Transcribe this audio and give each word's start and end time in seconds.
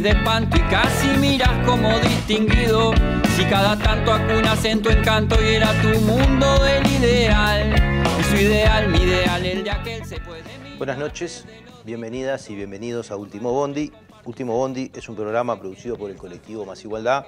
de 0.00 0.10
espanto 0.10 0.58
y 0.58 0.60
casi 0.62 1.08
miras 1.18 1.66
como 1.66 1.98
distinguido. 2.00 2.92
Si 3.34 3.44
cada 3.44 3.78
tanto 3.78 4.12
acunas 4.12 4.62
en 4.64 4.82
tu 4.82 4.90
encanto 4.90 5.36
y 5.42 5.54
era 5.54 5.72
tu 5.80 5.88
mundo 6.00 6.58
del 6.62 6.86
ideal. 6.86 7.74
Y 8.20 8.24
su 8.24 8.36
ideal, 8.36 8.88
mi 8.88 8.98
ideal, 8.98 9.46
el 9.46 9.64
de 9.64 9.70
aquel 9.70 10.04
se 10.04 10.20
puede. 10.20 10.44
Buenas 10.76 10.98
noches, 10.98 11.46
bienvenidas 11.84 12.50
y 12.50 12.54
bienvenidos 12.54 13.10
a 13.10 13.16
Último 13.16 13.52
Bondi. 13.52 13.90
Último 14.24 14.54
Bondi 14.54 14.90
es 14.94 15.08
un 15.08 15.16
programa 15.16 15.58
producido 15.58 15.96
por 15.96 16.10
el 16.10 16.16
colectivo 16.16 16.66
Más 16.66 16.84
Igualdad 16.84 17.24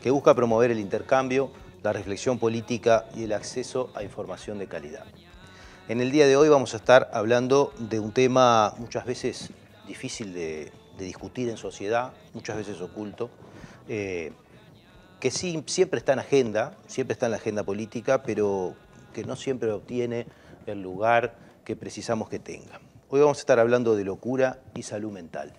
que 0.00 0.10
busca 0.10 0.34
promover 0.34 0.70
el 0.70 0.78
intercambio, 0.78 1.50
la 1.82 1.92
reflexión 1.92 2.38
política 2.38 3.06
y 3.16 3.24
el 3.24 3.32
acceso 3.32 3.90
a 3.96 4.04
información 4.04 4.58
de 4.58 4.68
calidad. 4.68 5.04
En 5.88 6.00
el 6.00 6.12
día 6.12 6.28
de 6.28 6.36
hoy 6.36 6.48
vamos 6.48 6.74
a 6.74 6.76
estar 6.76 7.10
hablando 7.12 7.72
de 7.78 7.98
un 7.98 8.12
tema 8.12 8.74
muchas 8.78 9.06
veces 9.06 9.50
difícil 9.88 10.32
de, 10.32 10.70
discutir 11.02 11.48
en 11.48 11.56
sociedad, 11.56 12.12
muchas 12.34 12.56
veces 12.56 12.80
oculto, 12.80 13.30
eh, 13.88 14.32
que 15.20 15.30
sí, 15.30 15.62
siempre 15.66 15.98
está 15.98 16.14
en 16.14 16.18
agenda, 16.18 16.76
siempre 16.86 17.12
está 17.12 17.26
en 17.26 17.32
la 17.32 17.38
agenda 17.38 17.62
política, 17.62 18.22
pero 18.22 18.74
que 19.12 19.24
no 19.24 19.36
siempre 19.36 19.70
obtiene 19.70 20.26
el 20.66 20.82
lugar 20.82 21.36
que 21.64 21.76
precisamos 21.76 22.28
que 22.28 22.38
tenga. 22.38 22.80
Hoy 23.08 23.20
vamos 23.20 23.38
a 23.38 23.40
estar 23.40 23.58
hablando 23.58 23.94
de 23.94 24.04
locura 24.04 24.58
y 24.74 24.82
salud 24.82 25.12
mental. 25.12 25.52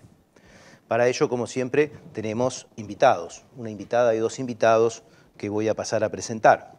Para 0.88 1.08
ello, 1.08 1.28
como 1.28 1.46
siempre, 1.46 1.92
tenemos 2.12 2.66
invitados, 2.76 3.42
una 3.56 3.70
invitada 3.70 4.14
y 4.14 4.18
dos 4.18 4.38
invitados 4.38 5.02
que 5.38 5.48
voy 5.48 5.68
a 5.68 5.74
pasar 5.74 6.04
a 6.04 6.10
presentar. 6.10 6.74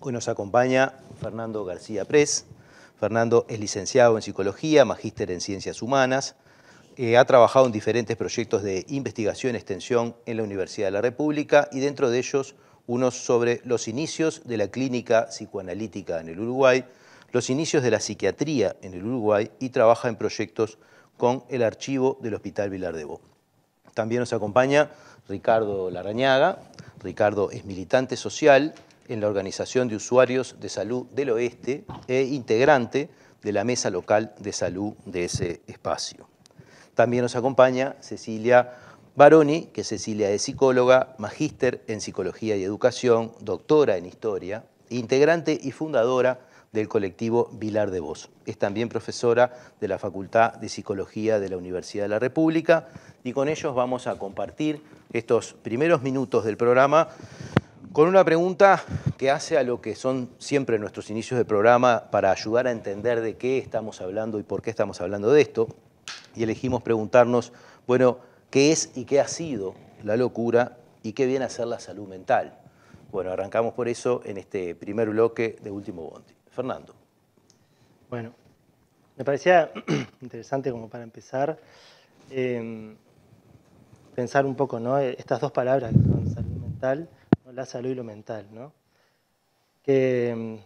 Hoy 0.00 0.12
nos 0.12 0.28
acompaña 0.28 0.94
Fernando 1.20 1.64
García 1.64 2.04
Pres. 2.04 2.46
Fernando 2.98 3.46
es 3.48 3.60
licenciado 3.60 4.16
en 4.16 4.22
Psicología, 4.22 4.84
magíster 4.84 5.30
en 5.30 5.40
Ciencias 5.40 5.80
Humanas, 5.80 6.34
eh, 6.96 7.16
ha 7.16 7.24
trabajado 7.24 7.66
en 7.66 7.72
diferentes 7.72 8.16
proyectos 8.16 8.62
de 8.62 8.86
investigación 8.88 9.54
y 9.54 9.58
extensión 9.58 10.16
en 10.24 10.38
la 10.38 10.42
Universidad 10.42 10.86
de 10.86 10.92
la 10.92 11.02
República 11.02 11.68
y 11.70 11.80
dentro 11.80 12.08
de 12.08 12.18
ellos 12.18 12.54
unos 12.86 13.14
sobre 13.14 13.60
los 13.64 13.88
inicios 13.88 14.42
de 14.44 14.56
la 14.56 14.68
clínica 14.68 15.26
psicoanalítica 15.26 16.20
en 16.20 16.28
el 16.28 16.40
Uruguay, 16.40 16.84
los 17.32 17.50
inicios 17.50 17.82
de 17.82 17.90
la 17.90 18.00
psiquiatría 18.00 18.76
en 18.82 18.94
el 18.94 19.04
Uruguay 19.04 19.50
y 19.58 19.70
trabaja 19.70 20.08
en 20.08 20.16
proyectos 20.16 20.78
con 21.16 21.44
el 21.48 21.62
archivo 21.62 22.18
del 22.22 22.34
Hospital 22.34 22.70
Vilar 22.70 22.96
de 22.96 23.04
Bo. 23.04 23.20
También 23.94 24.20
nos 24.20 24.32
acompaña 24.32 24.90
Ricardo 25.28 25.90
Larañaga. 25.90 26.60
Ricardo 27.02 27.50
es 27.50 27.64
militante 27.64 28.16
social 28.16 28.74
en 29.08 29.20
la 29.20 29.26
Organización 29.26 29.88
de 29.88 29.96
Usuarios 29.96 30.56
de 30.60 30.68
Salud 30.68 31.06
del 31.10 31.30
Oeste 31.30 31.84
e 32.08 32.22
integrante 32.22 33.10
de 33.42 33.52
la 33.52 33.64
Mesa 33.64 33.90
Local 33.90 34.34
de 34.38 34.52
Salud 34.52 34.94
de 35.04 35.24
ese 35.24 35.60
espacio. 35.66 36.28
También 36.96 37.22
nos 37.22 37.36
acompaña 37.36 37.94
Cecilia 38.00 38.72
Baroni, 39.16 39.66
que 39.66 39.84
Cecilia 39.84 40.30
es 40.30 40.40
psicóloga, 40.40 41.14
magíster 41.18 41.84
en 41.88 42.00
Psicología 42.00 42.56
y 42.56 42.64
Educación, 42.64 43.32
doctora 43.40 43.98
en 43.98 44.06
Historia, 44.06 44.64
integrante 44.88 45.60
y 45.62 45.72
fundadora 45.72 46.40
del 46.72 46.88
colectivo 46.88 47.50
Vilar 47.52 47.90
de 47.90 48.00
Voz. 48.00 48.30
Es 48.46 48.56
también 48.56 48.88
profesora 48.88 49.52
de 49.78 49.88
la 49.88 49.98
Facultad 49.98 50.54
de 50.54 50.70
Psicología 50.70 51.38
de 51.38 51.50
la 51.50 51.58
Universidad 51.58 52.04
de 52.04 52.08
la 52.08 52.18
República 52.18 52.88
y 53.22 53.34
con 53.34 53.50
ellos 53.50 53.74
vamos 53.74 54.06
a 54.06 54.18
compartir 54.18 54.82
estos 55.12 55.52
primeros 55.52 56.00
minutos 56.00 56.46
del 56.46 56.56
programa 56.56 57.10
con 57.92 58.08
una 58.08 58.24
pregunta 58.24 58.82
que 59.18 59.30
hace 59.30 59.58
a 59.58 59.62
lo 59.62 59.82
que 59.82 59.94
son 59.96 60.30
siempre 60.38 60.78
nuestros 60.78 61.10
inicios 61.10 61.36
de 61.36 61.44
programa 61.44 62.04
para 62.10 62.30
ayudar 62.30 62.66
a 62.66 62.70
entender 62.70 63.20
de 63.20 63.36
qué 63.36 63.58
estamos 63.58 64.00
hablando 64.00 64.38
y 64.38 64.44
por 64.44 64.62
qué 64.62 64.70
estamos 64.70 65.02
hablando 65.02 65.30
de 65.30 65.42
esto 65.42 65.68
y 66.34 66.42
elegimos 66.42 66.82
preguntarnos, 66.82 67.52
bueno, 67.86 68.18
¿qué 68.50 68.72
es 68.72 68.96
y 68.96 69.04
qué 69.04 69.20
ha 69.20 69.28
sido 69.28 69.74
la 70.02 70.16
locura 70.16 70.78
y 71.02 71.12
qué 71.12 71.26
viene 71.26 71.44
a 71.44 71.48
ser 71.48 71.66
la 71.66 71.78
salud 71.78 72.08
mental? 72.08 72.58
Bueno, 73.10 73.30
arrancamos 73.30 73.74
por 73.74 73.88
eso 73.88 74.20
en 74.24 74.36
este 74.36 74.74
primer 74.74 75.08
bloque 75.10 75.56
de 75.62 75.70
Último 75.70 76.10
Bondi. 76.10 76.34
Fernando. 76.50 76.94
Bueno, 78.10 78.32
me 79.16 79.24
parecía 79.24 79.70
interesante 80.20 80.70
como 80.70 80.88
para 80.88 81.04
empezar 81.04 81.58
em, 82.30 82.96
pensar 84.14 84.46
un 84.46 84.56
poco, 84.56 84.80
¿no? 84.80 84.98
Estas 84.98 85.40
dos 85.40 85.52
palabras 85.52 85.92
salud 86.34 86.56
mental, 86.60 87.08
la 87.52 87.66
salud 87.66 87.90
y 87.90 87.94
lo 87.94 88.04
mental, 88.04 88.46
¿no? 88.52 88.72
Que 89.82 90.30
em, 90.30 90.58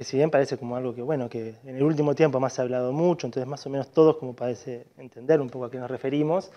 que 0.00 0.04
si 0.04 0.16
bien 0.16 0.30
parece 0.30 0.56
como 0.56 0.76
algo 0.76 0.94
que, 0.94 1.02
bueno, 1.02 1.28
que 1.28 1.56
en 1.62 1.76
el 1.76 1.82
último 1.82 2.14
tiempo 2.14 2.40
más 2.40 2.54
se 2.54 2.62
ha 2.62 2.64
hablado 2.64 2.90
mucho, 2.90 3.26
entonces 3.26 3.46
más 3.46 3.66
o 3.66 3.68
menos 3.68 3.92
todos 3.92 4.16
como 4.16 4.34
parece 4.34 4.86
entender 4.96 5.42
un 5.42 5.50
poco 5.50 5.66
a 5.66 5.70
qué 5.70 5.76
nos 5.76 5.90
referimos, 5.90 6.50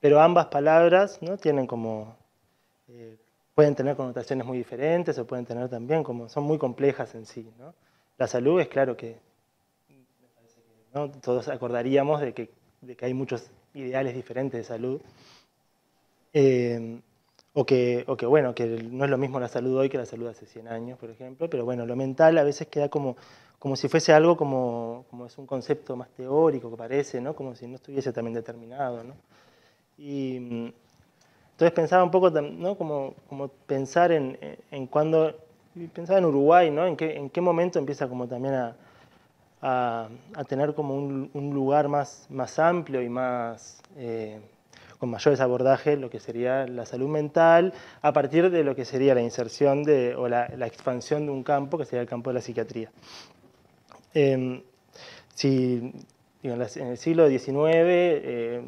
pero 0.00 0.20
ambas 0.20 0.48
palabras 0.48 1.22
¿no? 1.22 1.38
tienen 1.38 1.66
como, 1.66 2.14
eh, 2.88 3.16
pueden 3.54 3.74
tener 3.74 3.96
connotaciones 3.96 4.46
muy 4.46 4.58
diferentes 4.58 5.18
o 5.18 5.26
pueden 5.26 5.46
tener 5.46 5.70
también 5.70 6.04
como, 6.04 6.28
son 6.28 6.44
muy 6.44 6.58
complejas 6.58 7.14
en 7.14 7.24
sí. 7.24 7.50
¿no? 7.58 7.72
La 8.18 8.26
salud 8.26 8.60
es 8.60 8.68
claro 8.68 8.98
que, 8.98 9.16
¿no? 10.92 11.10
todos 11.10 11.48
acordaríamos 11.48 12.20
de 12.20 12.34
que, 12.34 12.50
de 12.82 12.96
que 12.96 13.06
hay 13.06 13.14
muchos 13.14 13.50
ideales 13.72 14.14
diferentes 14.14 14.60
de 14.60 14.64
salud. 14.64 15.00
Eh, 16.34 17.00
o 17.54 17.66
que, 17.66 18.04
o 18.06 18.16
que, 18.16 18.26
bueno, 18.26 18.54
que 18.54 18.66
no 18.66 19.04
es 19.04 19.10
lo 19.10 19.18
mismo 19.18 19.38
la 19.38 19.48
salud 19.48 19.76
hoy 19.78 19.88
que 19.88 19.98
la 19.98 20.06
salud 20.06 20.28
hace 20.28 20.46
100 20.46 20.68
años, 20.68 20.98
por 20.98 21.10
ejemplo, 21.10 21.50
pero 21.50 21.64
bueno, 21.64 21.84
lo 21.84 21.96
mental 21.96 22.38
a 22.38 22.44
veces 22.44 22.68
queda 22.68 22.88
como, 22.88 23.16
como 23.58 23.76
si 23.76 23.88
fuese 23.88 24.12
algo 24.12 24.36
como, 24.36 25.04
como 25.10 25.26
es 25.26 25.36
un 25.36 25.46
concepto 25.46 25.94
más 25.94 26.08
teórico 26.10 26.70
que 26.70 26.76
parece, 26.76 27.20
¿no? 27.20 27.34
como 27.34 27.54
si 27.54 27.66
no 27.66 27.76
estuviese 27.76 28.12
también 28.12 28.34
determinado. 28.34 29.04
¿no? 29.04 29.14
Y 29.98 30.36
entonces 30.36 31.72
pensaba 31.72 32.02
un 32.04 32.10
poco, 32.10 32.30
¿no? 32.30 32.76
como, 32.76 33.14
como 33.28 33.48
pensar 33.48 34.12
en, 34.12 34.38
en 34.70 34.86
cuando, 34.86 35.36
pensaba 35.92 36.18
en 36.18 36.24
Uruguay, 36.24 36.70
¿no? 36.70 36.86
en, 36.86 36.96
qué, 36.96 37.16
en 37.16 37.28
qué 37.28 37.40
momento 37.42 37.78
empieza 37.78 38.08
como 38.08 38.26
también 38.26 38.54
a, 38.54 38.76
a, 39.60 40.08
tener 40.48 40.74
como 40.74 40.96
un, 40.96 41.30
un, 41.34 41.52
lugar 41.52 41.88
más, 41.88 42.26
más 42.30 42.58
amplio 42.58 43.02
y 43.02 43.10
más... 43.10 43.82
Eh, 43.96 44.40
con 45.02 45.10
mayores 45.10 45.40
abordajes 45.40 45.98
lo 45.98 46.08
que 46.08 46.20
sería 46.20 46.64
la 46.64 46.86
salud 46.86 47.08
mental, 47.08 47.74
a 48.02 48.12
partir 48.12 48.52
de 48.52 48.62
lo 48.62 48.76
que 48.76 48.84
sería 48.84 49.16
la 49.16 49.20
inserción 49.20 49.82
de, 49.82 50.14
o 50.14 50.28
la, 50.28 50.46
expansión 50.64 51.26
de 51.26 51.32
un 51.32 51.42
campo, 51.42 51.76
que 51.76 51.84
sería 51.84 52.02
el 52.02 52.06
campo 52.06 52.30
de 52.30 52.34
la 52.34 52.40
psiquiatría. 52.40 52.88
Em, 54.14 54.62
si, 55.34 55.92
en 56.44 56.60
el 56.62 56.96
siglo 56.96 57.28
XIX, 57.28 57.48
eh, 57.50 58.62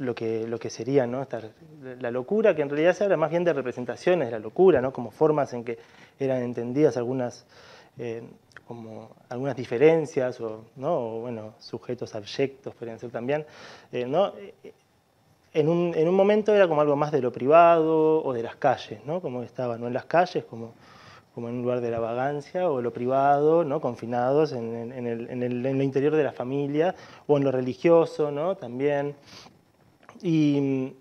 lo, 0.00 0.14
que, 0.14 0.46
lo 0.46 0.58
que 0.58 0.68
sería 0.68 1.06
¿no? 1.06 1.26
la 1.98 2.10
locura, 2.10 2.54
que 2.54 2.60
en 2.60 2.68
realidad 2.68 2.92
se 2.92 3.04
habla 3.04 3.16
más 3.16 3.30
bien 3.30 3.44
de 3.44 3.54
representaciones 3.54 4.28
de 4.28 4.32
la 4.32 4.40
locura, 4.40 4.82
¿no? 4.82 4.92
como 4.92 5.10
formas 5.10 5.54
en 5.54 5.64
que 5.64 5.78
eran 6.18 6.42
entendidas 6.42 6.98
algunas, 6.98 7.46
eh, 7.96 8.22
como 8.66 9.16
algunas 9.30 9.56
diferencias 9.56 10.42
o, 10.42 10.66
¿no? 10.76 11.20
bueno, 11.20 11.54
sujetos 11.58 12.14
abyectos 12.14 12.74
podrían 12.74 12.98
ser 12.98 13.10
también. 13.10 13.46
Eh, 13.90 14.04
¿no? 14.04 14.34
En 15.54 15.68
un, 15.68 15.94
en 15.94 16.08
un, 16.08 16.14
momento 16.14 16.54
era 16.54 16.68
como 16.68 16.80
algo 16.80 16.96
más 16.96 17.12
de 17.12 17.20
lo 17.20 17.32
privado 17.32 18.22
o 18.22 18.32
de 18.32 18.42
las 18.42 18.56
calles, 18.56 19.00
¿no? 19.06 19.20
Como 19.20 19.42
estaba, 19.42 19.78
¿no? 19.78 19.86
En 19.86 19.94
las 19.94 20.04
calles, 20.04 20.44
como, 20.44 20.74
como 21.34 21.48
en 21.48 21.56
un 21.56 21.62
lugar 21.62 21.80
de 21.80 21.90
la 21.90 21.98
vagancia, 21.98 22.70
o 22.70 22.82
lo 22.82 22.92
privado, 22.92 23.64
¿no? 23.64 23.80
Confinados 23.80 24.52
en, 24.52 24.92
en, 24.92 25.06
el, 25.06 25.30
en, 25.30 25.42
el, 25.42 25.64
en 25.64 25.78
lo 25.78 25.84
interior 25.84 26.14
de 26.14 26.24
la 26.24 26.32
familia, 26.32 26.94
o 27.26 27.38
en 27.38 27.44
lo 27.44 27.52
religioso, 27.52 28.30
¿no? 28.30 28.56
También. 28.56 29.14
Y, 30.22 30.92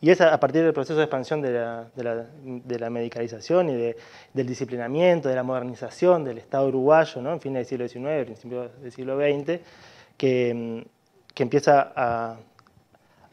y 0.00 0.10
es 0.10 0.20
a 0.20 0.38
partir 0.38 0.62
del 0.62 0.74
proceso 0.74 0.98
de 0.98 1.04
expansión 1.04 1.40
de 1.40 1.52
la, 1.52 1.88
de 1.96 2.04
la, 2.04 2.26
de 2.44 2.78
la 2.78 2.90
medicalización 2.90 3.70
y 3.70 3.74
de, 3.74 3.96
del 4.34 4.46
disciplinamiento, 4.46 5.28
de 5.28 5.34
la 5.34 5.42
modernización 5.42 6.22
del 6.22 6.38
Estado 6.38 6.68
uruguayo, 6.68 7.22
¿no? 7.22 7.32
en 7.32 7.40
fines 7.40 7.68
del 7.68 7.88
siglo 7.88 8.06
XIX, 8.06 8.24
principios 8.24 8.82
del 8.82 8.92
siglo 8.92 9.16
XX, 9.16 9.60
que, 10.18 10.86
que 11.34 11.42
empieza 11.42 11.92
a, 11.96 12.36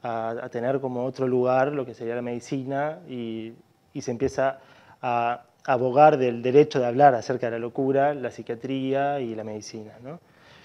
a, 0.04 0.50
tener 0.52 0.80
como 0.80 1.06
otro 1.06 1.28
lugar 1.28 1.72
lo 1.72 1.86
que 1.86 1.94
sería 1.94 2.16
la 2.16 2.22
medicina 2.22 3.00
y, 3.08 3.54
y 3.94 4.02
se 4.02 4.12
empieza 4.12 4.60
a, 5.02 5.44
abogar 5.66 6.18
del 6.18 6.42
derecho 6.42 6.80
de 6.80 6.86
hablar 6.86 7.16
acerca 7.16 7.48
de 7.48 7.54
la 7.54 7.60
locura, 7.60 8.14
la 8.14 8.32
psiquiatría 8.32 9.20
y 9.22 9.34
la 9.34 9.44
medicina. 9.44 9.94
¿no? 10.04 10.20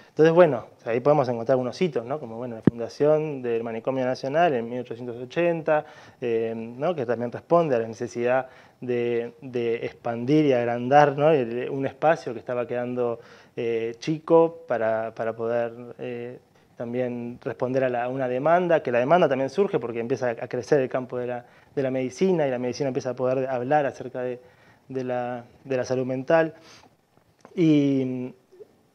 Entonces, 0.09 0.33
bueno, 0.33 0.65
ahí 0.83 0.99
podemos 0.99 1.29
encontrar 1.29 1.57
unos 1.57 1.81
hitos, 1.81 2.05
¿no? 2.05 2.19
como 2.19 2.35
bueno, 2.35 2.55
la 2.55 2.61
fundación 2.61 3.41
del 3.41 3.63
Manicomio 3.63 4.03
Nacional 4.03 4.53
en 4.53 4.67
1880, 4.67 5.85
eh, 6.19 6.53
¿no? 6.55 6.93
que 6.93 7.05
también 7.05 7.31
responde 7.31 7.75
a 7.75 7.79
la 7.79 7.87
necesidad 7.87 8.49
de, 8.81 9.33
de 9.41 9.85
expandir 9.85 10.45
y 10.45 10.53
agrandar 10.53 11.17
¿no? 11.17 11.27
un 11.73 11.85
espacio 11.85 12.33
que 12.33 12.39
estaba 12.39 12.67
quedando 12.67 13.21
eh, 13.55 13.95
chico 13.99 14.65
para, 14.67 15.13
para 15.15 15.33
poder 15.33 15.71
eh, 15.99 16.39
también 16.79 17.39
responder 17.43 17.83
a, 17.93 18.07
una 18.07 18.29
demanda, 18.29 18.81
que 18.81 18.89
la 18.89 18.99
demanda 18.99 19.27
también 19.27 19.49
surge 19.49 19.79
porque 19.79 19.99
empieza 19.99 20.29
a 20.29 20.47
crecer 20.47 20.79
el 20.79 20.87
campo 20.87 21.17
de 21.17 21.27
la, 21.27 21.45
de 21.75 21.83
la 21.83 21.91
medicina 21.91 22.47
y 22.47 22.51
la 22.51 22.57
medicina 22.57 22.87
empieza 22.87 23.09
a 23.09 23.15
poder 23.17 23.49
hablar 23.49 23.85
acerca 23.85 24.21
de, 24.21 24.39
de, 24.87 25.03
la, 25.03 25.43
de 25.65 25.75
la, 25.75 25.83
salud 25.83 26.05
mental. 26.05 26.53
Y, 27.53 28.33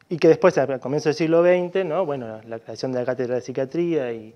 y, 0.09 0.17
que 0.17 0.27
después, 0.27 0.57
al 0.57 0.79
comienzo 0.79 1.09
del 1.09 1.15
siglo 1.15 1.43
XX, 1.43 1.85
¿no? 1.85 2.07
bueno, 2.07 2.41
la, 2.47 2.57
creación 2.57 2.91
de 2.91 3.01
la 3.01 3.05
cátedra 3.05 3.35
de 3.35 3.41
psiquiatría 3.41 4.11
y, 4.11 4.33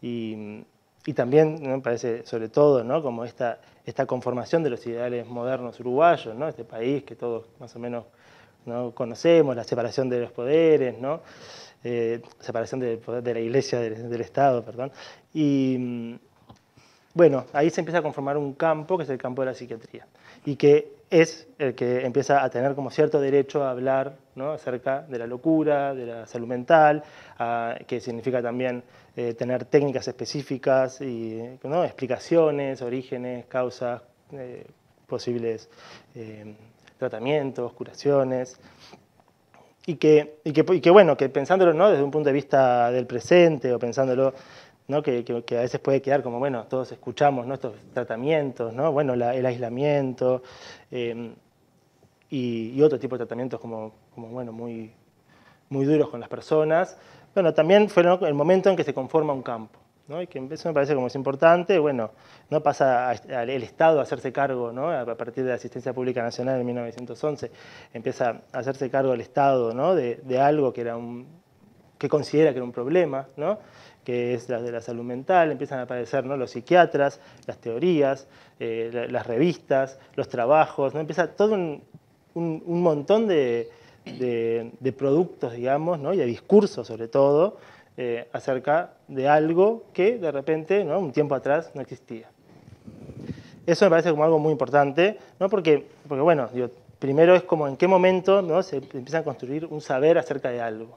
y, 0.00 1.12
también 1.12 1.60
me 1.60 1.80
parece, 1.80 2.24
sobre 2.24 2.48
todo, 2.48 2.82
¿no? 2.82 3.02
como 3.02 3.26
esta, 3.26 3.58
esta 3.84 4.06
conformación 4.06 4.62
de 4.62 4.70
los 4.70 4.86
ideales 4.86 5.26
modernos 5.26 5.78
uruguayos, 5.80 6.34
¿no? 6.34 6.48
este 6.48 6.64
país 6.64 7.04
que 7.04 7.14
todos 7.14 7.44
más 7.58 7.76
o 7.76 7.78
menos 7.78 8.06
¿no? 8.64 8.92
conocemos, 8.94 9.54
la 9.54 9.64
separación 9.64 10.08
de 10.08 10.20
los 10.20 10.32
poderes, 10.32 10.98
¿no? 10.98 11.20
Eh, 11.82 12.20
separación 12.40 12.78
de 12.80 13.34
la 13.34 13.40
iglesia 13.40 13.80
del, 13.80 14.20
Estado, 14.20 14.62
perdón. 14.62 14.92
Y 15.32 16.14
bueno, 17.14 17.46
ahí 17.54 17.70
se 17.70 17.80
empieza 17.80 17.98
a 17.98 18.02
conformar 18.02 18.36
un 18.36 18.52
campo 18.52 18.98
que 18.98 19.04
es 19.04 19.10
el 19.10 19.16
campo 19.16 19.40
de 19.40 19.46
la 19.46 19.54
psiquiatría 19.54 20.06
y 20.44 20.56
que 20.56 20.92
es 21.08 21.48
el 21.58 21.74
que 21.74 22.04
empieza 22.04 22.44
a 22.44 22.50
tener 22.50 22.74
como 22.74 22.90
cierto 22.90 23.18
derecho 23.18 23.64
a 23.64 23.70
hablar 23.70 24.14
¿no? 24.34 24.52
acerca 24.52 25.00
de 25.02 25.18
la 25.18 25.26
locura, 25.26 25.94
de 25.94 26.06
la 26.06 26.26
salud 26.26 26.46
mental, 26.46 27.02
que 27.86 28.00
significa 28.00 28.42
también 28.42 28.82
eh, 29.16 29.32
tener 29.32 29.64
técnicas 29.64 30.06
específicas 30.06 31.00
y 31.00 31.58
¿no? 31.64 31.82
explicaciones, 31.82 32.82
orígenes, 32.82 33.46
causas, 33.46 34.02
eh, 34.32 34.66
posibles 35.06 35.70
tratamientos, 36.98 37.72
curaciones, 37.72 38.60
y 39.90 39.96
que, 39.96 40.36
y 40.44 40.52
que, 40.52 40.90
bueno, 40.90 41.16
que 41.16 41.28
pensándolo 41.28 41.74
¿no? 41.74 41.90
desde 41.90 42.04
un 42.04 42.12
punto 42.12 42.28
de 42.28 42.32
vista 42.32 42.92
del 42.92 43.06
presente 43.06 43.72
o 43.72 43.78
pensándolo 43.80 44.32
¿no? 44.86 45.02
que, 45.02 45.24
a 45.50 45.60
veces 45.60 45.80
puede 45.80 46.00
quedar 46.00 46.22
como, 46.22 46.38
bueno, 46.38 46.64
todos 46.68 46.92
escuchamos 46.92 47.44
¿no? 47.44 47.54
estos 47.54 47.74
tratamientos, 47.92 48.72
¿no? 48.72 48.92
bueno, 48.92 49.14
el 49.14 49.46
aislamiento 49.46 50.44
eh, 50.92 51.32
y, 52.30 52.70
y, 52.76 52.82
otro 52.82 53.00
tipo 53.00 53.16
de 53.16 53.24
tratamientos 53.24 53.58
como, 53.58 53.92
como 54.14 54.28
bueno, 54.28 54.52
muy, 54.52 54.92
muy 55.68 55.84
duros 55.84 56.08
con 56.08 56.20
las 56.20 56.28
personas. 56.28 56.96
Bueno, 57.34 57.52
también 57.52 57.88
fue 57.88 58.04
el 58.04 58.34
momento 58.34 58.70
en 58.70 58.76
que 58.76 58.84
se 58.84 58.94
conforma 58.94 59.32
un 59.32 59.42
campo. 59.42 59.80
Y 60.18 60.26
que 60.26 60.44
eso 60.50 60.68
me 60.68 60.74
parece 60.74 60.94
como 60.94 61.06
es 61.06 61.14
importante, 61.14 61.78
bueno, 61.78 62.10
no 62.48 62.62
pasa 62.62 63.12
el 63.12 63.62
Estado 63.62 64.00
a 64.00 64.02
hacerse 64.02 64.32
cargo, 64.32 64.72
¿no? 64.72 64.90
a 64.90 65.04
partir 65.14 65.44
de 65.44 65.50
la 65.50 65.56
Asistencia 65.56 65.92
Pública 65.92 66.20
Nacional 66.20 66.58
en 66.58 66.66
1911, 66.66 67.50
empieza 67.94 68.40
a 68.52 68.58
hacerse 68.58 68.90
cargo 68.90 69.14
el 69.14 69.20
Estado 69.20 69.72
¿no? 69.72 69.94
de, 69.94 70.40
algo 70.40 70.72
que, 70.72 70.80
era 70.80 70.96
un, 70.96 71.28
que 71.96 72.08
considera 72.08 72.50
que 72.50 72.56
era 72.56 72.64
un 72.64 72.72
problema, 72.72 73.28
¿no? 73.36 73.60
que 74.02 74.34
es 74.34 74.48
la 74.48 74.60
de 74.60 74.72
la 74.72 74.80
salud 74.80 75.04
mental, 75.04 75.52
empiezan 75.52 75.78
a 75.78 75.82
aparecer 75.82 76.24
¿no? 76.26 76.36
los 76.36 76.50
psiquiatras, 76.50 77.20
las 77.46 77.58
teorías, 77.58 78.26
eh, 78.58 79.06
las 79.10 79.26
revistas, 79.28 80.00
los 80.16 80.28
trabajos, 80.28 80.92
¿no? 80.92 80.98
empieza 80.98 81.28
todo 81.28 81.54
un, 81.54 81.84
un, 82.34 82.82
montón 82.82 83.28
de, 83.28 83.68
de, 84.04 84.72
de, 84.80 84.92
productos, 84.92 85.52
digamos, 85.52 86.00
¿no? 86.00 86.12
y 86.12 86.16
de 86.16 86.26
discursos 86.26 86.88
sobre 86.88 87.06
todo, 87.06 87.58
eh, 88.02 88.26
acerca 88.32 88.94
de 89.08 89.28
algo 89.28 89.84
que 89.92 90.16
de 90.16 90.32
repente, 90.32 90.86
¿no? 90.86 90.98
un 90.98 91.12
tiempo 91.12 91.34
atrás, 91.34 91.70
no 91.74 91.82
existía. 91.82 92.30
Eso 93.66 93.84
me 93.84 93.90
parece 93.90 94.08
como 94.10 94.24
algo 94.24 94.38
muy 94.38 94.52
importante, 94.52 95.18
¿no? 95.38 95.50
porque, 95.50 95.86
porque 96.08 96.22
bueno, 96.22 96.48
primero 96.98 97.34
es 97.34 97.42
como 97.42 97.68
en 97.68 97.76
qué 97.76 97.86
momento 97.86 98.40
¿no? 98.40 98.62
se 98.62 98.76
empieza 98.76 99.18
a 99.18 99.22
construir 99.22 99.66
un 99.66 99.82
saber 99.82 100.16
acerca 100.16 100.48
de 100.48 100.62
algo. 100.62 100.96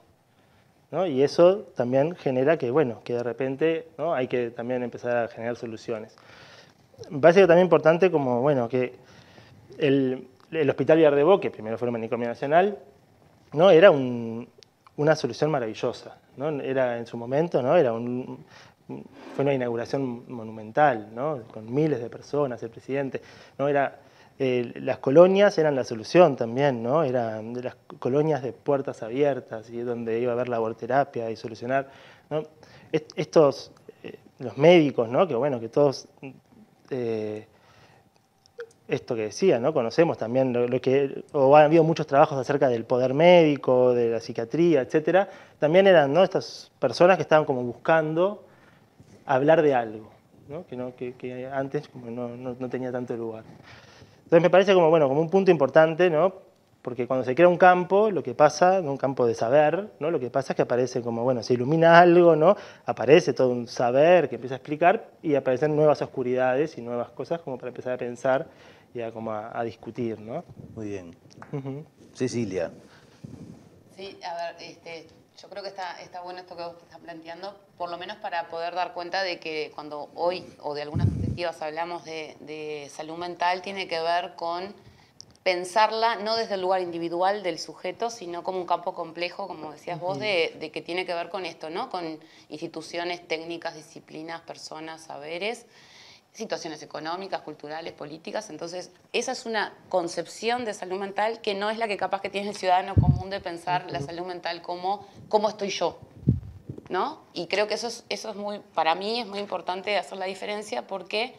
¿no? 0.90 1.06
Y 1.06 1.22
eso 1.22 1.66
también 1.76 2.16
genera 2.16 2.56
que, 2.56 2.70
bueno, 2.70 3.02
que 3.04 3.12
de 3.12 3.22
repente 3.22 3.88
¿no? 3.98 4.14
hay 4.14 4.26
que 4.26 4.48
también 4.48 4.82
empezar 4.82 5.14
a 5.14 5.28
generar 5.28 5.56
soluciones. 5.56 6.16
Me 7.10 7.18
parece 7.18 7.42
que 7.42 7.46
también 7.46 7.66
importante 7.66 8.10
como, 8.10 8.40
bueno, 8.40 8.66
que 8.66 8.94
el, 9.76 10.26
el 10.50 10.70
Hospital 10.70 10.96
Villar 10.96 11.38
que 11.38 11.50
primero 11.50 11.76
fue 11.76 11.88
un 11.88 11.92
manicomio 11.92 12.28
nacional, 12.28 12.78
¿no? 13.52 13.70
era 13.70 13.90
un, 13.90 14.48
una 14.96 15.16
solución 15.16 15.50
maravillosa. 15.50 16.16
¿no? 16.36 16.48
Era 16.60 16.98
en 16.98 17.06
su 17.06 17.16
momento, 17.16 17.62
¿no? 17.62 17.76
Era 17.76 17.92
un, 17.92 18.44
fue 18.86 19.44
una 19.44 19.54
inauguración 19.54 20.30
monumental, 20.30 21.08
¿no? 21.14 21.42
con 21.52 21.72
miles 21.72 22.00
de 22.00 22.10
personas, 22.10 22.62
el 22.62 22.70
presidente. 22.70 23.22
¿no? 23.58 23.68
Era, 23.68 23.98
eh, 24.38 24.72
las 24.76 24.98
colonias 24.98 25.56
eran 25.58 25.74
la 25.74 25.84
solución 25.84 26.36
también, 26.36 26.82
¿no? 26.82 27.02
eran 27.02 27.54
de 27.54 27.62
las 27.62 27.76
colonias 27.98 28.42
de 28.42 28.52
puertas 28.52 29.02
abiertas 29.02 29.70
y 29.70 29.80
donde 29.80 30.20
iba 30.20 30.32
a 30.32 30.34
haber 30.34 30.48
laborterapia 30.48 31.30
y 31.30 31.36
solucionar. 31.36 31.88
¿no? 32.30 32.42
Estos, 32.92 33.72
eh, 34.02 34.18
los 34.38 34.56
médicos, 34.58 35.08
¿no? 35.08 35.26
que 35.26 35.34
bueno, 35.34 35.60
que 35.60 35.68
todos 35.68 36.08
eh, 36.90 37.46
esto 38.86 39.14
que 39.14 39.22
decía, 39.22 39.58
¿no? 39.58 39.72
Conocemos 39.72 40.18
también 40.18 40.52
lo, 40.52 40.80
que, 40.80 41.24
o 41.32 41.56
han 41.56 41.64
habido 41.64 41.84
muchos 41.84 42.06
trabajos 42.06 42.38
acerca 42.38 42.68
del 42.68 42.84
poder 42.84 43.14
médico, 43.14 43.94
de 43.94 44.10
la 44.10 44.20
psiquiatría, 44.20 44.82
etcétera. 44.82 45.28
También 45.58 45.86
eran, 45.86 46.12
¿no? 46.12 46.22
Estas 46.22 46.70
personas 46.78 47.16
que 47.16 47.22
estaban 47.22 47.46
como 47.46 47.62
buscando 47.62 48.44
hablar 49.24 49.62
de 49.62 49.74
algo, 49.74 50.10
¿no? 50.48 50.66
Que, 50.66 50.76
no, 50.76 50.94
que, 50.94 51.48
antes 51.52 51.88
como 51.88 52.10
no, 52.10 52.28
no, 52.36 52.68
tenía 52.68 52.92
tanto 52.92 53.16
lugar. 53.16 53.44
Entonces 54.24 54.42
me 54.42 54.50
parece 54.50 54.74
como, 54.74 54.90
bueno, 54.90 55.08
como 55.08 55.20
un 55.20 55.30
punto 55.30 55.50
importante, 55.50 56.10
¿no? 56.10 56.44
Porque 56.82 57.06
cuando 57.06 57.24
se 57.24 57.34
crea 57.34 57.48
un 57.48 57.56
campo, 57.56 58.10
lo 58.10 58.22
que 58.22 58.34
pasa, 58.34 58.80
un 58.82 58.98
campo 58.98 59.26
de 59.26 59.34
saber, 59.34 59.88
¿no? 60.00 60.10
Lo 60.10 60.20
que 60.20 60.28
pasa 60.28 60.52
es 60.52 60.56
que 60.56 60.62
aparece 60.62 61.00
como, 61.00 61.22
bueno, 61.22 61.42
se 61.42 61.54
ilumina 61.54 61.98
algo, 61.98 62.36
¿no? 62.36 62.56
Aparece 62.84 63.32
todo 63.32 63.48
un 63.48 63.66
saber 63.66 64.28
que 64.28 64.34
empieza 64.34 64.56
a 64.56 64.58
explicar 64.58 65.08
y 65.22 65.34
aparecen 65.34 65.74
nuevas 65.74 66.02
oscuridades 66.02 66.76
y 66.76 66.82
nuevas 66.82 67.08
cosas 67.08 67.40
como 67.40 67.56
para 67.56 67.68
empezar 67.68 67.94
a 67.94 67.96
pensar 67.96 68.48
ya 68.94 69.10
como 69.10 69.32
a, 69.32 69.62
discutir, 69.64 70.20
¿no? 70.20 70.44
Muy 70.74 70.88
bien. 70.88 71.16
Cecilia. 72.14 72.70
Sí, 73.96 74.18
a 74.24 74.34
ver, 74.34 74.62
este, 74.62 75.08
yo 75.40 75.48
creo 75.48 75.62
que 75.62 75.68
está, 75.68 76.00
está 76.00 76.22
bueno 76.22 76.40
esto 76.40 76.56
que 76.56 76.62
vos 76.62 76.76
estás 76.80 77.00
planteando, 77.00 77.58
por 77.76 77.90
lo 77.90 77.98
menos 77.98 78.16
para 78.18 78.48
poder 78.48 78.74
dar 78.74 78.94
cuenta 78.94 79.22
de 79.24 79.40
que 79.40 79.72
cuando 79.74 80.10
hoy 80.14 80.46
o 80.60 80.74
de 80.74 80.82
algunas 80.82 81.08
perspectivas 81.08 81.60
hablamos 81.60 82.04
de, 82.04 82.88
salud 82.90 83.16
mental, 83.16 83.62
tiene 83.62 83.88
que 83.88 84.00
ver 84.00 84.36
con 84.36 84.72
pensarla 85.42 86.16
no 86.16 86.36
desde 86.36 86.54
el 86.54 86.60
lugar 86.60 86.80
individual 86.80 87.42
del 87.42 87.58
sujeto, 87.58 88.10
sino 88.10 88.44
como 88.44 88.58
un 88.58 88.66
campo 88.66 88.94
complejo, 88.94 89.48
como 89.48 89.72
decías 89.72 90.00
vos, 90.00 90.18
de, 90.18 90.56
de, 90.58 90.70
que 90.70 90.80
tiene 90.80 91.04
que 91.04 91.14
ver 91.14 91.28
con 91.28 91.44
esto, 91.44 91.68
¿no? 91.68 91.90
Con 91.90 92.20
instituciones, 92.48 93.26
técnicas, 93.26 93.74
disciplinas, 93.74 94.40
personas, 94.42 95.02
saberes, 95.02 95.66
situaciones 96.34 96.82
económicas, 96.82 97.42
culturales, 97.42 97.92
políticas. 97.92 98.50
Entonces, 98.50 98.90
esa 99.12 99.32
es 99.32 99.46
una 99.46 99.72
concepción 99.88 100.64
de 100.64 100.74
salud 100.74 100.98
mental 100.98 101.40
que 101.40 101.54
no 101.54 101.70
es 101.70 101.78
la 101.78 101.86
que 101.86 101.96
capaz 101.96 102.20
que 102.20 102.28
tiene 102.28 102.48
el 102.50 102.56
ciudadano 102.56 102.94
común 102.96 103.30
de 103.30 103.40
pensar 103.40 103.90
la 103.90 104.00
salud 104.00 104.26
mental 104.26 104.60
como 104.60 105.06
cómo 105.28 105.48
estoy 105.48 105.70
yo. 105.70 105.98
¿no? 106.88 107.20
Y 107.32 107.46
creo 107.46 107.68
que 107.68 107.74
eso 107.74 107.86
es, 107.86 108.04
eso 108.08 108.30
es 108.30 108.36
muy, 108.36 108.58
para 108.74 108.94
mí 108.94 109.20
es 109.20 109.26
muy 109.26 109.38
importante 109.38 109.96
hacer 109.96 110.18
la 110.18 110.26
diferencia 110.26 110.86
porque 110.86 111.34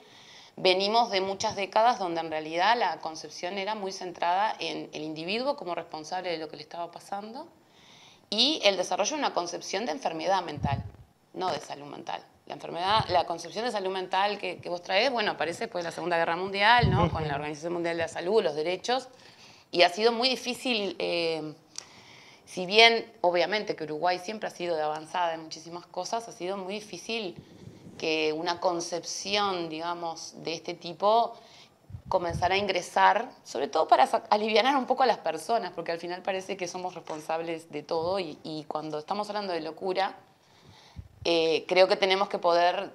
venimos 0.56 1.12
de 1.12 1.22
muchas 1.22 1.56
décadas 1.56 2.00
donde 2.00 2.22
en 2.22 2.32
realidad 2.32 2.78
la 2.78 2.98
concepción 3.00 3.58
era 3.58 3.76
muy 3.76 3.92
centrada 3.92 4.56
en 4.60 4.90
el 4.94 5.04
individuo 5.04 5.58
como 5.58 5.76
responsable 5.76 6.32
de 6.32 6.38
lo 6.38 6.48
que 6.48 6.56
le 6.56 6.64
estaba 6.64 6.90
pasando 6.92 7.48
y 8.30 8.62
el 8.64 8.78
desarrollo 8.78 9.12
de 9.12 9.20
una 9.20 9.34
concepción 9.34 9.86
de 9.86 9.92
enfermedad 9.92 10.42
mental, 10.44 10.84
no 11.34 11.52
de 11.52 11.60
salud 11.60 11.88
mental 11.88 12.24
la 12.46 12.54
enfermedad, 12.54 13.06
la 13.10 13.26
concepción 13.26 13.66
de 13.66 13.72
salud 13.72 13.92
mental 13.92 14.38
que, 14.38 14.62
vos 14.66 14.82
traes, 14.84 15.12
bueno, 15.12 15.32
aparece 15.32 15.62
después 15.62 15.84
de 15.84 15.90
la 15.90 15.96
Segunda 15.96 16.18
Guerra 16.18 16.36
Mundial, 16.36 16.92
¿no? 16.92 17.12
Con 17.12 17.28
la 17.28 17.36
Organización 17.36 17.74
Mundial 17.74 17.98
de 17.98 18.04
la 18.04 18.08
Salud, 18.08 18.44
los 18.44 18.56
derechos, 18.56 19.08
y 19.72 19.82
ha 19.82 19.90
sido 19.90 20.12
muy 20.12 20.30
difícil, 20.30 20.96
eh, 21.00 21.54
si 22.46 22.66
bien 22.66 23.12
obviamente 23.22 23.76
que 23.76 23.84
Uruguay 23.86 24.20
siempre 24.20 24.48
ha 24.48 24.52
sido 24.52 24.76
de 24.76 24.84
avanzada 24.84 25.34
en 25.34 25.42
muchísimas 25.42 25.88
cosas, 25.88 26.28
ha 26.28 26.32
sido 26.32 26.56
muy 26.58 26.76
difícil 26.76 27.36
que 27.98 28.32
una 28.34 28.60
concepción, 28.60 29.70
digamos, 29.70 30.36
de 30.44 30.54
este 30.54 30.76
tipo 30.76 31.34
comenzara 32.10 32.54
a 32.54 32.58
ingresar, 32.60 33.32
sobre 33.44 33.68
todo 33.68 33.88
para 33.88 34.04
aliviar 34.30 34.78
un 34.78 34.86
poco 34.86 35.02
a 35.02 35.08
las 35.08 35.18
personas, 35.18 35.72
porque 35.72 35.92
al 35.92 35.98
final 35.98 36.22
parece 36.22 36.56
que 36.56 36.68
somos 36.68 36.94
responsables 36.94 37.72
de 37.72 37.82
todo 37.82 38.20
y, 38.20 38.38
y 38.44 38.66
cuando 38.66 39.00
estamos 39.00 39.28
hablando 39.30 39.54
de 39.54 39.62
locura, 39.62 40.16
eh, 41.26 41.66
creo 41.68 41.88
que 41.88 41.96
tenemos 41.96 42.30
que 42.30 42.38
poder 42.38 42.92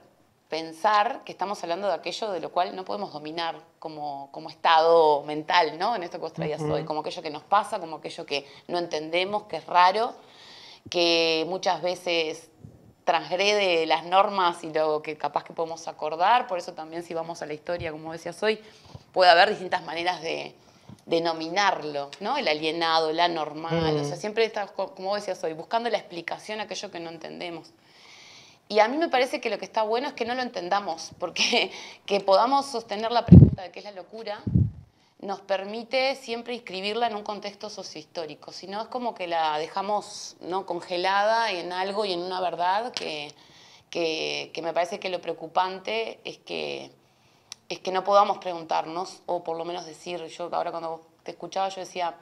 pensar 0.48 1.22
que 1.24 1.32
estamos 1.32 1.62
hablando 1.62 1.88
de 1.88 1.94
aquello 1.94 2.30
de 2.30 2.40
lo 2.40 2.50
cual 2.50 2.74
no 2.74 2.84
podemos 2.84 3.12
dominar 3.12 3.56
como, 3.78 4.30
estado 4.48 5.22
mental, 5.22 5.78
¿no? 5.78 5.96
En 5.96 6.02
esto 6.02 6.18
que 6.18 6.22
vos 6.22 6.32
traías 6.32 6.62
hoy, 6.62 6.84
como 6.84 7.00
aquello 7.00 7.22
que 7.22 7.30
nos 7.30 7.42
pasa, 7.42 7.78
como 7.80 7.96
aquello 7.96 8.24
que 8.24 8.46
no 8.68 8.78
entendemos, 8.78 9.44
que 9.44 9.56
es 9.56 9.66
raro, 9.66 10.14
que 10.88 11.44
muchas 11.48 11.82
veces 11.82 12.50
transgrede 13.04 13.86
las 13.86 14.04
normas 14.04 14.62
y 14.62 14.72
lo 14.72 15.02
que 15.02 15.16
capaz 15.16 15.42
que 15.42 15.52
podemos 15.52 15.88
acordar, 15.88 16.46
por 16.46 16.58
eso 16.58 16.72
también 16.72 17.02
si 17.02 17.14
vamos 17.14 17.42
a 17.42 17.46
la 17.46 17.54
historia, 17.54 17.90
como 17.90 18.12
decías 18.12 18.40
hoy, 18.42 18.60
puede 19.12 19.30
haber 19.30 19.50
distintas 19.50 19.82
maneras 19.84 20.22
de 20.22 20.54
denominarlo, 21.06 22.10
¿no? 22.20 22.36
El 22.36 22.46
alienado, 22.46 23.12
la 23.12 23.26
normal, 23.26 23.96
o 23.96 24.04
sea, 24.04 24.16
siempre 24.16 24.44
está, 24.44 24.66
como 24.68 25.16
decías 25.16 25.42
hoy, 25.42 25.52
buscando 25.52 25.90
la 25.90 25.98
explicación 25.98 26.60
a 26.60 26.64
aquello 26.64 26.90
que 26.90 27.00
no 27.00 27.10
entendemos. 27.10 27.72
Y 28.70 28.78
a 28.78 28.86
mí 28.86 28.96
me 28.98 29.08
parece 29.08 29.40
que 29.40 29.50
lo 29.50 29.58
que 29.58 29.64
está 29.64 29.82
bueno 29.82 30.06
es 30.06 30.14
que 30.14 30.24
no 30.24 30.36
lo 30.36 30.42
entendamos, 30.42 31.10
porque 31.18 31.72
que 32.06 32.20
podamos 32.20 32.66
sostener 32.66 33.10
la 33.10 33.26
pregunta 33.26 33.62
de 33.62 33.72
qué 33.72 33.80
es 33.80 33.84
la 33.84 33.90
locura 33.90 34.40
nos 35.18 35.40
permite 35.40 36.14
siempre 36.14 36.54
inscribirla 36.54 37.08
en 37.08 37.16
un 37.16 37.24
contexto 37.24 37.68
sociohistórico, 37.68 38.52
si 38.52 38.68
no 38.68 38.80
es 38.80 38.88
como 38.88 39.14
que 39.14 39.26
la 39.26 39.58
dejamos 39.58 40.36
¿no? 40.40 40.64
congelada 40.66 41.50
en 41.50 41.72
algo 41.72 42.04
y 42.04 42.12
en 42.12 42.20
una 42.20 42.40
verdad 42.40 42.92
que, 42.92 43.34
que, 43.90 44.60
me 44.62 44.72
parece 44.72 45.00
que 45.00 45.10
lo 45.10 45.20
preocupante 45.20 46.20
es 46.24 46.38
que, 46.38 46.92
es 47.68 47.80
que 47.80 47.90
no 47.90 48.04
podamos 48.04 48.38
preguntarnos, 48.38 49.20
o 49.26 49.42
por 49.42 49.58
lo 49.58 49.64
menos 49.64 49.84
decir, 49.84 50.24
yo 50.24 50.48
ahora 50.52 50.70
cuando 50.70 51.02
te 51.24 51.32
escuchaba 51.32 51.68
yo 51.68 51.80
decía, 51.80 52.14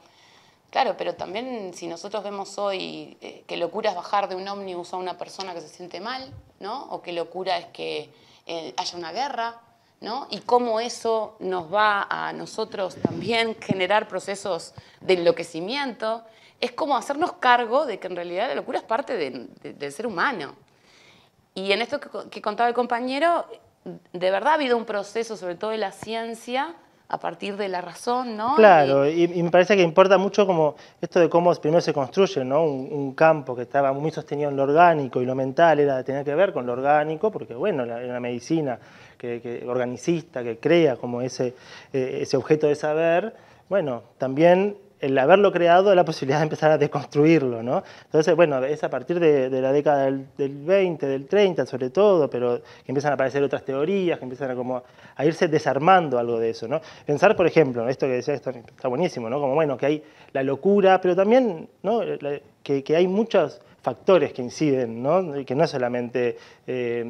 claro, 0.71 0.97
pero 0.97 1.15
también 1.15 1.73
si 1.75 1.87
nosotros 1.87 2.23
vemos 2.23 2.59
hoy 2.59 3.17
eh, 3.21 3.45
que 3.47 3.57
locura 3.57 3.91
es 3.91 3.97
bajar 3.97 4.29
de 4.29 4.35
un 4.35 4.47
ómnibus 4.47 4.93
a 4.93 4.97
una 4.97 5.19
persona 5.19 5.55
que 5.55 5.61
se 5.61 5.69
siente 5.69 6.01
mal, 6.01 6.33
¿no? 6.61 6.85
O 6.91 7.03
que 7.03 7.13
locura 7.13 7.59
es 7.59 7.67
que 7.67 8.11
eh, 8.47 8.75
haya 8.77 8.99
una 8.99 9.13
guerra, 9.13 9.61
¿no? 10.01 10.27
Y 10.31 10.41
cómo 10.41 10.81
eso 10.81 11.37
nos 11.41 11.73
va 11.73 12.07
a 12.09 12.33
nosotros 12.33 12.97
también 12.97 13.57
generar 13.61 14.09
procesos 14.09 14.75
de 15.01 15.15
enloquecimiento. 15.15 16.25
Es 16.61 16.73
como 16.73 16.97
hacernos 16.97 17.33
cargo 17.35 17.87
de 17.87 17.99
que 17.99 18.07
en 18.07 18.17
realidad 18.17 18.49
la 18.49 18.55
locura 18.55 18.79
es 18.79 18.85
parte 18.85 19.17
del 19.17 19.93
ser 19.93 20.07
humano. 20.07 20.55
Y 21.55 21.73
en 21.73 21.83
esto 21.83 21.99
que, 22.01 22.41
contaba 22.41 22.69
el 22.69 22.75
compañero, 22.75 23.45
de 23.85 24.31
verdad 24.31 24.53
ha 24.53 24.55
habido 24.55 24.77
un 24.77 24.85
proceso, 24.85 25.37
sobre 25.37 25.57
todo 25.57 25.73
de 25.73 25.79
la 25.79 25.91
ciencia, 25.91 26.77
a 27.11 27.19
partir 27.19 27.57
de 27.57 27.69
la 27.69 27.81
razón, 27.81 28.37
¿no? 28.37 28.55
Claro, 28.57 29.09
y, 29.09 29.27
me 29.43 29.50
parece 29.50 29.77
que 29.77 29.83
importa 29.83 30.19
mucho 30.19 30.47
como 30.47 30.77
esto 31.00 31.21
de 31.21 31.31
cómo 31.31 31.55
primero 31.55 31.81
se 31.81 31.95
construye, 31.95 32.45
¿no? 32.45 32.65
Un, 32.65 33.15
campo 33.15 33.57
que 33.57 33.62
estaba 33.62 33.93
muy 33.93 34.11
sostenido 34.11 34.50
en 34.50 34.57
lo 34.57 34.65
orgánico 34.65 35.23
y 35.23 35.27
lo 35.27 35.35
mental 35.35 35.81
era 35.81 36.05
tenía 36.05 36.23
que 36.23 36.35
ver 36.35 36.53
con 36.53 36.67
lo 36.67 36.73
orgánico, 36.75 37.31
porque 37.31 37.55
bueno, 37.55 37.87
la, 37.87 38.00
la 38.00 38.21
medicina 38.21 38.79
que, 39.19 39.65
organicista, 39.67 40.43
que 40.43 40.59
crea 40.59 40.97
como 40.97 41.21
ese, 41.21 41.55
eh, 41.93 42.19
ese 42.23 42.37
objeto 42.37 42.67
de 42.67 42.75
saber, 42.75 43.35
bueno, 43.69 44.03
también 44.17 44.77
el 45.00 45.17
haberlo 45.19 45.52
creado 45.52 45.95
la 45.95 46.05
posibilidad 46.05 46.38
de 46.38 46.45
empezar 46.45 46.71
a 46.71 46.78
deconstruirlo, 46.78 47.62
¿no? 47.62 47.83
Entonces, 48.05 48.35
bueno, 48.35 48.64
es 48.64 48.83
a 48.85 48.90
partir 48.90 49.21
de, 49.21 49.49
la 49.61 49.73
década 49.73 50.05
del, 50.05 50.26
20, 50.37 51.07
del 51.07 51.26
30 51.26 51.67
sobre 51.67 51.90
todo, 51.90 52.28
pero 52.28 52.61
que 52.61 52.90
empiezan 52.93 53.12
a 53.12 53.14
aparecer 53.14 53.43
otras 53.43 53.64
teorías, 53.64 54.19
que 54.19 54.25
empiezan 54.25 54.50
a, 54.50 54.55
como, 54.55 54.83
a 55.17 55.25
irse 55.25 55.49
desarmando 55.49 56.19
algo 56.19 56.38
de 56.38 56.50
eso, 56.50 56.67
¿no? 56.69 56.81
Pensar, 57.07 57.37
por 57.37 57.47
ejemplo, 57.47 57.88
esto 57.88 58.07
que 58.07 58.12
decía, 58.14 58.35
está, 58.35 58.50
está 58.50 58.88
buenísimo, 58.88 59.31
¿no? 59.31 59.40
Como, 59.40 59.55
bueno, 59.55 59.76
que 59.76 59.87
hay 59.87 60.02
la 60.33 60.43
locura, 60.43 61.00
pero 61.00 61.14
también, 61.17 61.69
¿no? 61.83 62.00
que, 62.62 62.97
hay 62.97 63.07
muchos 63.07 63.61
factores 63.88 64.35
que 64.35 64.42
inciden, 64.42 65.02
¿no? 65.02 65.33
que 65.47 65.54
no 65.54 65.64
es 65.64 65.71
solamente 65.71 66.37
eh, 66.66 67.02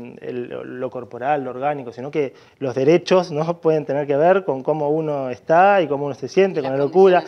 lo 0.64 0.88
corporal, 0.90 1.42
lo 1.42 1.50
orgánico, 1.50 1.92
sino 1.92 2.08
que 2.08 2.34
los 2.60 2.72
derechos 2.72 3.32
¿no? 3.32 3.60
pueden 3.60 3.84
tener 3.84 4.06
que 4.06 4.16
ver 4.16 4.44
con 4.44 4.62
cómo 4.62 4.90
uno 4.90 5.28
está 5.28 5.82
y 5.82 5.88
cómo 5.88 6.06
uno 6.06 6.14
se 6.14 6.28
siente, 6.28 6.62
con 6.62 6.70
la 6.70 6.76
locura. 6.76 7.24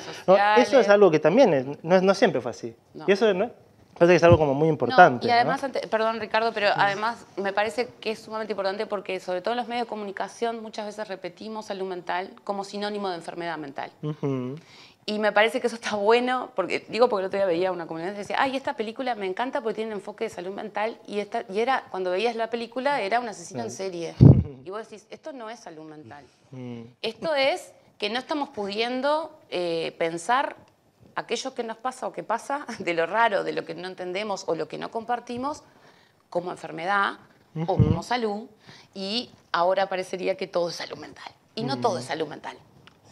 Eso 0.57 0.79
es 0.79 0.89
algo 0.89 1.11
que 1.11 1.19
también 1.19 1.77
no, 1.83 2.01
no, 2.01 2.15
siempre 2.15 2.41
fue 2.41 2.53
así. 2.53 2.77
Y 3.09 3.11
eso 3.11 3.35
¿no? 3.35 3.51
parece 3.99 4.13
que 4.13 4.17
es 4.19 4.23
algo 4.23 4.39
como 4.39 4.55
muy 4.55 4.69
importante. 4.69 5.27
y 5.27 5.31
además, 5.31 5.67
perdón 5.91 6.21
Ricardo, 6.21 6.53
pero 6.53 6.69
además 6.77 7.27
me 7.37 7.53
parece 7.53 7.89
que 8.01 8.13
es 8.13 8.21
sumamente 8.21 8.53
importante 8.53 8.87
porque 8.87 9.19
sobre 9.19 9.41
todo 9.41 9.55
en 9.55 9.59
los 9.59 9.67
medios 9.67 9.87
de 9.87 9.89
comunicación 9.89 10.63
muchas 10.63 10.87
veces 10.87 11.09
repetimos 11.09 11.67
salud 11.67 11.89
mental 11.89 12.31
como 12.45 12.63
sinónimo 12.63 13.09
de 13.09 13.17
enfermedad 13.17 13.59
mental. 13.59 13.91
Y 15.11 15.19
me 15.19 15.33
parece 15.33 15.61
que 15.61 15.67
eso 15.67 15.75
está 15.75 15.97
bueno, 15.97 16.53
porque 16.55 16.87
digo 16.89 17.09
porque 17.09 17.23
el 17.23 17.27
otro 17.27 17.39
día 17.41 17.47
veía 17.47 17.73
una 17.73 17.89
comunidad 17.89 18.13
y 18.13 18.19
decía, 18.19 18.37
ay, 18.39 18.57
esta 18.57 18.75
película 18.77 19.17
me 19.17 19.27
encanta 19.27 19.61
porque 19.61 19.75
tiene 19.75 19.91
un 19.91 19.99
enfoque 19.99 20.23
de 20.23 20.31
salud 20.31 20.55
mental, 20.55 21.01
y, 21.05 21.19
esta, 21.19 21.45
y 21.49 21.59
era, 21.59 21.83
cuando 21.91 22.13
veías 22.13 22.37
la 22.37 22.49
película, 22.49 23.01
era 23.01 23.19
un 23.19 23.29
asesino 23.29 23.65
en 23.65 23.73
serie. 23.73 24.15
Y 24.63 24.69
vos 24.69 24.89
decís, 24.89 25.07
esto 25.11 25.33
no 25.33 25.49
es 25.49 25.59
salud 25.59 25.85
mental. 25.85 26.23
Mm. 26.51 26.83
Esto 27.01 27.35
es 27.35 27.73
que 27.99 28.11
no 28.11 28.19
estamos 28.19 28.51
pudiendo 28.51 29.37
eh, 29.49 29.97
pensar 29.99 30.55
aquello 31.17 31.55
que 31.55 31.65
nos 31.65 31.79
pasa 31.79 32.07
o 32.07 32.13
que 32.13 32.23
pasa, 32.23 32.67
de 32.79 32.95
lo 32.95 33.07
raro, 33.07 33.43
de 33.43 33.53
lo 33.53 33.65
que 33.65 33.75
no 33.75 33.89
entendemos 33.89 34.45
o 34.47 34.55
lo 34.55 34.69
que 34.69 34.79
no 34.79 34.93
compartimos, 34.93 35.65
como 36.29 36.53
enfermedad 36.53 37.15
o 37.67 37.77
como 37.77 38.05
salud, 38.05 38.49
y 38.95 39.31
ahora 39.51 39.89
parecería 39.89 40.37
que 40.37 40.47
todo 40.47 40.69
es 40.69 40.77
salud 40.77 40.99
mental. 40.99 41.33
Y 41.57 41.65
no 41.65 41.81
todo 41.81 41.99
es 41.99 42.05
salud 42.05 42.29
mental. 42.29 42.57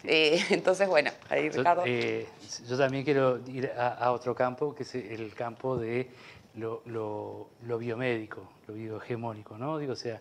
Eh, 0.05 0.41
entonces, 0.51 0.89
bueno, 0.89 1.11
ahí 1.29 1.49
Ricardo. 1.51 1.83
Eh, 1.87 2.27
yo, 2.67 2.79
también 2.79 3.05
quiero 3.05 3.39
ir 3.49 3.71
a, 3.77 4.11
otro 4.13 4.35
campo, 4.35 4.75
que 4.75 4.83
es 4.83 4.95
el 4.95 5.35
campo 5.35 5.77
de 5.77 6.11
lo, 6.55 7.51
biomédico, 7.79 8.49
lo 8.67 8.75
biohegemónico, 8.75 9.57
¿no? 9.57 9.79
Digo, 9.79 9.93
o 9.93 9.97
sea, 9.97 10.21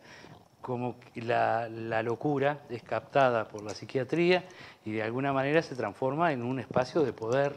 como 0.62 0.96
la, 1.16 1.70
locura 2.04 2.62
es 2.70 2.84
captada 2.84 3.48
por 3.48 3.64
la 3.64 3.74
psiquiatría 3.74 4.46
y 4.86 4.94
de 4.94 5.04
alguna 5.04 5.34
manera 5.34 5.62
se 5.62 5.76
transforma 5.76 6.32
en 6.32 6.44
un 6.44 6.60
espacio 6.60 7.02
de 7.04 7.14
poder 7.14 7.56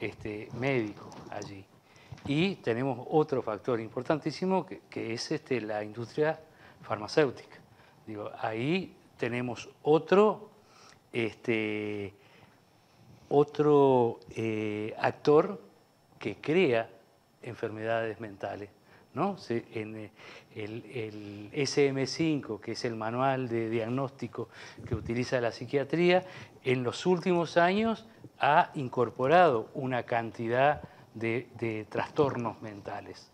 este, 0.00 0.48
médico 0.58 1.10
allí. 1.30 1.64
Y 2.26 2.56
tenemos 2.56 3.06
otro 3.10 3.40
factor 3.40 3.80
importantísimo 3.80 4.66
que, 4.66 4.80
que 4.90 5.14
es 5.14 5.30
este, 5.30 5.60
la 5.60 5.84
industria 5.84 6.38
farmacéutica. 6.82 7.56
Digo, 8.06 8.30
ahí 8.40 8.96
tenemos 9.16 9.68
otro 9.82 10.55
este, 11.12 12.12
otro 13.28 14.20
eh, 14.30 14.94
actor 14.98 15.60
que 16.18 16.36
crea 16.36 16.88
enfermedades 17.42 18.20
mentales. 18.20 18.70
¿no? 19.14 19.36
Eh, 19.48 20.10
el, 20.54 21.50
SM5, 21.52 22.60
que 22.60 22.72
es 22.72 22.84
el 22.84 22.96
manual 22.96 23.48
de 23.48 23.70
diagnóstico 23.70 24.48
que 24.86 24.94
utiliza 24.94 25.40
la 25.40 25.52
psiquiatría, 25.52 26.24
en 26.64 26.82
los 26.82 27.06
últimos 27.06 27.56
años 27.56 28.06
ha 28.38 28.70
incorporado 28.74 29.70
una 29.74 30.02
cantidad 30.02 30.82
de, 31.14 31.86
trastornos 31.88 32.60
mentales. 32.60 33.30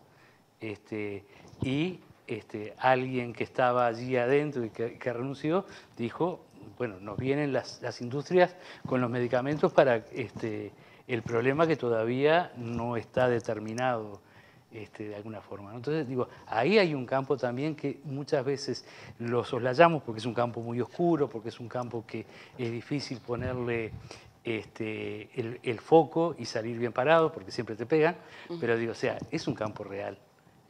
Este, 0.60 1.24
y 1.60 1.98
este, 2.28 2.74
alguien 2.78 3.32
que 3.32 3.42
estaba 3.42 3.86
allí 3.86 4.16
adentro 4.16 4.64
y 4.64 4.70
que 4.70 5.12
renunció 5.12 5.66
dijo, 5.96 6.44
bueno, 6.82 6.98
nos 6.98 7.16
vienen 7.16 7.52
las, 7.52 8.00
industrias 8.00 8.56
con 8.88 9.00
los 9.00 9.08
medicamentos 9.08 9.72
para 9.72 9.98
este, 10.10 10.72
el 11.06 11.22
problema 11.22 11.64
que 11.64 11.76
todavía 11.76 12.50
no 12.56 12.96
está 12.96 13.28
determinado 13.28 14.20
este, 14.72 15.04
de 15.04 15.14
alguna 15.14 15.40
forma. 15.40 15.72
Entonces, 15.76 16.08
digo, 16.08 16.26
ahí 16.48 16.80
hay 16.80 16.92
un 16.92 17.06
campo 17.06 17.36
también 17.36 17.76
que 17.76 18.00
muchas 18.02 18.44
veces 18.44 18.84
lo 19.20 19.44
soslayamos 19.44 20.02
porque 20.02 20.18
es 20.18 20.26
un 20.26 20.34
campo 20.34 20.60
muy 20.60 20.80
oscuro, 20.80 21.28
porque 21.28 21.50
es 21.50 21.60
un 21.60 21.68
campo 21.68 22.04
que 22.04 22.26
es 22.58 22.72
difícil 22.72 23.20
ponerle 23.20 23.92
este, 24.42 25.30
el, 25.62 25.78
foco 25.78 26.34
y 26.36 26.46
salir 26.46 26.80
bien 26.80 26.92
parado, 26.92 27.30
porque 27.30 27.52
siempre 27.52 27.76
te 27.76 27.86
pegan, 27.86 28.16
pero 28.58 28.76
digo, 28.76 28.90
o 28.90 28.96
sea, 28.96 29.18
es 29.30 29.46
un 29.46 29.54
campo 29.54 29.84
real, 29.84 30.18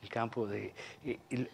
el 0.02 0.08
campo 0.10 0.46
de... 0.46 0.74
Eh, 1.06 1.48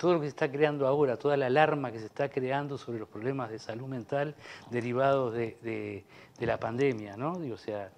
todo 0.00 0.14
lo 0.14 0.20
que 0.20 0.28
se 0.28 0.30
está 0.30 0.50
creando 0.50 0.86
ahora, 0.86 1.18
toda 1.18 1.36
la 1.36 1.44
alarma 1.46 1.92
que 1.92 1.98
se 1.98 2.06
está 2.06 2.30
creando 2.30 2.78
sobre 2.78 2.98
los 2.98 3.06
problemas 3.06 3.50
de 3.50 3.58
salud 3.58 3.86
mental 3.86 4.34
derivados 4.70 5.34
de, 5.34 6.06
la 6.38 6.58
pandemia, 6.58 7.18
¿no? 7.18 7.32
O 7.32 7.58
sea, 7.58 7.90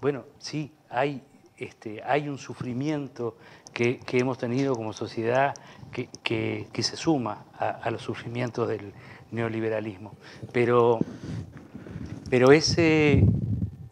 bueno, 0.00 0.24
sí, 0.38 0.72
hay, 0.90 1.22
este, 1.56 2.02
un 2.28 2.38
sufrimiento 2.38 3.36
que, 3.72 4.00
hemos 4.14 4.36
tenido 4.36 4.74
como 4.74 4.92
sociedad 4.92 5.54
que, 5.92 6.66
se 6.74 6.96
suma 6.96 7.44
a, 7.56 7.88
los 7.92 8.02
sufrimientos 8.02 8.66
del 8.66 8.92
neoliberalismo, 9.30 10.16
pero, 10.52 10.98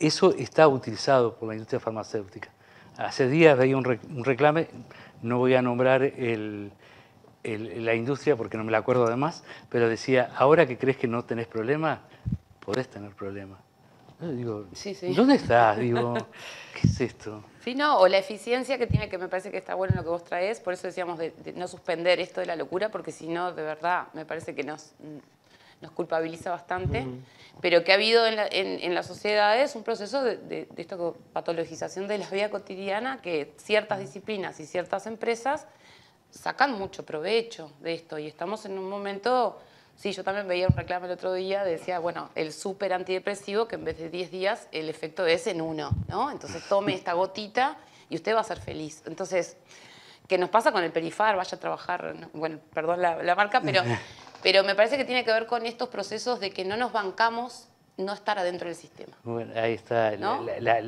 eso 0.00 0.34
está 0.36 0.66
utilizado 0.66 1.36
por 1.36 1.46
la 1.46 1.54
industria 1.54 1.78
farmacéutica. 1.78 2.50
Hace 2.96 3.28
días 3.28 3.56
veía 3.56 3.76
un 3.76 4.24
reclame, 4.24 4.66
no 5.22 5.38
voy 5.38 5.54
a 5.54 5.62
nombrar 5.62 6.02
el, 6.02 6.72
la 7.44 7.94
industria, 7.94 8.36
porque 8.36 8.56
no 8.56 8.64
me 8.64 8.72
la 8.72 8.78
acuerdo 8.78 9.06
además, 9.06 9.42
pero 9.68 9.88
decía, 9.88 10.30
ahora 10.36 10.66
que 10.66 10.78
crees 10.78 10.96
que 10.96 11.08
no 11.08 11.24
tenés 11.24 11.46
problema, 11.46 12.02
podés 12.60 12.88
tener 12.88 13.12
problema. 13.14 13.58
Digo, 14.20 14.66
¿dónde 15.16 15.34
estás? 15.34 15.78
Digo, 15.78 16.14
¿qué 16.80 16.86
es 16.86 17.00
esto? 17.00 17.42
Sí, 17.64 17.74
no, 17.74 17.98
o 17.98 18.06
la 18.06 18.18
eficiencia 18.18 18.78
que 18.78 18.86
tiene, 18.86 19.08
que 19.08 19.18
me 19.18 19.26
parece 19.26 19.50
que 19.50 19.56
está 19.56 19.74
bueno 19.74 19.94
lo 19.96 20.02
que 20.04 20.08
vos 20.10 20.24
traes, 20.24 20.60
por 20.60 20.74
eso 20.74 20.86
decíamos 20.86 21.18
de, 21.18 21.32
no 21.56 21.66
suspender 21.66 22.20
esto 22.20 22.40
de 22.40 22.46
la 22.46 22.54
locura, 22.54 22.90
porque 22.90 23.10
si 23.10 23.26
no, 23.26 23.52
de 23.52 23.62
verdad, 23.62 24.06
me 24.12 24.24
parece 24.24 24.54
que 24.54 24.62
nos, 24.62 24.92
nos 25.80 25.90
culpabiliza 25.90 26.50
bastante, 26.50 27.04
pero 27.60 27.82
que 27.82 27.90
ha 27.90 27.96
habido 27.96 28.24
en, 28.26 28.36
la, 28.36 28.46
en, 28.48 28.94
las 28.94 29.06
sociedades 29.06 29.74
un 29.74 29.82
proceso 29.82 30.22
de, 30.22 30.36
de, 30.36 30.68
de 30.70 30.82
esto, 30.82 31.16
patologización 31.32 32.06
de 32.06 32.18
la 32.18 32.30
vida 32.30 32.48
cotidiana, 32.48 33.20
que 33.22 33.52
ciertas 33.56 33.98
disciplinas 33.98 34.60
y 34.60 34.66
ciertas 34.66 35.08
empresas 35.08 35.66
sacan 36.32 36.72
mucho 36.72 37.04
provecho 37.04 37.70
de 37.80 37.94
esto 37.94 38.18
y 38.18 38.26
estamos 38.26 38.64
en 38.64 38.78
un 38.78 38.88
momento, 38.88 39.60
sí, 39.96 40.12
yo 40.12 40.24
también 40.24 40.48
veía 40.48 40.66
un 40.66 40.74
reclamo 40.74 41.06
el 41.06 41.12
otro 41.12 41.32
día, 41.34 41.62
decía, 41.62 41.98
bueno, 41.98 42.30
el 42.34 42.52
súper 42.52 42.92
antidepresivo 42.92 43.68
que 43.68 43.76
en 43.76 43.84
vez 43.84 43.98
de 43.98 44.08
10 44.08 44.30
días 44.30 44.68
el 44.72 44.88
efecto 44.88 45.26
es 45.26 45.46
en 45.46 45.60
uno, 45.60 45.90
¿no? 46.08 46.30
Entonces 46.30 46.66
tome 46.68 46.94
esta 46.94 47.12
gotita 47.12 47.76
y 48.08 48.16
usted 48.16 48.34
va 48.34 48.40
a 48.40 48.44
ser 48.44 48.58
feliz. 48.58 49.02
Entonces, 49.06 49.56
¿qué 50.26 50.38
nos 50.38 50.50
pasa 50.50 50.72
con 50.72 50.82
el 50.82 50.90
perifar? 50.90 51.36
Vaya 51.36 51.56
a 51.56 51.60
trabajar, 51.60 52.14
bueno, 52.32 52.58
perdón 52.72 53.02
la, 53.02 53.34
marca, 53.34 53.60
pero, 53.60 53.82
pero 54.42 54.64
me 54.64 54.74
parece 54.74 54.96
que 54.96 55.04
tiene 55.04 55.24
que 55.24 55.32
ver 55.32 55.46
con 55.46 55.66
estos 55.66 55.88
procesos 55.88 56.40
de 56.40 56.50
que 56.50 56.64
no 56.64 56.76
nos 56.76 56.92
bancamos 56.92 57.68
no 57.98 58.14
estar 58.14 58.38
adentro 58.38 58.68
del 58.68 58.76
sistema. 58.76 59.16
Bueno, 59.22 59.52
ahí 59.54 59.74
está, 59.74 60.12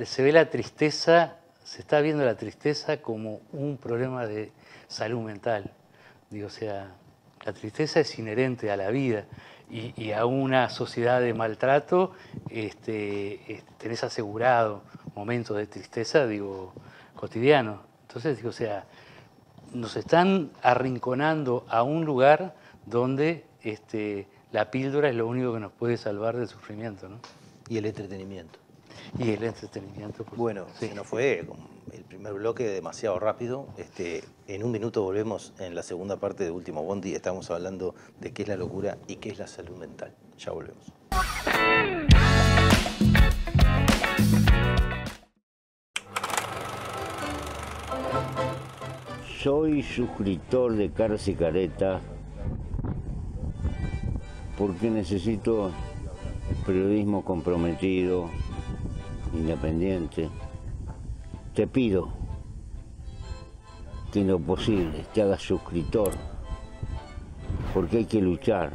se 0.07 0.23
ve 0.23 0.33
la 0.33 0.49
tristeza, 0.49 1.37
se 1.65 1.81
está 1.81 2.01
viendo 2.01 2.25
la 2.25 2.37
tristeza 2.37 2.99
como 2.99 3.41
un 3.53 3.79
problema 3.79 4.27
de 4.27 4.53
salud 4.87 5.23
mental. 5.23 5.73
Digo, 6.31 6.47
o 6.47 6.51
sea, 6.51 6.95
la 7.45 7.53
tristeza 7.53 8.01
es 8.01 8.19
inherente 8.19 8.71
a 8.71 8.77
la 8.77 8.91
vida 8.91 9.25
y, 9.71 10.13
a 10.13 10.27
una 10.27 10.69
sociedad 10.69 11.21
de 11.21 11.35
maltrato 11.35 12.13
este, 12.51 13.65
tenés 13.79 14.05
asegurado 14.05 14.83
momentos 15.15 15.57
de 15.57 15.67
tristeza, 15.67 16.27
digo, 16.27 16.73
cotidianos. 17.17 17.81
Entonces, 18.03 18.37
digo, 18.37 18.51
o 18.51 18.53
sea, 18.53 18.85
nos 19.73 19.97
están 19.97 20.51
arrinconando 20.63 21.65
a 21.69 21.83
un 21.83 22.05
lugar 22.05 22.55
donde 22.87 23.45
este, 23.63 24.29
la 24.53 24.71
píldora 24.71 25.09
es 25.09 25.17
lo 25.17 25.27
único 25.27 25.55
que 25.55 25.61
nos 25.61 25.73
puede 25.73 25.97
salvar 25.97 26.37
del 26.37 26.49
sufrimiento. 26.49 27.09
¿no? 27.09 27.19
Y 27.69 27.79
el 27.79 27.87
entretenimiento. 27.87 28.64
Y 29.19 29.31
el 29.31 29.45
entretenimiento. 29.45 30.25
bueno, 30.37 30.67
se 30.79 30.95
nos 30.95 31.07
fue 31.07 31.47
el 31.93 32.05
primer 32.05 32.35
bloque 32.35 32.67
demasiado 32.67 33.19
rápido. 33.19 33.69
Este, 33.77 34.25
en 34.49 34.65
un 34.65 34.73
minuto 34.73 35.03
volvemos 35.03 35.53
en 35.59 35.75
la 35.75 35.83
segunda 35.83 36.17
parte 36.17 36.45
de 36.45 36.51
Último 36.51 36.83
Bondi. 36.83 37.15
Estamos 37.15 37.51
hablando 37.51 37.95
de 38.21 38.33
qué 38.33 38.43
es 38.43 38.49
la 38.49 38.57
locura 38.57 38.99
y 39.07 39.17
qué 39.17 39.31
es 39.31 39.39
la 39.39 39.47
salud 39.47 39.77
mental. 39.77 40.15
Ya 40.39 40.53
volvemos. 40.53 40.93
Soy 49.43 49.83
suscriptor 49.83 50.75
de 50.75 50.91
Caras 50.91 51.29
y 51.29 51.35
Careta 51.35 52.01
porque 54.57 54.89
necesito 54.91 55.71
periodismo 56.65 57.25
comprometido, 57.25 58.31
independiente. 59.35 60.31
Te 61.55 61.67
pido 61.67 62.13
que 64.13 64.21
en 64.21 64.29
lo 64.29 64.39
posible 64.39 65.05
te 65.13 65.23
hagas 65.23 65.43
suscriptor, 65.43 66.13
porque 67.73 67.99
hay 67.99 68.05
que 68.05 68.21
luchar 68.21 68.73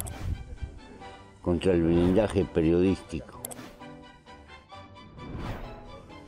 contra 1.42 1.72
el 1.72 1.82
blindaje 1.82 2.44
periodístico 2.44 3.40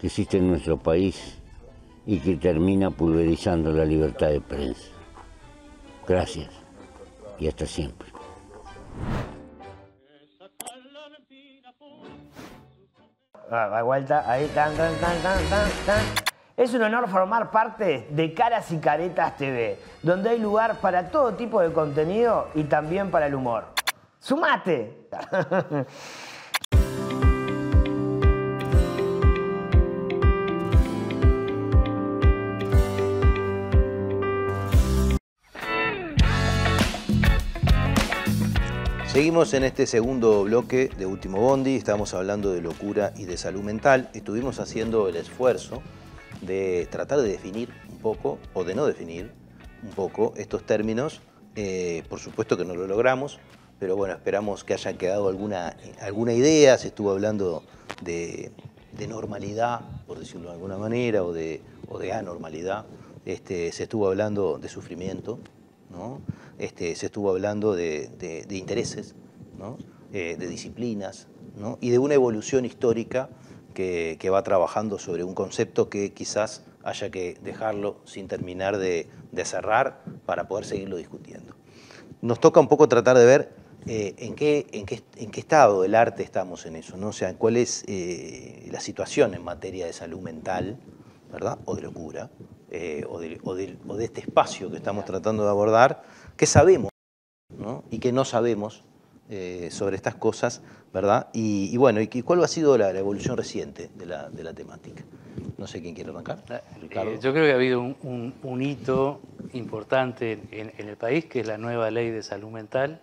que 0.00 0.06
existe 0.08 0.38
en 0.38 0.48
nuestro 0.48 0.78
país 0.78 1.38
y 2.06 2.18
que 2.18 2.36
termina 2.36 2.90
pulverizando 2.90 3.70
la 3.70 3.84
libertad 3.84 4.30
de 4.30 4.40
prensa. 4.40 4.88
Gracias 6.08 6.50
y 7.38 7.46
hasta 7.46 7.66
siempre. 7.66 8.08
Vuelta, 13.52 14.24
ahí, 14.26 14.48
tan, 14.54 14.74
tan, 14.76 14.94
tan, 14.94 15.20
tan, 15.20 15.38
tan, 15.84 16.00
Es 16.56 16.72
un 16.72 16.84
honor 16.84 17.06
formar 17.06 17.50
parte 17.50 18.06
de 18.08 18.32
Caras 18.32 18.72
y 18.72 18.78
Caretas 18.78 19.36
TV, 19.36 19.78
donde 20.02 20.30
hay 20.30 20.38
lugar 20.38 20.76
para 20.76 21.10
todo 21.10 21.34
tipo 21.34 21.60
de 21.60 21.70
contenido 21.70 22.48
y 22.54 22.64
también 22.64 23.10
para 23.10 23.26
el 23.26 23.34
humor. 23.34 23.64
¡Sumate! 24.20 25.06
Seguimos 39.12 39.52
en 39.52 39.62
este 39.64 39.86
segundo 39.86 40.42
bloque 40.44 40.88
de 40.96 41.04
Último 41.04 41.38
Bondi, 41.38 41.76
estamos 41.76 42.14
hablando 42.14 42.50
de 42.50 42.62
locura 42.62 43.12
y 43.14 43.26
de 43.26 43.36
salud 43.36 43.60
mental. 43.60 44.08
Estuvimos 44.14 44.58
haciendo 44.58 45.06
el 45.06 45.16
esfuerzo 45.16 45.82
de 46.40 46.88
tratar 46.90 47.20
de 47.20 47.28
definir 47.28 47.68
un 47.90 47.98
poco, 47.98 48.38
o 48.54 48.64
de 48.64 48.74
no 48.74 48.86
definir 48.86 49.30
un 49.82 49.90
poco, 49.90 50.32
estos 50.38 50.64
términos. 50.64 51.20
Eh, 51.56 52.04
por 52.08 52.20
supuesto 52.20 52.56
que 52.56 52.64
no 52.64 52.74
lo 52.74 52.86
logramos, 52.86 53.38
pero 53.78 53.96
bueno, 53.96 54.14
esperamos 54.14 54.64
que 54.64 54.72
hayan 54.72 54.96
quedado 54.96 55.28
alguna, 55.28 55.76
alguna 56.00 56.32
idea. 56.32 56.78
Se 56.78 56.88
estuvo 56.88 57.10
hablando 57.10 57.64
de, 58.00 58.50
normalidad, 59.06 59.82
por 60.06 60.20
decirlo 60.20 60.48
de 60.48 60.54
alguna 60.54 60.78
manera, 60.78 61.22
o 61.22 61.34
de, 61.34 61.60
anormalidad. 62.14 62.86
Este, 63.26 63.72
se 63.72 63.82
estuvo 63.82 64.08
hablando 64.08 64.56
de 64.56 64.70
sufrimiento, 64.70 65.38
¿no? 65.92 66.20
Este, 66.58 66.94
se 66.96 67.06
estuvo 67.06 67.30
hablando 67.30 67.74
de, 67.74 68.10
intereses, 68.50 69.14
eh, 70.12 70.36
de 70.38 70.46
disciplinas 70.48 71.28
y 71.80 71.90
de 71.90 71.98
una 71.98 72.14
evolución 72.14 72.64
histórica 72.64 73.28
que, 73.72 74.30
va 74.30 74.42
trabajando 74.42 74.98
sobre 74.98 75.24
un 75.24 75.34
concepto 75.34 75.88
que 75.88 76.12
quizás 76.12 76.64
haya 76.84 77.10
que 77.10 77.38
dejarlo 77.42 78.00
sin 78.04 78.28
terminar 78.28 78.78
de, 78.78 79.08
cerrar 79.44 80.02
para 80.26 80.48
poder 80.48 80.64
seguirlo 80.64 80.96
discutiendo. 80.96 81.54
Nos 82.20 82.40
toca 82.40 82.60
un 82.60 82.68
poco 82.68 82.88
tratar 82.88 83.18
de 83.18 83.24
ver 83.24 83.54
eh, 83.86 84.14
en, 84.18 84.34
qué, 84.34 84.66
en, 84.72 84.86
qué, 84.86 85.02
en, 85.16 85.30
qué, 85.30 85.40
estado 85.40 85.82
del 85.82 85.94
arte 85.94 86.22
estamos 86.22 86.66
en 86.66 86.76
eso, 86.76 86.96
¿no? 86.96 87.08
o 87.08 87.12
sea, 87.12 87.34
cuál 87.34 87.56
es 87.56 87.84
eh, 87.88 88.68
la 88.70 88.80
situación 88.80 89.34
en 89.34 89.42
materia 89.42 89.86
de 89.86 89.92
salud 89.92 90.20
mental, 90.20 90.78
¿verdad? 91.32 91.58
O 91.64 91.74
de 91.74 91.82
locura, 91.82 92.30
o, 93.08 93.20
de, 93.20 93.38
o, 93.44 93.54
de, 93.54 94.04
este 94.04 94.20
espacio 94.20 94.70
que 94.70 94.76
estamos 94.76 95.04
tratando 95.04 95.44
de 95.44 95.50
abordar, 95.50 96.02
qué 96.36 96.46
sabemos 96.46 96.90
y 97.90 97.98
qué 97.98 98.12
no 98.12 98.24
sabemos 98.24 98.84
eh, 99.34 99.70
sobre 99.70 99.96
estas 99.96 100.16
cosas, 100.16 100.60
¿verdad? 100.92 101.28
Y, 101.32 101.74
bueno, 101.78 102.02
¿y 102.02 102.06
cuál 102.22 102.44
ha 102.44 102.48
sido 102.48 102.76
la, 102.76 102.90
evolución 102.90 103.34
reciente 103.34 103.88
de 103.94 104.04
la, 104.04 104.52
temática? 104.52 105.04
No 105.56 105.66
sé 105.66 105.80
quién 105.80 105.94
quiere 105.94 106.10
arrancar. 106.10 106.42
Eh, 106.50 107.18
yo 107.18 107.32
creo 107.32 107.46
que 107.46 107.52
ha 107.52 107.54
habido 107.54 107.80
un, 107.80 108.62
hito 108.62 109.20
importante 109.54 110.38
en, 110.50 110.86
el 110.86 110.96
país, 110.98 111.24
que 111.24 111.40
es 111.40 111.46
la 111.46 111.56
nueva 111.56 111.90
ley 111.90 112.10
de 112.10 112.22
salud 112.22 112.50
mental, 112.50 113.00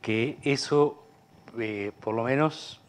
que 0.00 0.38
eso, 0.42 1.04
eh, 1.60 1.92
por 2.00 2.14
lo 2.14 2.24
menos, 2.24 2.80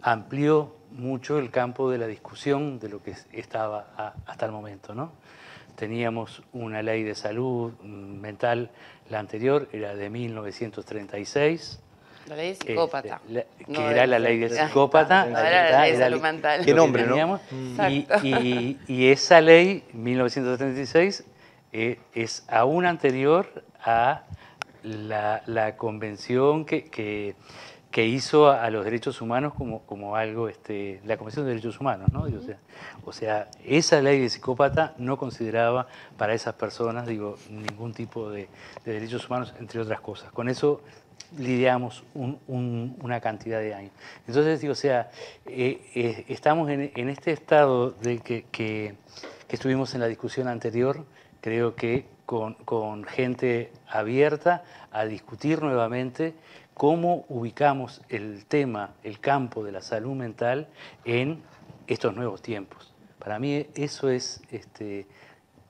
amplió 0.00 0.74
mucho 0.96 1.38
el 1.38 1.50
campo 1.50 1.90
de 1.90 1.98
la 1.98 2.06
discusión 2.06 2.78
de 2.78 2.88
lo 2.88 3.02
que 3.02 3.14
estaba 3.32 4.14
hasta 4.26 4.46
el 4.46 4.52
momento, 4.52 4.94
¿no? 4.94 5.12
Teníamos 5.76 6.42
una 6.52 6.82
ley 6.82 7.02
de 7.02 7.14
salud 7.14 7.72
mental, 7.80 8.70
la 9.08 9.18
anterior 9.18 9.68
era 9.72 9.94
de 9.94 10.10
1936. 10.10 11.80
La 12.28 12.36
ley 12.36 12.46
de 12.46 12.52
este, 12.52 12.66
psicópata. 12.68 13.20
que 13.26 13.90
era 13.90 14.06
la 14.06 14.18
ley 14.18 14.38
de 14.38 14.50
psicópata. 14.50 15.26
era 15.28 15.70
la 15.70 15.82
ley 15.82 15.92
de 15.92 15.98
salud 15.98 16.20
mental. 16.20 16.64
Qué 16.64 16.74
nombre, 16.74 17.06
¿no? 17.06 17.40
Y, 18.22 18.76
y, 18.86 19.06
esa 19.08 19.40
ley, 19.40 19.84
1936, 19.92 21.24
eh, 21.72 21.98
es 22.14 22.44
aún 22.48 22.84
anterior 22.84 23.64
a 23.82 24.24
la, 24.82 25.42
la 25.46 25.76
convención 25.76 26.64
que, 26.64 26.84
que 26.84 27.34
que 27.92 28.06
hizo 28.06 28.50
a, 28.50 28.70
los 28.70 28.86
derechos 28.86 29.20
humanos 29.20 29.52
como, 29.52 29.82
como 29.82 30.16
algo, 30.16 30.48
este, 30.48 31.00
la 31.04 31.18
Convención 31.18 31.44
de 31.44 31.50
Derechos 31.50 31.78
Humanos, 31.78 32.10
¿no? 32.10 32.24
o, 33.04 33.12
sea, 33.12 33.48
esa 33.66 34.00
ley 34.00 34.18
de 34.18 34.30
psicópata 34.30 34.94
no 34.96 35.18
consideraba 35.18 35.86
para 36.16 36.32
esas 36.32 36.54
personas, 36.54 37.06
digo, 37.06 37.36
ningún 37.50 37.92
tipo 37.92 38.30
de, 38.30 38.48
derechos 38.86 39.28
humanos, 39.28 39.54
entre 39.60 39.78
otras 39.78 40.00
cosas. 40.00 40.32
Con 40.32 40.48
eso 40.48 40.80
lidiamos 41.38 42.02
una 42.14 43.20
cantidad 43.20 43.60
de 43.60 43.74
años. 43.74 43.92
Entonces, 44.26 44.62
digo, 44.62 44.72
o 44.72 44.76
sea, 44.76 45.10
eh, 45.44 45.82
eh, 45.94 46.24
estamos 46.28 46.70
en, 46.70 47.08
este 47.10 47.32
estado 47.32 47.90
de 47.90 48.20
que, 48.20 48.46
que, 48.50 48.94
estuvimos 49.50 49.94
en 49.94 50.00
la 50.00 50.06
discusión 50.06 50.48
anterior, 50.48 51.04
creo 51.42 51.74
que 51.74 52.06
con, 52.24 52.54
con 52.54 53.04
gente 53.04 53.70
abierta 53.86 54.64
a 54.92 55.04
discutir 55.04 55.60
nuevamente 55.60 56.32
cómo 56.74 57.24
ubicamos 57.28 58.02
el 58.08 58.44
tema, 58.46 58.94
el 59.02 59.20
campo 59.20 59.64
de 59.64 59.72
la 59.72 59.80
salud 59.80 60.14
mental 60.14 60.68
en 61.04 61.42
estos 61.86 62.14
nuevos 62.14 62.42
tiempos. 62.42 62.92
Para 63.18 63.38
mí 63.38 63.66
eso 63.74 64.08
es 64.08 64.42
este, 64.50 65.06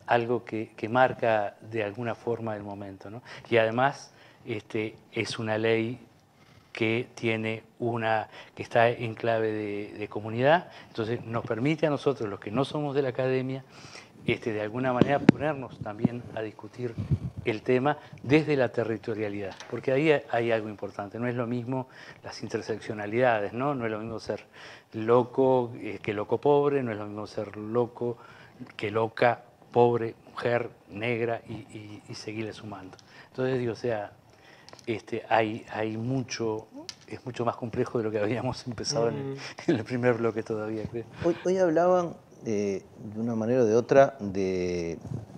algo 0.06 0.44
que, 0.44 0.70
marca 0.88 1.56
de 1.60 1.84
alguna 1.84 2.14
forma 2.14 2.56
el 2.56 2.62
momento. 2.62 3.10
Y 3.50 3.56
además 3.56 4.12
este, 4.46 4.96
es 5.12 5.38
una 5.38 5.58
ley 5.58 6.00
que 6.72 7.06
tiene 7.14 7.62
una, 7.78 8.28
que 8.54 8.62
está 8.62 8.88
en 8.88 9.14
clave 9.14 9.52
de, 9.52 9.92
de, 9.98 10.08
comunidad, 10.08 10.70
entonces 10.88 11.22
nos 11.22 11.44
permite 11.44 11.86
a 11.86 11.90
nosotros, 11.90 12.30
los 12.30 12.40
que 12.40 12.50
no 12.50 12.64
somos 12.64 12.94
de 12.94 13.02
la 13.02 13.10
academia, 13.10 13.62
este, 14.26 14.52
de 14.52 14.62
alguna 14.62 14.92
manera 14.92 15.18
ponernos 15.18 15.78
también 15.80 16.22
a 16.34 16.42
discutir 16.42 16.94
el 17.44 17.62
tema 17.62 17.98
desde 18.22 18.56
la 18.56 18.70
territorialidad, 18.70 19.54
porque 19.70 19.92
ahí 19.92 20.12
hay 20.30 20.52
algo 20.52 20.68
importante, 20.68 21.18
no 21.18 21.26
es 21.26 21.34
lo 21.34 21.46
mismo 21.46 21.88
las 22.22 22.42
interseccionalidades, 22.42 23.52
¿no? 23.52 23.74
No 23.74 23.84
es 23.86 23.90
lo 23.90 23.98
mismo 23.98 24.18
ser 24.20 24.44
loco 24.92 25.72
eh, 25.76 25.98
que 26.02 26.12
loco 26.12 26.38
pobre, 26.38 26.82
no 26.82 26.92
es 26.92 26.98
lo 26.98 27.06
mismo 27.06 27.26
ser 27.26 27.56
loco 27.56 28.18
que 28.76 28.90
loca, 28.90 29.42
pobre, 29.72 30.14
mujer, 30.30 30.70
negra 30.90 31.40
y, 31.48 32.14
seguirle 32.14 32.52
sumando. 32.52 32.96
Entonces, 33.30 33.58
digo, 33.58 33.72
o 33.72 33.76
sea, 33.76 34.12
este, 34.86 35.24
hay, 35.28 35.64
hay 35.72 35.96
mucho, 35.96 36.68
es 37.06 37.24
mucho 37.24 37.44
más 37.44 37.56
complejo 37.56 37.98
de 37.98 38.04
lo 38.04 38.10
que 38.10 38.18
habíamos 38.18 38.66
empezado 38.66 39.08
en, 39.08 39.36
el, 39.66 39.84
primer 39.84 40.14
bloque 40.14 40.42
todavía, 40.42 40.84
creo. 40.90 41.04
Hoy, 41.24 41.36
hoy 41.44 41.58
hablaban 41.58 42.14
de 42.44 42.82
una 43.16 43.34
manera 43.34 43.62
o 43.62 43.64
de 43.64 43.74
otra, 43.74 44.16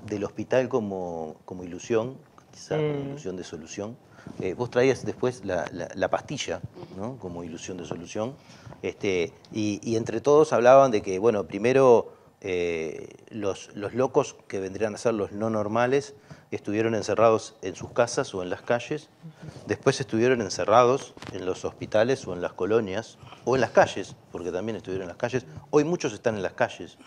del 0.07 0.25
hospital 0.25 0.69
como, 0.69 1.37
ilusión, 1.65 2.17
quizá 2.53 2.77
como 2.77 2.89
Mm. 3.05 3.09
ilusión 3.11 3.37
de 3.37 3.45
solución. 3.45 3.97
Eh, 4.41 4.55
vos 4.55 4.71
traías 4.71 5.05
después 5.05 5.45
la, 5.45 5.67
la- 5.73 5.89
la 5.95 6.09
pastilla, 6.09 6.61
¿no? 6.97 7.17
Como 7.19 7.45
ilusión 7.45 7.77
de 7.77 7.85
solución. 7.85 8.35
Este, 8.83 9.33
y, 9.53 9.81
y 9.83 9.97
entre 9.97 10.21
todos 10.21 10.53
hablaban 10.53 10.91
de 10.91 11.03
que, 11.03 11.19
bueno, 11.19 11.45
primero 11.47 12.13
eh, 12.47 13.09
los, 13.31 13.75
los 13.75 13.95
locos 13.95 14.37
que 14.49 14.61
vendrían 14.61 14.95
a 14.95 14.99
ser 14.99 15.15
los 15.15 15.33
no 15.33 15.49
normales 15.51 16.15
estuvieron 16.51 16.95
encerrados 16.95 17.55
en 17.63 17.75
sus 17.75 17.91
casas 17.93 18.35
o 18.35 18.43
en 18.43 18.51
las 18.51 18.61
calles, 18.61 19.09
después 19.67 19.99
estuvieron 20.01 20.43
encerrados 20.43 21.15
en 21.33 21.47
los 21.47 21.65
hospitales 21.65 22.27
o 22.27 22.35
en 22.35 22.43
las 22.43 22.53
colonias 22.53 23.17
o 23.47 23.55
en 23.55 23.63
las 23.63 23.71
calles, 23.71 24.15
porque 24.31 24.53
también 24.53 24.77
estuvieron 24.77 25.05
en 25.05 25.09
las 25.09 25.17
calles. 25.17 25.47
Hoy 25.71 25.85
muchos 25.85 26.13
están 26.13 26.37
en 26.37 26.43
las 26.43 26.53
calles 26.53 26.99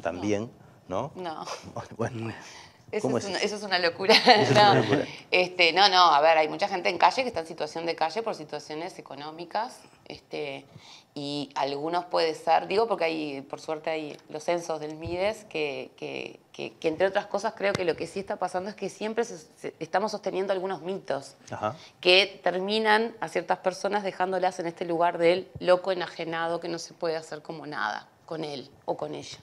también, 0.00 0.48
¿no? 0.88 1.12
No. 1.14 1.44
Bueno, 1.96 2.32
Eso 2.92 3.02
¿Cómo 3.08 3.18
es, 3.18 3.24
es 3.24 3.30
una, 3.30 3.38
eso? 3.38 3.46
eso 3.46 3.56
es 3.56 3.62
una 3.64 3.78
locura. 3.78 4.14
no. 4.54 4.70
una 4.72 4.74
locura. 4.74 5.04
Este, 5.30 5.72
no, 5.72 5.88
no, 5.88 6.02
a 6.14 6.20
ver, 6.20 6.38
hay 6.38 6.48
mucha 6.48 6.68
gente 6.68 6.88
en 6.88 6.98
calle 6.98 7.22
que 7.22 7.28
está 7.28 7.40
en 7.40 7.46
situación 7.46 7.86
de 7.86 7.96
calle 7.96 8.22
por 8.22 8.34
situaciones 8.36 8.98
económicas. 8.98 9.80
Este, 10.06 10.64
y 11.16 11.50
algunos 11.54 12.04
puede 12.04 12.34
ser, 12.34 12.66
digo 12.66 12.86
porque 12.86 13.04
hay, 13.04 13.40
por 13.42 13.60
suerte 13.60 13.88
hay 13.90 14.16
los 14.28 14.44
censos 14.44 14.80
del 14.80 14.96
MIDES, 14.96 15.44
que, 15.44 15.90
que- 15.96 16.40
que- 16.52 16.72
que 16.74 16.88
entre 16.88 17.06
otras 17.06 17.26
cosas 17.26 17.54
creo 17.56 17.72
que 17.72 17.84
lo 17.84 17.96
que 17.96 18.06
sí 18.06 18.20
está 18.20 18.36
pasando 18.36 18.68
es 18.70 18.76
que 18.76 18.88
siempre 18.90 19.24
se- 19.24 19.38
se- 19.56 19.74
estamos 19.80 20.12
sosteniendo 20.12 20.52
algunos 20.52 20.82
mitos 20.82 21.34
Ajá. 21.50 21.76
que 22.00 22.40
terminan 22.44 23.14
a 23.20 23.28
ciertas 23.28 23.58
personas 23.58 24.02
dejándolas 24.04 24.58
en 24.60 24.66
este 24.66 24.84
lugar 24.84 25.18
del 25.18 25.48
loco 25.58 25.90
enajenado 25.92 26.60
que 26.60 26.68
no 26.68 26.78
se 26.78 26.94
puede 26.94 27.16
hacer 27.16 27.42
como 27.42 27.66
nada 27.66 28.06
con 28.26 28.44
él 28.44 28.70
o 28.84 28.96
con 28.96 29.14
ella. 29.14 29.38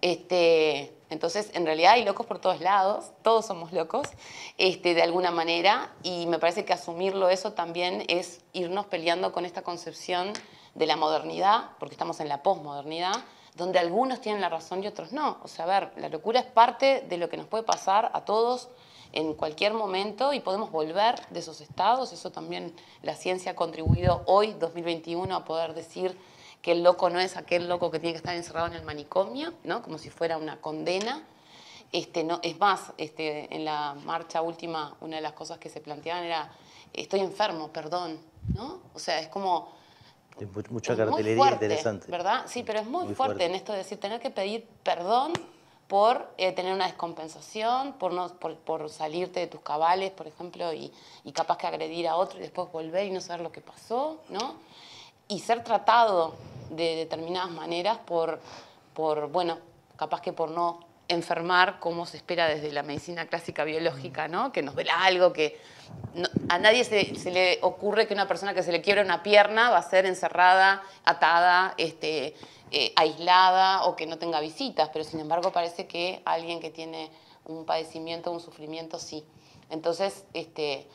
Este, 0.00 0.94
entonces, 1.10 1.50
en 1.54 1.66
realidad 1.66 1.92
hay 1.92 2.04
locos 2.04 2.26
por 2.26 2.38
todos 2.38 2.60
lados, 2.60 3.10
todos 3.22 3.46
somos 3.46 3.72
locos, 3.72 4.08
este, 4.58 4.94
de 4.94 5.02
alguna 5.02 5.30
manera, 5.30 5.92
y 6.02 6.26
me 6.26 6.38
parece 6.38 6.64
que 6.64 6.72
asumirlo 6.72 7.28
eso 7.28 7.52
también 7.52 8.04
es 8.08 8.40
irnos 8.52 8.86
peleando 8.86 9.32
con 9.32 9.44
esta 9.44 9.62
concepción 9.62 10.32
de 10.74 10.86
la 10.86 10.96
modernidad, 10.96 11.70
porque 11.78 11.94
estamos 11.94 12.20
en 12.20 12.28
la 12.28 12.42
posmodernidad, 12.42 13.24
donde 13.56 13.78
algunos 13.78 14.20
tienen 14.20 14.40
la 14.40 14.48
razón 14.48 14.82
y 14.84 14.86
otros 14.86 15.12
no. 15.12 15.38
O 15.42 15.48
sea, 15.48 15.64
a 15.64 15.68
ver, 15.68 15.92
la 15.96 16.08
locura 16.08 16.40
es 16.40 16.46
parte 16.46 17.04
de 17.08 17.16
lo 17.18 17.28
que 17.28 17.36
nos 17.36 17.46
puede 17.46 17.64
pasar 17.64 18.10
a 18.14 18.24
todos 18.24 18.68
en 19.12 19.34
cualquier 19.34 19.74
momento 19.74 20.32
y 20.32 20.40
podemos 20.40 20.70
volver 20.70 21.20
de 21.30 21.40
esos 21.40 21.60
estados. 21.60 22.12
Eso 22.12 22.30
también 22.30 22.74
la 23.02 23.16
ciencia 23.16 23.52
ha 23.52 23.56
contribuido 23.56 24.22
hoy, 24.26 24.54
2021, 24.54 25.34
a 25.34 25.44
poder 25.44 25.74
decir 25.74 26.16
que 26.62 26.72
el 26.72 26.82
loco 26.82 27.10
no 27.10 27.20
es 27.20 27.36
aquel 27.36 27.68
loco 27.68 27.90
que 27.90 27.98
tiene 27.98 28.12
que 28.12 28.18
estar 28.18 28.34
encerrado 28.34 28.66
en 28.66 28.74
el 28.74 28.82
manicomio, 28.82 29.52
¿no? 29.64 29.82
como 29.82 29.98
si 29.98 30.10
fuera 30.10 30.36
una 30.36 30.60
condena. 30.60 31.22
Este, 31.92 32.22
no, 32.22 32.38
es 32.42 32.58
más, 32.58 32.92
este, 32.98 33.54
en 33.54 33.64
la 33.64 33.94
marcha 34.04 34.42
última, 34.42 34.94
una 35.00 35.16
de 35.16 35.22
las 35.22 35.32
cosas 35.32 35.58
que 35.58 35.68
se 35.68 35.80
planteaban 35.80 36.22
era, 36.24 36.52
estoy 36.92 37.20
enfermo, 37.20 37.68
perdón. 37.68 38.20
¿no? 38.54 38.80
O 38.94 38.98
sea, 38.98 39.20
es 39.20 39.28
como... 39.28 39.68
Mucha 40.70 40.94
es 40.94 40.98
muy 40.98 41.06
cartelería 41.06 41.36
fuerte, 41.36 41.64
interesante. 41.66 42.10
¿Verdad? 42.10 42.44
Sí, 42.46 42.62
pero 42.62 42.78
es 42.78 42.86
muy, 42.86 43.04
Muy 43.04 43.14
fuerte, 43.14 43.34
fuerte. 43.34 43.44
en 43.44 43.54
esto 43.54 43.72
de 43.72 43.78
decir, 43.78 44.00
tener 44.00 44.20
que 44.20 44.30
pedir 44.30 44.66
perdón 44.82 45.34
por 45.86 46.32
eh, 46.38 46.52
tener 46.52 46.72
una 46.72 46.86
descompensación, 46.86 47.94
por, 47.94 48.12
no, 48.12 48.28
por, 48.38 48.56
por 48.56 48.88
salirte 48.88 49.40
de 49.40 49.48
tus 49.48 49.60
cabales, 49.60 50.12
por 50.12 50.26
ejemplo, 50.26 50.72
y, 50.72 50.92
y 51.24 51.32
capaz 51.32 51.58
que 51.58 51.66
agredir 51.66 52.08
a 52.08 52.16
otro 52.16 52.38
y 52.38 52.42
después 52.42 52.72
volver 52.72 53.06
y 53.06 53.10
no 53.10 53.20
saber 53.20 53.42
lo 53.42 53.52
que 53.52 53.60
pasó, 53.60 54.22
¿no? 54.30 54.54
Y 55.30 55.38
ser 55.38 55.64
tratado 55.64 56.34
de 56.68 56.96
determinadas 56.96 57.50
maneras 57.50 57.96
por, 58.04 58.40
por 58.92 59.30
bueno, 59.30 59.58
capaz 59.96 60.20
que 60.20 60.34
por 60.34 60.50
no 60.50 60.80
enfermar 61.08 61.80
como 61.80 62.04
se 62.04 62.18
espera 62.18 62.46
desde 62.46 62.70
la 62.70 62.82
medicina 62.82 63.26
clásica 63.26 63.64
biológica, 63.64 64.28
¿no? 64.28 64.52
Que 64.52 64.62
nos 64.62 64.74
vela 64.74 65.02
algo 65.02 65.32
que 65.32 65.58
a 66.48 66.58
nadie 66.58 66.84
se, 66.84 67.16
se 67.16 67.30
le 67.30 67.58
ocurre 67.62 68.06
que 68.06 68.14
una 68.14 68.28
persona 68.28 68.54
que 68.54 68.62
se 68.62 68.70
le 68.70 68.82
quiebra 68.82 69.02
una 69.02 69.22
pierna 69.22 69.70
va 69.70 69.78
a 69.78 69.82
ser 69.82 70.06
encerrada, 70.06 70.82
atada, 71.04 71.74
este, 71.78 72.34
eh, 72.70 72.92
aislada 72.94 73.84
o 73.86 73.96
que 73.96 74.06
no 74.06 74.18
tenga 74.18 74.38
visitas, 74.38 74.90
pero 74.92 75.04
sin 75.04 75.18
embargo 75.18 75.50
parece 75.50 75.88
que 75.88 76.22
alguien 76.24 76.60
que 76.60 76.70
tiene 76.70 77.10
un 77.44 77.64
padecimiento, 77.64 78.30
un 78.30 78.38
sufrimiento, 78.38 79.00
sí. 79.00 79.24
Entonces, 79.70 80.24
este, 80.34 80.86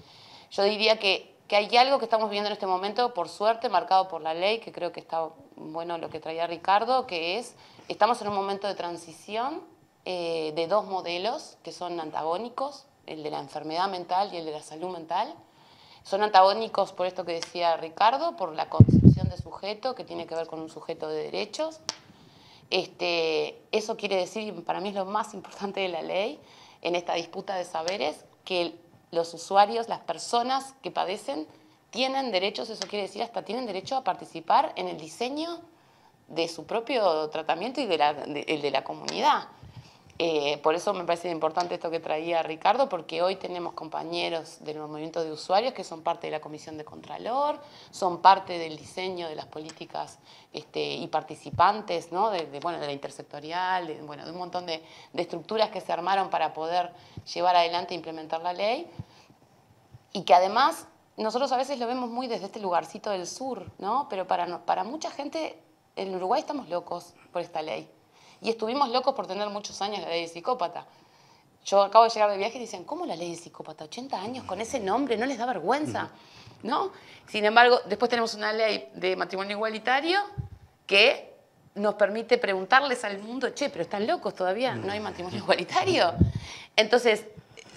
yo 0.51 0.63
diría 0.63 0.97
que, 0.99 1.34
que 1.47 1.55
hay 1.55 1.75
algo 1.77 1.99
que 1.99 2.05
estamos 2.05 2.29
viviendo 2.29 2.47
en 2.47 2.53
este 2.53 2.67
momento, 2.67 3.13
por 3.13 3.29
suerte, 3.29 3.69
marcado 3.69 4.07
por 4.07 4.21
la 4.21 4.33
ley, 4.33 4.59
que 4.59 4.71
creo 4.71 4.91
que 4.91 4.99
está 4.99 5.29
bueno 5.55 5.97
lo 5.97 6.09
que 6.09 6.19
traía 6.19 6.47
Ricardo, 6.47 7.05
que 7.05 7.37
es, 7.37 7.55
estamos 7.87 8.21
en 8.21 8.29
un 8.29 8.35
momento 8.35 8.67
de 8.67 8.73
transición 8.73 9.61
eh, 10.05 10.53
de 10.55 10.67
dos 10.67 10.85
modelos 10.85 11.57
que 11.63 11.71
son 11.71 11.99
antagónicos, 11.99 12.85
el 13.05 13.21
de 13.21 13.29
la 13.29 13.39
enfermedad 13.39 13.89
mental 13.89 14.33
y 14.33 14.37
el 14.37 14.45
de 14.45 14.51
la 14.51 14.63
salud 14.63 14.89
mental. 14.89 15.33
Son 16.03 16.23
antagónicos 16.23 16.93
por 16.93 17.05
esto 17.07 17.25
que 17.25 17.33
decía 17.33 17.77
Ricardo, 17.77 18.35
por 18.35 18.53
la 18.53 18.69
concepción 18.69 19.29
de 19.29 19.37
sujeto, 19.37 19.95
que 19.95 20.03
tiene 20.03 20.25
que 20.25 20.35
ver 20.35 20.47
con 20.47 20.59
un 20.59 20.69
sujeto 20.69 21.07
de 21.07 21.23
derechos. 21.23 21.79
Este, 22.71 23.61
eso 23.71 23.97
quiere 23.97 24.15
decir, 24.15 24.63
para 24.65 24.79
mí 24.79 24.89
es 24.89 24.95
lo 24.95 25.05
más 25.05 25.33
importante 25.35 25.79
de 25.79 25.89
la 25.89 26.01
ley, 26.01 26.39
en 26.81 26.95
esta 26.95 27.13
disputa 27.13 27.55
de 27.55 27.65
saberes, 27.65 28.25
que 28.43 28.75
los 29.15 29.33
usuarios, 29.33 29.89
las 29.89 30.01
personas 30.01 30.75
que 30.83 30.91
padecen, 30.91 31.47
tienen 31.89 32.31
derechos, 32.31 32.69
eso 32.69 32.85
quiere 32.87 33.03
decir 33.07 33.23
hasta 33.23 33.43
tienen 33.43 33.65
derecho 33.65 33.95
a 33.95 34.03
participar 34.03 34.73
en 34.75 34.87
el 34.87 34.97
diseño 34.97 35.61
de 36.27 36.47
su 36.47 36.65
propio 36.65 37.29
tratamiento 37.29 37.79
y 37.81 37.85
de 37.85 37.97
la, 37.97 38.13
de- 38.13 38.45
el 38.47 38.61
de 38.61 38.71
la 38.71 38.83
comunidad. 38.83 39.47
Eh, 40.17 40.59
por 40.63 40.75
eso 40.75 40.93
me 40.93 41.03
parece 41.03 41.29
importante 41.29 41.75
esto 41.75 41.91
que 41.91 41.99
traía 41.99 42.41
Ricardo, 42.41 42.87
porque 42.87 43.21
hoy 43.21 43.35
tenemos 43.35 43.73
compañeros 43.73 44.63
del 44.63 44.79
movimiento 44.79 45.21
de 45.21 45.31
usuarios 45.31 45.73
que 45.73 45.83
son 45.83 46.03
parte 46.03 46.27
de 46.27 46.31
la 46.31 46.39
Comisión 46.39 46.77
de 46.77 46.85
Contralor, 46.85 47.59
son 47.91 48.21
parte 48.21 48.57
del 48.57 48.77
diseño 48.77 49.27
de 49.27 49.35
las 49.35 49.45
políticas 49.47 50.19
este, 50.53 50.93
y 50.93 51.07
participantes 51.07 52.13
¿no? 52.13 52.29
de, 52.29 52.59
bueno, 52.61 52.79
de 52.79 52.85
la 52.85 52.93
intersectorial, 52.93 53.87
de, 53.87 54.01
un 54.01 54.37
montón 54.37 54.65
de, 54.65 54.81
estructuras 55.15 55.69
que 55.69 55.81
se 55.81 55.91
armaron 55.91 56.29
para 56.29 56.53
poder 56.53 56.93
llevar 57.33 57.57
adelante 57.57 57.93
e 57.93 57.97
implementar 57.97 58.41
la 58.41 58.53
ley 58.53 58.87
y 60.13 60.23
que 60.23 60.33
además 60.33 60.87
nosotros 61.17 61.51
a 61.51 61.57
veces 61.57 61.77
lo 61.77 61.87
vemos 61.87 62.09
muy 62.09 62.27
desde 62.27 62.45
este 62.45 62.61
lugarcito 62.61 63.09
del 63.09 63.27
sur, 63.27 63.69
¿no? 63.79 64.07
Pero 64.09 64.27
para 64.27 64.83
mucha 64.85 65.11
gente 65.11 65.61
en 65.97 66.15
Uruguay 66.15 66.39
estamos 66.39 66.69
locos 66.69 67.13
por 67.33 67.41
esta 67.41 67.61
ley. 67.61 67.89
Y 68.41 68.49
estuvimos 68.49 68.89
locos 68.89 69.15
por 69.15 69.27
tener 69.27 69.49
muchos 69.49 69.81
años 69.81 70.01
la 70.01 70.09
ley 70.09 70.23
de 70.23 70.27
psicópata. 70.27 70.85
Yo 71.65 71.81
acabo 71.81 72.03
de 72.03 72.11
llegar 72.11 72.29
de 72.29 72.37
viaje 72.37 72.57
y 72.57 72.61
dicen, 72.61 72.83
¿cómo 72.83 73.05
la 73.05 73.15
ley 73.15 73.31
de 73.31 73.37
psicópata? 73.37 73.85
80 73.85 74.21
años 74.21 74.43
con 74.45 74.61
ese 74.61 74.79
nombre, 74.79 75.17
¿no 75.17 75.25
les 75.25 75.37
da 75.37 75.47
vergüenza? 75.47 76.09
¿No? 76.61 76.91
Sin 77.27 77.43
embargo, 77.43 77.79
después 77.85 78.09
tenemos 78.09 78.35
una 78.35 78.53
ley 78.53 78.89
de 78.93 79.15
matrimonio 79.15 79.55
igualitario 79.55 80.19
que 80.85 81.33
nos 81.73 81.95
permite 81.95 82.37
preguntarles 82.37 83.03
al 83.03 83.17
mundo, 83.19 83.49
che, 83.49 83.69
pero 83.69 83.81
están 83.81 84.05
locos 84.05 84.35
todavía, 84.35 84.75
no 84.75 84.91
hay 84.91 84.99
matrimonio 84.99 85.39
igualitario. 85.39 86.13
Entonces, 86.75 87.25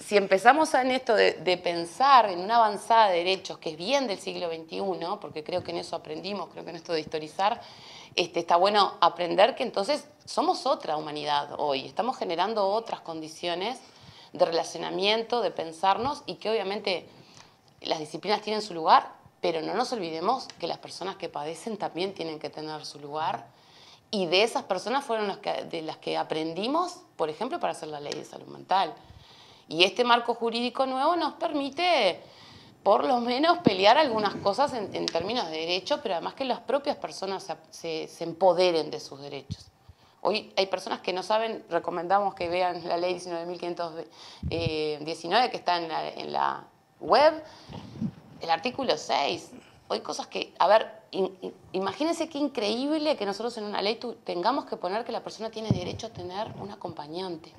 si 0.05 0.17
empezamos 0.17 0.73
en 0.75 0.91
esto 0.91 1.15
de, 1.15 1.33
de 1.33 1.57
pensar 1.57 2.29
en 2.29 2.39
una 2.39 2.57
avanzada 2.57 3.09
de 3.09 3.17
derechos 3.17 3.57
que 3.57 3.71
es 3.71 3.77
bien 3.77 4.07
del 4.07 4.19
siglo 4.19 4.49
XXI, 4.49 4.81
porque 5.19 5.43
creo 5.43 5.63
que 5.63 5.71
en 5.71 5.77
eso 5.77 5.95
aprendimos, 5.95 6.49
creo 6.51 6.63
que 6.63 6.69
en 6.69 6.77
esto 6.77 6.93
de 6.93 6.99
historizar, 6.99 7.61
este, 8.15 8.39
está 8.39 8.55
bueno 8.55 8.93
aprender 9.01 9.55
que 9.55 9.63
entonces 9.63 10.07
somos 10.25 10.65
otra 10.65 10.97
humanidad 10.97 11.55
hoy, 11.57 11.85
estamos 11.85 12.17
generando 12.17 12.67
otras 12.67 13.01
condiciones 13.01 13.79
de 14.33 14.45
relacionamiento, 14.45 15.41
de 15.41 15.51
pensarnos 15.51 16.23
y 16.25 16.35
que 16.35 16.49
obviamente 16.49 17.07
las 17.81 17.99
disciplinas 17.99 18.41
tienen 18.41 18.61
su 18.61 18.73
lugar, 18.73 19.13
pero 19.41 19.61
no 19.61 19.73
nos 19.73 19.91
olvidemos 19.93 20.47
que 20.59 20.67
las 20.67 20.77
personas 20.77 21.15
que 21.15 21.29
padecen 21.29 21.77
también 21.77 22.13
tienen 22.13 22.39
que 22.39 22.49
tener 22.49 22.85
su 22.85 22.99
lugar 22.99 23.47
y 24.11 24.25
de 24.25 24.43
esas 24.43 24.63
personas 24.63 25.05
fueron 25.05 25.27
las 25.27 25.37
que, 25.37 25.65
de 25.65 25.81
las 25.81 25.97
que 25.97 26.17
aprendimos, 26.17 27.01
por 27.15 27.29
ejemplo, 27.29 27.59
para 27.59 27.73
hacer 27.73 27.89
la 27.89 27.99
ley 27.99 28.13
de 28.13 28.25
salud 28.25 28.47
mental. 28.47 28.93
Y 29.67 29.83
este 29.83 30.03
marco 30.03 30.33
jurídico 30.33 30.87
nuevo 30.87 31.15
nos 31.15 31.33
permite, 31.33 32.19
por 32.83 33.05
lo 33.05 33.19
menos, 33.19 33.57
pelear 33.59 33.97
algunas 33.97 34.35
cosas 34.35 34.73
en, 34.73 35.05
términos 35.05 35.49
de 35.49 35.57
derechos, 35.57 35.99
pero 36.01 36.15
además 36.15 36.33
que 36.33 36.45
las 36.45 36.61
propias 36.61 36.95
personas 36.95 37.45
se, 37.69 38.09
empoderen 38.19 38.89
de 38.89 38.99
sus 38.99 39.19
derechos. 39.19 39.67
Hoy 40.21 40.51
hay 40.57 40.65
personas 40.67 41.01
que 41.01 41.13
no 41.13 41.23
saben, 41.23 41.65
recomendamos 41.69 42.35
que 42.35 42.49
vean 42.49 42.87
la 42.87 42.97
ley 42.97 43.15
19.519 43.15 45.49
que 45.49 45.57
está 45.57 45.77
en 45.77 45.87
la, 45.87 46.09
en 46.09 46.33
la 46.33 46.67
web, 46.99 47.41
el 48.41 48.49
artículo 48.49 48.97
6. 48.97 49.51
Hoy 49.87 50.01
cosas 50.01 50.27
que, 50.27 50.53
a 50.59 50.67
ver, 50.67 50.99
imagínense 51.71 52.29
qué 52.29 52.37
increíble 52.37 53.17
que 53.17 53.25
nosotros 53.25 53.57
en 53.57 53.63
una 53.63 53.81
ley 53.81 53.99
tengamos 54.23 54.65
que 54.65 54.77
poner 54.77 55.03
que 55.03 55.11
la 55.11 55.23
persona 55.23 55.49
tiene 55.49 55.69
derecho 55.69 56.05
a 56.07 56.11
tener 56.11 56.51
un 56.59 56.71
acompañante 56.71 57.51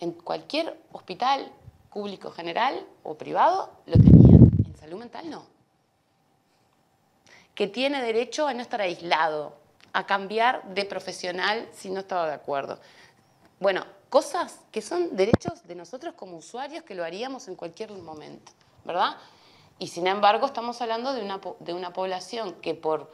en 0.00 0.12
cualquier 0.12 0.78
hospital 0.92 1.50
público 1.94 2.30
general 2.30 2.84
o 3.04 3.14
privado 3.14 3.70
lo 3.86 3.94
tenían. 3.94 4.50
En 4.66 4.76
salud 4.76 4.98
mental 4.98 5.30
no. 5.30 5.46
Que 7.54 7.68
tiene 7.68 8.02
derecho 8.02 8.48
a 8.48 8.52
no 8.52 8.60
estar 8.60 8.80
aislado, 8.80 9.54
a 9.92 10.04
cambiar 10.04 10.64
de 10.74 10.84
profesional 10.84 11.68
si 11.72 11.88
no 11.88 12.00
estaba 12.00 12.26
de 12.26 12.34
acuerdo. 12.34 12.80
Bueno, 13.60 13.86
cosas 14.10 14.60
que 14.72 14.82
son 14.82 15.16
derechos 15.16 15.66
de 15.66 15.76
nosotros 15.76 16.14
como 16.14 16.36
usuarios 16.36 16.82
que 16.82 16.96
lo 16.96 17.04
haríamos 17.04 17.46
en 17.46 17.54
cualquier 17.54 17.92
momento, 17.92 18.52
¿verdad? 18.84 19.16
Y 19.78 19.86
sin 19.86 20.08
embargo 20.08 20.46
estamos 20.46 20.82
hablando 20.82 21.14
de 21.14 21.22
una, 21.22 21.40
de 21.60 21.74
una 21.74 21.92
población 21.92 22.54
que 22.54 22.74
por 22.74 23.10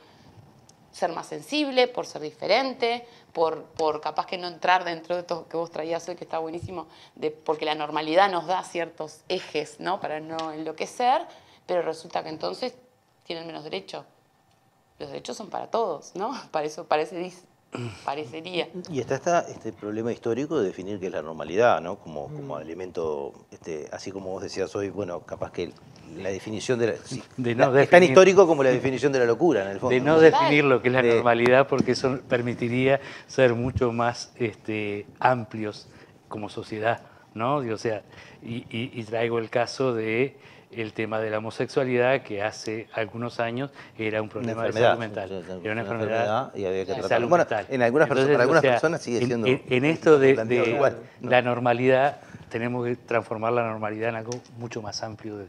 ser 0.92 1.10
más 1.12 1.26
sensible, 1.26 1.88
por 1.88 2.06
ser 2.06 2.22
diferente, 2.22 3.06
por, 3.32 3.64
por 3.64 4.00
capaz 4.00 4.26
que 4.26 4.38
no 4.38 4.48
entrar 4.48 4.84
dentro 4.84 5.14
de 5.14 5.22
esto 5.22 5.46
que 5.48 5.56
vos 5.56 5.70
traías 5.70 6.08
hoy, 6.08 6.16
que 6.16 6.24
está 6.24 6.38
buenísimo, 6.38 6.86
de, 7.14 7.30
porque 7.30 7.64
la 7.64 7.74
normalidad 7.74 8.30
nos 8.30 8.46
da 8.46 8.62
ciertos 8.64 9.20
ejes 9.28 9.78
¿no? 9.80 10.00
para 10.00 10.20
no 10.20 10.52
enloquecer, 10.52 11.26
pero 11.66 11.82
resulta 11.82 12.22
que 12.22 12.30
entonces 12.30 12.74
tienen 13.24 13.46
menos 13.46 13.64
derechos. 13.64 14.04
Los 14.98 15.08
derechos 15.08 15.36
son 15.36 15.48
para 15.48 15.68
todos, 15.68 16.14
¿no? 16.14 16.32
Para 16.50 16.66
eso 16.66 16.84
parece, 16.86 17.32
parecería. 18.04 18.68
Y 18.90 19.00
está, 19.00 19.14
está 19.16 19.40
este 19.48 19.72
problema 19.72 20.12
histórico 20.12 20.58
de 20.60 20.66
definir 20.66 20.98
qué 20.98 21.06
es 21.06 21.12
la 21.12 21.22
normalidad, 21.22 21.80
¿no? 21.80 21.96
Como, 21.96 22.26
como 22.34 22.56
Mm. 22.58 22.62
elemento, 22.62 23.32
este, 23.50 23.88
así 23.92 24.10
como 24.10 24.30
vos 24.30 24.42
decías 24.42 24.74
hoy, 24.74 24.90
bueno, 24.90 25.20
capaz 25.20 25.52
que 25.52 25.72
la 26.16 26.30
definición 26.30 26.78
de 26.78 26.86
la... 26.88 26.94
sí, 27.04 27.22
De 27.36 27.54
no 27.54 27.70
la- 27.70 27.82
es 27.82 27.90
tan 27.90 28.02
histórico 28.02 28.46
como 28.46 28.62
la 28.64 28.70
definición 28.70 29.12
de 29.12 29.20
la 29.20 29.26
locura, 29.26 29.62
en 29.62 29.68
el 29.68 29.78
fondo. 29.80 29.94
de 29.94 30.00
no 30.00 30.14
¿no? 30.14 30.20
definir 30.20 30.64
lo 30.64 30.82
que 30.82 30.88
es 30.88 30.94
la 30.94 31.02
De- 31.02 31.14
normalidad, 31.14 31.68
porque 31.68 31.92
eso 31.92 32.18
permitiría 32.28 33.00
ser 33.26 33.54
mucho 33.54 33.92
más 33.92 34.32
este, 34.36 35.06
amplios 35.20 35.88
como 36.28 36.48
sociedad, 36.48 37.02
¿no? 37.34 37.62
Y, 37.64 37.70
o 37.70 37.78
sea, 37.78 38.02
y, 38.42 38.64
y- 38.76 38.90
y 38.94 39.04
traigo 39.04 39.38
el 39.38 39.50
caso 39.50 39.94
de 39.94 40.36
el 40.72 40.92
tema 40.92 41.18
de 41.20 41.30
la 41.30 41.38
homosexualidad, 41.38 42.22
que 42.22 42.42
hace 42.42 42.88
algunos 42.92 43.40
años 43.40 43.70
era 43.98 44.22
un 44.22 44.28
problema 44.28 44.62
de 44.62 44.68
enfermedad, 44.68 44.88
salud 44.90 45.00
mental. 45.00 45.30
Era 45.30 45.40
una 45.40 45.72
una 45.72 45.80
enfermedad, 45.80 45.90
enfermedad 46.20 46.54
y 46.54 46.64
había 46.64 46.80
que 46.80 46.84
tratarla. 46.86 47.08
salud 47.08 47.28
Bueno, 47.28 47.44
mental. 47.44 47.66
en 47.68 47.82
algunas 47.82 48.08
personas- 48.08 48.30
para 48.32 48.42
algunas 48.42 48.62
personas 48.64 49.02
sigue 49.02 49.18
en- 49.18 49.26
siendo 49.26 49.46
En, 49.48 49.62
en 49.68 49.84
esto 49.84 50.18
de, 50.18 50.36
de 50.44 50.70
igual, 50.70 50.96
¿no? 51.20 51.30
la 51.30 51.42
normalidad, 51.42 52.20
tenemos 52.48 52.86
que 52.86 52.96
transformar 52.96 53.52
la 53.52 53.64
normalidad 53.64 54.10
en 54.10 54.16
algo 54.16 54.32
mucho 54.58 54.80
más 54.80 55.02
amplio 55.02 55.38
de, 55.38 55.46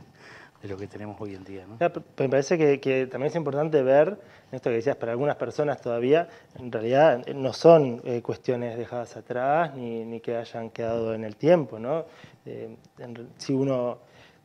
de 0.62 0.68
lo 0.68 0.78
que 0.78 0.88
tenemos 0.88 1.20
hoy 1.22 1.36
en 1.36 1.44
día, 1.44 1.66
¿no? 1.68 1.78
Me 2.18 2.30
parece 2.30 2.58
que, 2.58 2.80
que 2.80 3.06
también 3.08 3.30
es 3.30 3.36
importante 3.36 3.82
ver, 3.84 4.18
esto 4.52 4.70
que 4.70 4.76
decías, 4.78 4.96
para 4.96 5.12
algunas 5.14 5.36
personas 5.36 5.82
todavía, 5.82 6.28
en 6.60 6.72
realidad 6.72 7.22
eh, 7.28 7.34
no 7.34 7.54
son 7.54 8.02
eh, 8.06 8.22
cuestiones 8.22 8.78
dejadas 8.78 9.16
atrás 9.18 9.74
ni, 9.76 10.04
ni 10.04 10.20
que 10.20 10.36
hayan 10.36 10.70
quedado 10.72 11.14
en 11.14 11.24
el 11.24 11.36
tiempo, 11.36 11.80
¿no? 11.80 12.06
Eh, 12.46 12.76
en 13.00 13.28
si 13.38 13.54
uno 13.54 14.00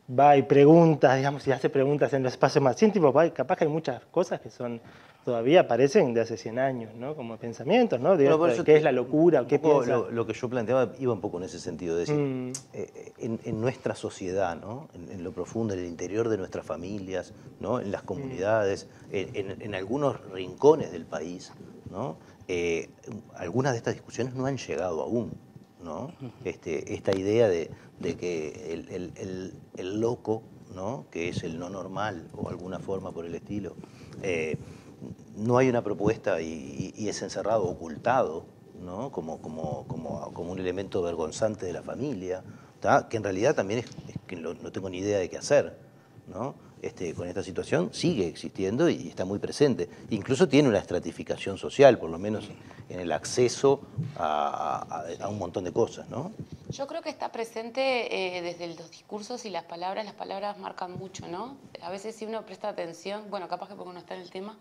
va 0.09 0.37
y 0.37 0.43
pregunta, 0.43 1.15
digamos, 1.17 1.47
y 1.47 1.53
hace 1.53 1.69
preguntas 1.71 2.13
en 2.13 2.23
los 2.23 2.33
espacios 2.33 2.63
más 2.63 2.81
íntimos, 2.83 3.15
va 3.17 3.27
y 3.27 3.31
capaz 3.33 3.57
que 3.57 3.65
hay 3.65 3.71
muchas 3.71 4.05
cosas 4.07 4.41
que 4.41 4.51
son 4.51 4.81
todavía 5.25 5.63
aparecen 5.63 6.15
de 6.15 6.21
hace 6.21 6.37
100 6.37 6.61
años, 6.61 6.95
¿no? 6.95 7.17
Como 7.17 7.37
pensamientos, 7.37 7.99
¿no? 7.99 8.17
De 8.17 8.27
Bueno, 8.37 8.55
qué 8.55 8.63
te- 8.63 8.77
es 8.77 8.83
la 8.85 8.93
locura, 8.93 9.45
qué 9.49 9.59
lo, 9.59 10.09
lo 10.13 10.25
que 10.25 10.33
yo 10.35 10.49
planteaba 10.49 10.93
iba 11.01 11.13
un 11.13 11.21
poco 11.21 11.39
en 11.39 11.45
ese 11.45 11.59
sentido, 11.59 11.99
es 11.99 12.07
decir, 12.09 12.23
Mm. 12.23 12.53
eh, 12.73 13.13
en, 13.19 13.41
en 13.43 13.61
nuestra 13.61 13.97
sociedad, 13.97 14.55
¿no? 14.55 14.89
en, 14.95 15.11
en 15.11 15.25
lo 15.25 15.33
profundo, 15.33 15.75
en 15.75 15.81
el 15.81 15.87
interior 15.87 16.29
de 16.29 16.39
nuestras 16.39 16.65
familias, 16.65 17.33
¿no? 17.59 17.81
en 17.81 17.91
las 17.91 18.03
comunidades, 18.03 18.89
en, 19.11 19.51
en- 19.51 19.61
en 19.63 19.75
algunos 19.75 20.21
rincones 20.31 20.93
del 20.93 21.07
país, 21.07 21.53
¿no? 21.91 22.17
Eh, 22.47 22.89
algunas 23.35 23.73
de 23.73 23.79
estas 23.79 23.95
discusiones 23.95 24.35
no 24.37 24.47
han 24.47 24.57
llegado 24.59 25.03
aún. 25.03 25.33
¿No? 25.87 26.13
Este, 26.45 26.93
esta 26.95 27.17
idea 27.17 27.49
de, 27.49 27.71
de 28.01 28.17
que 28.17 28.73
el, 28.75 28.89
el- 28.91 29.13
el- 29.17 29.55
el 29.79 30.01
loco, 30.01 30.43
¿no? 30.75 31.07
que 31.11 31.29
es 31.31 31.43
el 31.45 31.59
no 31.59 31.71
normal 31.71 32.29
o 32.37 32.51
alguna 32.51 32.79
forma 32.81 33.13
por 33.13 33.25
el 33.25 33.35
estilo, 33.35 33.75
eh, 34.23 34.59
no 35.37 35.57
hay 35.57 35.69
una 35.71 35.83
propuesta 35.83 36.41
y, 36.43 36.93
y- 36.97 37.03
y 37.05 37.09
es 37.09 37.23
encerrado, 37.23 37.65
ocultado, 37.65 38.45
¿no? 38.85 39.11
como, 39.13 39.41
como, 39.41 39.87
como, 39.87 40.33
como 40.35 40.53
un 40.53 40.59
elemento 40.59 41.01
vergonzante 41.03 41.65
de 41.65 41.73
la 41.73 41.83
familia, 41.83 42.43
¿tá? 42.81 43.09
que 43.09 43.17
en 43.17 43.23
realidad 43.25 43.55
también 43.55 43.81
es, 43.81 43.87
es 44.09 44.17
que 44.27 44.37
lo- 44.37 44.55
no 44.55 44.73
tengo 44.73 44.91
ni 44.91 44.99
idea 44.99 45.19
de 45.19 45.31
qué 45.31 45.39
hacer. 45.39 45.79
¿no? 46.27 46.55
Este, 46.83 47.15
con 47.15 47.27
esta 47.27 47.43
situación 47.43 47.91
sigue 47.93 48.29
existiendo 48.29 48.89
y 48.89 49.09
está 49.09 49.25
muy 49.25 49.39
presente. 49.39 49.89
Incluso 50.11 50.47
tiene 50.47 50.69
una 50.69 50.79
estratificación 50.79 51.57
social, 51.59 51.99
por 51.99 52.11
lo 52.11 52.19
menos 52.19 52.49
en 52.91 53.01
el 53.01 53.13
acceso 53.13 53.81
a, 54.17 55.05
un 55.29 55.39
montón 55.39 55.65
de 55.65 55.73
cosas. 55.73 56.09
¿no? 56.11 56.33
Yo 56.69 56.87
creo 56.87 57.01
que 57.03 57.09
está 57.09 57.33
presente 57.33 58.37
eh, 58.37 58.43
desde 58.43 58.67
los 58.75 58.91
discursos 58.91 59.45
y 59.47 59.51
las 59.51 59.65
palabras, 59.65 60.05
las 60.05 60.15
palabras 60.15 60.59
marcan 60.59 60.93
mucho, 60.99 61.27
¿no? 61.29 61.57
A 61.83 61.91
veces 61.91 62.15
si 62.15 62.27
uno 62.27 62.45
presta 62.45 62.69
atención, 62.69 63.25
bueno, 63.31 63.49
capaz 63.49 63.69
que 63.69 63.75
porque 63.75 63.91
uno 63.91 63.99
está 64.01 64.15
en 64.15 64.21
el 64.21 64.31
tema, 64.31 64.57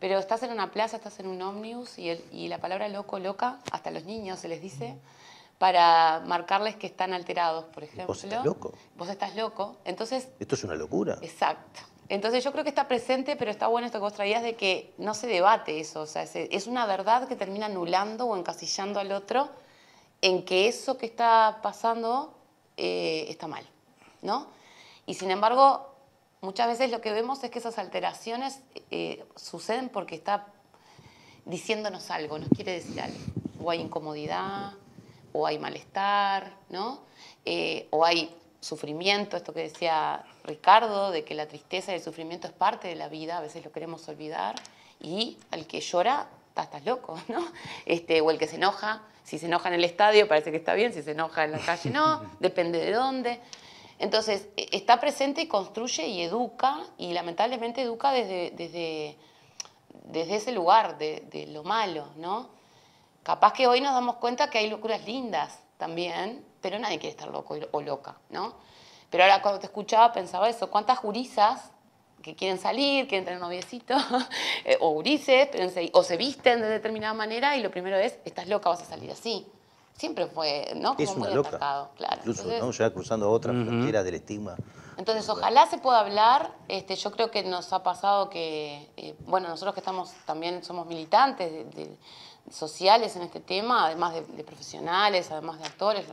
pero 0.00 0.18
estás 0.18 0.42
en 0.42 0.50
una 0.50 0.70
plaza, 0.72 0.96
estás 0.96 1.20
en 1.20 1.26
un 1.26 1.40
ómnibus 1.42 1.98
y, 1.98 2.08
el- 2.08 2.24
y 2.32 2.48
la 2.48 2.58
palabra 2.58 2.88
loco, 2.88 3.18
loca, 3.18 3.58
hasta 3.70 3.90
a 3.90 3.92
los 3.92 4.04
niños 4.04 4.40
se 4.40 4.48
les 4.48 4.60
dice, 4.62 4.94
para 5.58 6.20
marcarles 6.26 6.76
que 6.76 6.86
están 6.86 7.12
alterados, 7.12 7.64
por 7.66 7.84
ejemplo. 7.84 8.06
Vos 8.08 8.24
estás 8.24 8.44
loco. 8.44 8.72
Vos 8.96 9.08
estás 9.08 9.36
loco. 9.36 9.76
Entonces, 9.84 10.28
Esto 10.38 10.54
es 10.54 10.64
una 10.64 10.74
locura. 10.74 11.18
Exacto. 11.22 11.80
Entonces 12.08 12.44
yo 12.44 12.52
creo 12.52 12.64
que 12.64 12.70
está 12.70 12.86
presente, 12.86 13.34
pero 13.36 13.50
está 13.50 13.66
bueno 13.66 13.86
esto 13.86 13.98
que 13.98 14.02
vos 14.02 14.12
traías 14.12 14.42
de 14.42 14.56
que 14.56 14.92
no 14.98 15.14
se 15.14 15.26
debate 15.26 15.80
eso. 15.80 16.02
O 16.02 16.06
sea, 16.06 16.22
es, 16.22 16.66
una 16.66 16.86
verdad 16.86 17.26
que 17.26 17.36
termina 17.36 17.66
anulando 17.66 18.26
o 18.26 18.36
encasillando 18.36 19.00
al 19.00 19.10
otro 19.12 19.48
en 20.20 20.44
que 20.44 20.68
eso 20.68 20.98
que 20.98 21.06
está 21.06 21.60
pasando 21.62 22.34
eh, 22.76 23.26
está 23.28 23.46
mal, 23.46 23.66
¿no? 24.22 24.48
Y 25.06 25.14
sin 25.14 25.30
embargo, 25.30 25.94
muchas 26.40 26.68
veces 26.68 26.90
lo 26.90 27.00
que 27.00 27.12
vemos 27.12 27.42
es 27.42 27.50
que 27.50 27.58
esas 27.58 27.78
alteraciones 27.78 28.60
eh, 28.90 29.24
suceden 29.36 29.88
porque 29.88 30.14
está 30.14 30.46
diciéndonos 31.46 32.10
algo, 32.10 32.38
nos 32.38 32.48
quiere 32.50 32.72
decir 32.72 33.00
algo. 33.00 33.18
O 33.62 33.70
hay 33.70 33.80
incomodidad, 33.80 34.72
o 35.34 35.46
hay 35.46 35.58
malestar, 35.58 36.54
¿no? 36.70 37.00
Eh, 37.44 37.88
o 37.90 38.04
hay 38.04 38.34
sufrimiento, 38.60 39.36
esto 39.36 39.52
que 39.52 39.60
decía 39.60 40.24
Ricardo, 40.44 41.10
de 41.10 41.24
que 41.24 41.34
la 41.34 41.46
tristeza 41.46 41.92
y 41.92 41.96
el 41.96 42.02
sufrimiento 42.02 42.46
es 42.46 42.52
parte 42.54 42.88
de 42.88 42.94
la 42.94 43.08
vida, 43.08 43.36
a 43.36 43.40
veces 43.40 43.62
lo 43.64 43.72
queremos 43.72 44.08
olvidar, 44.08 44.54
y 45.00 45.36
al 45.50 45.66
que 45.66 45.80
llora, 45.80 46.28
"Ta, 46.54 46.62
estás 46.62 46.84
loco, 46.86 47.18
¿no? 47.28 47.44
Este, 47.84 48.20
o 48.20 48.30
el 48.30 48.38
que 48.38 48.46
se 48.46 48.56
enoja, 48.56 49.02
si 49.24 49.38
se 49.38 49.46
enoja 49.46 49.68
en 49.68 49.74
el 49.74 49.84
estadio 49.84 50.28
parece 50.28 50.50
que 50.52 50.56
está 50.58 50.74
bien, 50.74 50.92
si 50.94 51.02
se 51.02 51.10
enoja 51.10 51.44
en 51.44 51.52
la 51.52 51.58
calle 51.58 51.90
no, 51.90 52.22
depende 52.40 52.78
de 52.78 52.92
dónde. 52.92 53.40
Entonces, 53.98 54.48
e- 54.56 54.68
está 54.72 55.00
presente 55.00 55.42
y 55.42 55.48
construye 55.48 56.06
y 56.06 56.22
educa, 56.22 56.78
y 56.96 57.12
lamentablemente 57.12 57.82
educa 57.82 58.12
desde, 58.12 58.52
desde, 58.52 59.16
desde 60.04 60.36
ese 60.36 60.52
lugar, 60.52 60.96
de, 60.96 61.24
de 61.30 61.46
lo 61.48 61.64
malo, 61.64 62.06
¿no? 62.16 62.48
Capaz 63.24 63.52
que 63.54 63.66
hoy 63.66 63.80
nos 63.80 63.92
damos 63.94 64.16
cuenta 64.16 64.48
que 64.50 64.58
hay 64.58 64.70
locuras 64.70 65.04
lindas 65.04 65.58
también, 65.78 66.44
pero 66.60 66.78
nadie 66.78 66.98
quiere 67.00 67.10
estar 67.10 67.28
loco 67.28 67.56
o 67.72 67.80
loca, 67.80 68.16
¿no? 68.30 68.54
Pero 69.10 69.24
ahora 69.24 69.42
cuando 69.42 69.58
te 69.60 69.66
escuchaba 69.66 70.12
pensaba 70.12 70.48
eso, 70.48 70.70
¿cuántas 70.70 71.00
gurisas 71.02 71.70
que 72.22 72.34
quieren 72.36 72.58
salir, 72.58 73.06
quieren 73.08 73.24
tener 73.24 73.40
noviecito, 73.40 73.94
eh, 74.64 74.78
o 74.80 74.90
gurises, 74.90 75.48
pero 75.52 75.68
se- 75.68 75.90
o 75.92 76.02
se 76.02 76.16
visten 76.16 76.60
de 76.60 76.68
determinada 76.68 77.12
manera 77.14 77.56
y 77.56 77.62
lo 77.62 77.70
primero 77.70 77.96
es, 77.96 78.18
estás 78.24 78.46
loca, 78.48 78.68
vas 78.70 78.82
a 78.82 78.86
salir 78.86 79.10
así. 79.10 79.46
Siempre 79.96 80.26
fue, 80.26 80.72
¿no? 80.76 80.94
Como 80.96 81.04
Es 81.04 81.10
una 81.16 81.26
muy 81.26 81.34
loca. 81.34 81.48
atacado, 81.50 81.90
claro. 81.96 82.16
Incluso 82.18 82.42
Entonces- 82.42 82.62
¿no? 82.64 82.70
ya 82.72 82.92
cruzando 82.92 83.30
otras 83.30 83.54
fronteras 83.54 84.04
del 84.04 84.14
estigma. 84.14 84.56
entonces, 84.96 85.28
ojalá 85.28 85.66
se 85.66 85.78
pueda 85.78 86.00
hablar. 86.00 86.50
Este, 86.68 86.96
yo 86.96 87.10
creo 87.12 87.30
que 87.30 87.42
nos 87.44 87.72
ha 87.72 87.82
pasado 87.82 88.28
que, 88.30 88.90
eh, 88.96 89.14
bueno, 89.26 89.48
nosotros 89.48 89.74
que 89.74 89.80
estamos 89.80 90.12
también 90.26 90.64
somos 90.64 90.86
militantes 90.86 91.50
de- 91.52 91.64
de- 91.64 91.96
sociales 92.50 93.16
en 93.16 93.22
este 93.22 93.40
tema, 93.40 93.86
además 93.86 94.14
de, 94.14 94.44
profesionales, 94.44 95.30
además 95.30 95.58
de 95.58 95.66
actores, 95.66 96.06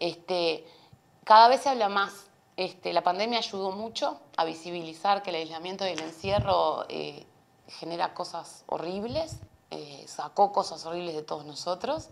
este, 0.00 0.66
cada 1.24 1.48
vez 1.48 1.62
se 1.62 1.68
habla 1.68 1.88
más. 1.88 2.26
Este, 2.56 2.92
la 2.92 3.02
pandemia 3.02 3.38
ayudó 3.38 3.72
mucho 3.72 4.20
a 4.36 4.44
visibilizar 4.44 5.22
que 5.22 5.30
el 5.30 5.36
aislamiento 5.36 5.86
y 5.86 5.90
el 5.90 6.00
encierro 6.00 6.84
eh, 6.88 7.26
genera 7.68 8.14
cosas 8.14 8.64
horribles, 8.66 9.38
eh, 9.70 10.04
sacó 10.06 10.52
cosas 10.52 10.84
horribles 10.86 11.14
de 11.14 11.22
todos 11.22 11.44
nosotros. 11.44 12.10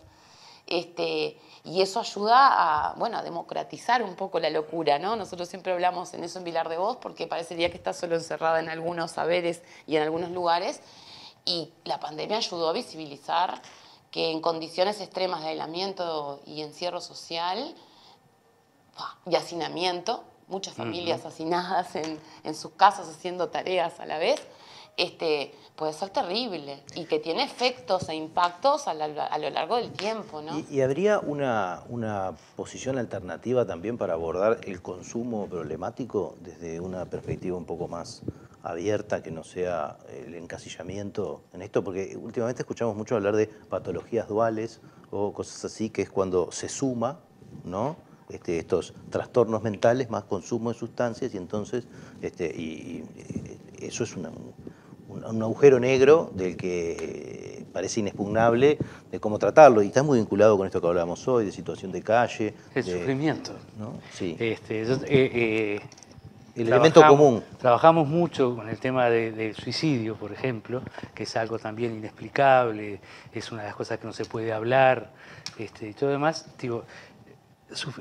Este, 0.65 1.37
y 1.65 1.81
eso 1.81 1.99
ayuda 1.99 2.91
a, 2.91 2.93
bueno, 2.95 3.21
democratizar 3.21 4.01
un 4.01 4.15
poco 4.15 4.39
la 4.39 4.49
locura, 4.49 4.97
¿no? 4.97 5.15
Nosotros 5.15 5.49
siempre 5.49 5.73
hablamos 5.73 6.13
en 6.13 6.23
eso 6.23 6.39
en 6.39 6.45
Vilar 6.45 6.69
de 6.69 6.77
Voz 6.77 6.97
porque 6.97 7.27
parecería 7.27 7.69
que 7.69 7.77
está 7.77 7.93
solo 7.93 8.15
encerrada 8.15 8.59
en 8.59 8.69
algunos 8.69 9.11
saberes 9.11 9.61
y 9.87 9.97
en 9.97 10.03
algunos 10.03 10.31
lugares. 10.31 10.81
Y 11.45 11.71
la 11.83 11.99
pandemia 11.99 12.37
ayudó 12.37 12.69
a 12.69 12.73
visibilizar 12.73 13.61
que 14.11 14.31
en 14.31 14.41
condiciones 14.41 15.01
extremas 15.01 15.41
de 15.41 15.49
aislamiento 15.49 16.39
y 16.45 16.61
encierro 16.61 17.01
social 17.01 17.75
y 19.25 19.35
hacinamiento, 19.35 20.23
muchas 20.47 20.75
familias 20.75 21.25
hacinadas 21.25 21.95
en, 21.95 22.19
en 22.43 22.55
sus 22.55 22.71
casas 22.73 23.09
haciendo 23.09 23.49
tareas 23.49 23.99
a 23.99 24.05
la 24.05 24.19
vez, 24.19 24.39
este, 24.97 25.51
puede 25.75 25.91
ser 25.93 26.11
terrible 26.11 26.83
y 26.93 27.05
que 27.05 27.17
tiene 27.17 27.43
efectos 27.43 28.07
e 28.09 28.13
impactos 28.15 28.87
a, 28.87 28.93
la- 28.93 29.25
a 29.25 29.37
lo 29.39 29.49
largo 29.49 29.77
del 29.77 29.91
tiempo, 29.91 30.43
¿no? 30.43 30.59
¿Y, 30.59 30.67
y 30.69 30.81
habría 30.81 31.17
una, 31.19 31.81
una 31.89 32.33
posición 32.55 32.99
alternativa 32.99 33.65
también 33.65 33.97
para 33.97 34.13
abordar 34.13 34.59
el 34.65 34.83
consumo 34.83 35.47
problemático 35.47 36.35
desde 36.41 36.79
una 36.79 37.05
perspectiva 37.05 37.57
un 37.57 37.65
poco 37.65 37.87
más 37.87 38.21
abierta, 38.63 39.21
que 39.21 39.31
no 39.31 39.43
sea 39.43 39.97
el 40.09 40.35
encasillamiento 40.35 41.43
en 41.53 41.61
esto? 41.61 41.83
Porque 41.83 42.17
últimamente 42.19 42.61
escuchamos 42.63 42.95
mucho 42.95 43.15
hablar 43.15 43.35
de 43.35 43.47
patologías 43.47 44.27
duales 44.27 44.81
o 45.11 45.33
cosas 45.33 45.65
así, 45.65 45.89
que 45.89 46.01
es 46.01 46.09
cuando 46.09 46.51
se 46.51 46.69
suma, 46.69 47.19
¿no? 47.63 47.97
Este, 48.29 48.57
estos 48.57 48.93
trastornos 49.09 49.61
mentales 49.61 50.09
más 50.09 50.23
consumo 50.23 50.71
de 50.71 50.79
sustancias 50.79 51.33
y 51.35 51.37
entonces 51.37 51.87
este, 52.21 52.47
y, 52.47 53.03
eso 53.79 54.03
es 54.05 54.15
un, 54.15 54.25
agujero 55.41 55.79
negro 55.79 56.31
del 56.33 56.57
que 56.57 57.65
parece 57.71 57.99
inexpugnable 57.99 58.77
de 59.11 59.19
cómo 59.19 59.37
tratarlo 59.39 59.83
y 59.83 59.87
está 59.87 60.03
muy 60.03 60.19
vinculado 60.19 60.57
con 60.57 60.65
esto 60.65 60.79
que 60.79 60.87
hablábamos 60.87 61.27
hoy 61.27 61.45
de 61.45 61.51
situación 61.51 61.91
de 61.91 62.01
calle. 62.01 62.53
El 62.73 62.83
sufrimiento. 62.83 63.51
¿no? 63.77 63.99
Sí. 64.13 64.35
Este, 64.39 64.81
eh, 64.81 64.97
eh, 65.07 65.79
el 66.55 66.67
elemento 66.67 67.05
común. 67.07 67.43
Trabajamos 67.59 68.07
mucho 68.07 68.55
con 68.55 68.69
el 68.69 68.77
tema 68.77 69.09
del 69.09 69.55
suicidio, 69.55 70.15
por 70.15 70.31
ejemplo, 70.31 70.81
que 71.13 71.23
es 71.23 71.35
algo 71.35 71.57
también 71.57 71.95
inexplicable, 71.95 73.01
es 73.31 73.51
una 73.51 73.61
de 73.61 73.69
las 73.69 73.75
cosas 73.75 73.99
que 73.99 74.05
no 74.05 74.13
se 74.13 74.25
puede 74.25 74.53
hablar 74.53 75.11
este, 75.57 75.89
y 75.89 75.93
todo 75.93 76.11
demás. 76.11 76.47
Digo, 76.59 76.85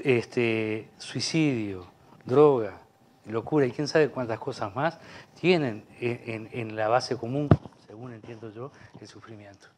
este, 0.04 0.88
suicidio, 0.98 1.86
droga, 2.24 2.78
locura 3.26 3.66
y 3.66 3.70
quién 3.70 3.88
sabe 3.88 4.10
cuántas 4.10 4.38
cosas 4.38 4.74
más 4.74 4.98
tienen 5.40 5.84
en, 6.00 6.76
la 6.76 6.88
base 6.88 7.16
común, 7.16 7.48
según 7.86 8.12
entiendo 8.12 8.52
yo, 8.52 8.70
el 9.00 9.08
sufrimiento. 9.08 9.68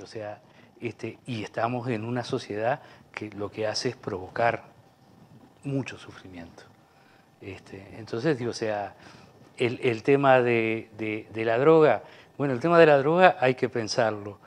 o 0.00 0.06
sea, 0.06 0.40
este, 0.80 1.18
y 1.26 1.42
estamos 1.42 1.88
en 1.88 2.04
una 2.04 2.24
sociedad 2.24 2.80
que 3.12 3.30
lo 3.30 3.50
que 3.50 3.66
hace 3.66 3.90
es 3.90 3.96
provocar 3.96 4.64
mucho 5.64 5.98
sufrimiento. 5.98 6.69
Este, 7.40 7.96
entonces, 7.98 8.38
digo, 8.38 8.50
o 8.50 8.54
sea, 8.54 8.94
el, 9.56 10.02
tema 10.02 10.40
de, 10.40 11.26
la 11.34 11.58
droga, 11.58 12.02
bueno, 12.36 12.54
el 12.54 12.60
tema 12.60 12.78
de 12.78 12.86
la 12.86 12.98
droga 12.98 13.36
hay 13.40 13.54
que 13.54 13.68
pensarlo 13.68 14.38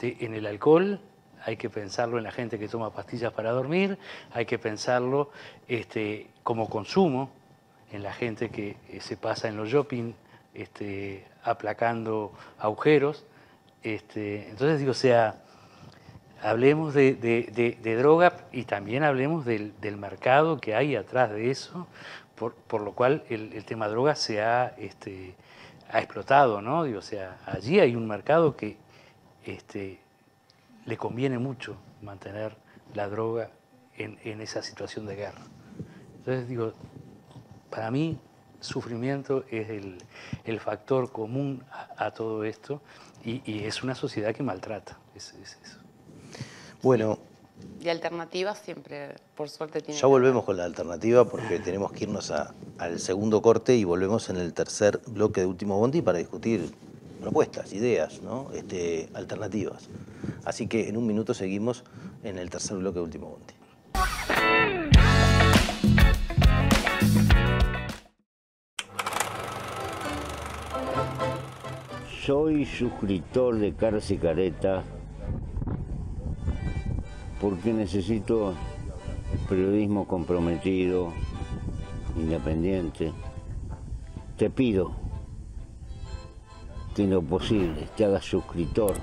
en 0.00 0.34
el 0.34 0.46
alcohol, 0.46 1.00
hay 1.44 1.56
que 1.56 1.70
pensarlo 1.70 2.18
en 2.18 2.24
la 2.24 2.32
gente 2.32 2.58
que 2.58 2.68
toma 2.68 2.92
pastillas 2.92 3.32
para 3.32 3.50
dormir, 3.50 3.98
hay 4.32 4.46
que 4.46 4.58
pensarlo 4.58 5.30
este, 5.68 6.28
como 6.42 6.68
consumo 6.68 7.30
en 7.92 8.02
la 8.02 8.12
gente 8.12 8.50
que 8.50 8.76
eh, 8.88 9.00
se 9.00 9.16
pasa 9.16 9.48
en 9.48 9.56
los 9.56 9.68
shopping 9.68 10.12
este, 10.54 11.24
aplacando 11.44 12.32
agujeros. 12.58 13.24
Este, 13.82 14.48
entonces 14.48 14.78
digo, 14.78 14.92
o 14.92 14.94
sea, 14.94 15.42
hablemos 16.42 16.94
de, 16.94 17.96
droga 17.98 18.32
y 18.52 18.64
también 18.64 19.04
hablemos 19.04 19.44
del, 19.44 19.72
mercado 19.96 20.60
que 20.60 20.74
hay 20.74 20.96
atrás 20.96 21.30
de 21.30 21.50
eso, 21.50 21.86
por, 22.50 22.80
lo 22.82 22.92
cual 22.92 23.24
el, 23.28 23.64
tema 23.64 23.88
droga 23.88 24.14
se 24.14 24.42
ha, 24.42 24.74
este, 24.78 25.34
explotado, 25.92 26.60
¿no? 26.60 26.80
O 26.80 27.02
sea, 27.02 27.38
allí 27.46 27.80
hay 27.80 27.94
un 27.96 28.06
mercado 28.06 28.56
que 28.56 28.76
este, 29.44 30.00
le 30.86 30.96
conviene 30.96 31.38
mucho 31.38 31.76
mantener 32.00 32.56
la 32.94 33.08
droga 33.08 33.50
en, 33.96 34.40
esa 34.40 34.62
situación 34.62 35.06
de 35.06 35.16
guerra. 35.16 35.42
Entonces 36.18 36.48
digo, 36.48 36.72
para 37.70 37.90
mí 37.90 38.18
sufrimiento 38.60 39.44
es 39.50 39.68
el, 40.44 40.60
factor 40.60 41.10
común 41.10 41.64
a, 41.96 42.10
todo 42.12 42.44
esto 42.44 42.80
y, 43.24 43.64
es 43.64 43.82
una 43.82 43.94
sociedad 43.94 44.34
que 44.34 44.42
maltrata. 44.42 44.98
Bueno. 46.82 47.31
Y 47.80 47.88
alternativas 47.88 48.58
siempre, 48.58 49.16
por 49.34 49.48
suerte, 49.48 49.80
tiene. 49.80 50.00
Ya 50.00 50.06
volvemos 50.06 50.44
con 50.44 50.56
la 50.56 50.64
alternativa 50.64 51.24
porque 51.24 51.58
tenemos 51.58 51.92
que 51.92 52.04
irnos 52.04 52.30
al 52.30 53.00
segundo 53.00 53.42
corte 53.42 53.76
y 53.76 53.84
volvemos 53.84 54.30
en 54.30 54.36
el 54.36 54.52
tercer 54.52 55.00
bloque 55.08 55.40
de 55.40 55.46
Último 55.46 55.78
Bondi 55.78 56.00
para 56.00 56.18
discutir 56.18 56.72
propuestas, 57.20 57.72
ideas, 57.72 58.22
¿no? 58.22 58.50
este, 58.52 59.08
alternativas. 59.14 59.88
Así 60.44 60.66
que 60.66 60.88
en 60.88 60.96
un 60.96 61.06
minuto 61.06 61.34
seguimos 61.34 61.84
en 62.22 62.38
el 62.38 62.50
tercer 62.50 62.76
bloque 62.78 62.98
de 62.98 63.04
Último 63.04 63.28
Bondi. 63.30 63.54
Soy 72.24 72.64
suscriptor 72.64 73.58
de 73.58 73.74
Caras 73.74 74.08
y 74.12 74.18
Careta 74.18 74.84
porque 77.42 77.72
necesito 77.72 78.54
periodismo 79.48 80.06
comprometido, 80.06 81.12
independiente. 82.16 83.12
Te 84.38 84.48
pido 84.48 84.92
que 86.94 87.02
en 87.02 87.10
lo 87.10 87.20
posible 87.20 87.88
te 87.96 88.04
hagas 88.04 88.24
suscriptor, 88.24 88.94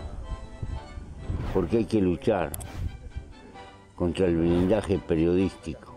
porque 1.53 1.79
hay 1.79 1.85
que 1.85 2.01
luchar 2.01 2.53
contra 3.97 4.27
el 4.27 4.37
blindaje 4.37 4.99
periodístico 4.99 5.93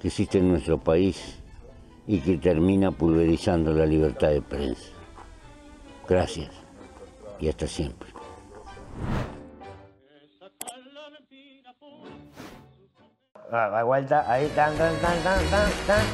que 0.00 0.06
existe 0.06 0.38
en 0.38 0.50
nuestro 0.50 0.78
país 0.78 1.40
y 2.06 2.20
que 2.20 2.38
termina 2.38 2.92
pulverizando 2.92 3.72
la 3.72 3.86
libertad 3.86 4.28
de 4.28 4.40
prensa. 4.40 4.90
Gracias 6.08 6.52
y 7.40 7.48
hasta 7.48 7.66
siempre. 7.66 8.08
Ah, 13.50 13.82
vuelta, 13.82 14.30
ahí, 14.30 14.46
tan, 14.48 14.76
tan, 14.76 14.94
tan, 14.96 15.22
tan, 15.22 15.40
tan. 15.86 16.04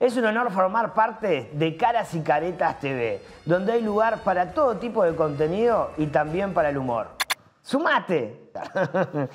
Es 0.00 0.16
un 0.16 0.24
honor 0.24 0.50
formar 0.50 0.92
parte 0.92 1.50
de 1.52 1.76
Caras 1.76 2.14
y 2.14 2.20
Caretas 2.20 2.80
TV, 2.80 3.22
donde 3.44 3.74
hay 3.74 3.82
lugar 3.82 4.18
para 4.24 4.52
todo 4.52 4.76
tipo 4.78 5.04
de 5.04 5.14
contenido 5.14 5.92
y 5.98 6.06
también 6.06 6.52
para 6.52 6.70
el 6.70 6.78
humor. 6.78 7.08
¡Sumate! 7.62 8.50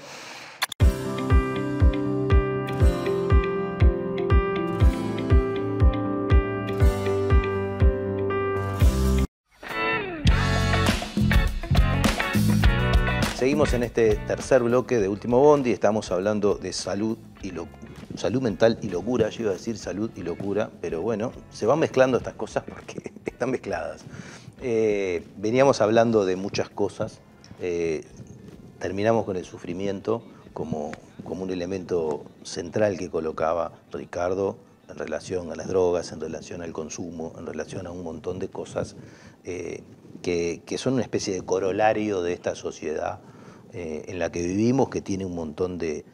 Seguimos 13.36 13.74
en 13.74 13.84
este 13.84 14.16
tercer 14.16 14.64
bloque 14.64 14.98
de 14.98 15.10
Último 15.10 15.42
Bondi, 15.42 15.72
estamos 15.72 16.10
hablando 16.10 16.56
de 16.56 16.72
salud 16.72 17.18
y 17.44 17.52
salud 18.18 18.42
mental 18.42 18.80
y 18.82 18.88
locura, 18.88 19.30
yo 19.30 19.42
iba 19.44 19.52
a 19.52 19.56
decir 19.56 19.78
salud 19.78 20.10
y 20.16 20.22
locura, 20.22 20.72
pero 20.80 21.02
bueno, 21.02 21.34
se 21.50 21.66
van 21.66 21.80
mezclando 21.80 22.18
estas 22.18 22.36
cosas 22.36 22.64
porque 22.64 23.12
están 23.26 23.52
mezcladas. 23.52 24.06
Eh, 24.62 25.28
veníamos 25.36 25.82
hablando 25.82 26.24
de 26.24 26.38
muchas 26.38 26.70
cosas, 26.70 27.20
eh, 27.60 28.06
terminamos 28.80 29.26
con 29.26 29.36
el 29.36 29.44
sufrimiento 29.44 30.24
como, 30.54 30.92
como 31.26 31.44
un 31.44 31.50
elemento 31.50 32.24
central 32.44 32.98
que 32.98 33.10
colocaba 33.10 33.74
Ricardo 33.92 34.56
en 34.88 34.98
relación 34.98 35.52
a 35.52 35.56
las 35.56 35.68
drogas, 35.68 36.14
en 36.14 36.22
relación 36.22 36.62
al 36.62 36.72
consumo, 36.72 37.34
en 37.38 37.46
relación 37.46 37.86
a 37.86 37.92
un 37.92 38.02
montón 38.02 38.40
de 38.40 38.48
cosas 38.48 38.96
eh, 39.44 39.84
que, 40.26 40.78
son 40.78 40.94
una 40.94 41.04
especie 41.04 41.34
de 41.34 41.42
corolario 41.42 42.22
de 42.22 42.34
esta 42.34 42.56
sociedad 42.56 43.22
en 43.74 44.20
la 44.20 44.32
que 44.32 44.42
vivimos, 44.42 44.90
que 44.90 45.02
tiene 45.02 45.26
un 45.26 45.36
montón 45.36 45.78
de 45.78 46.06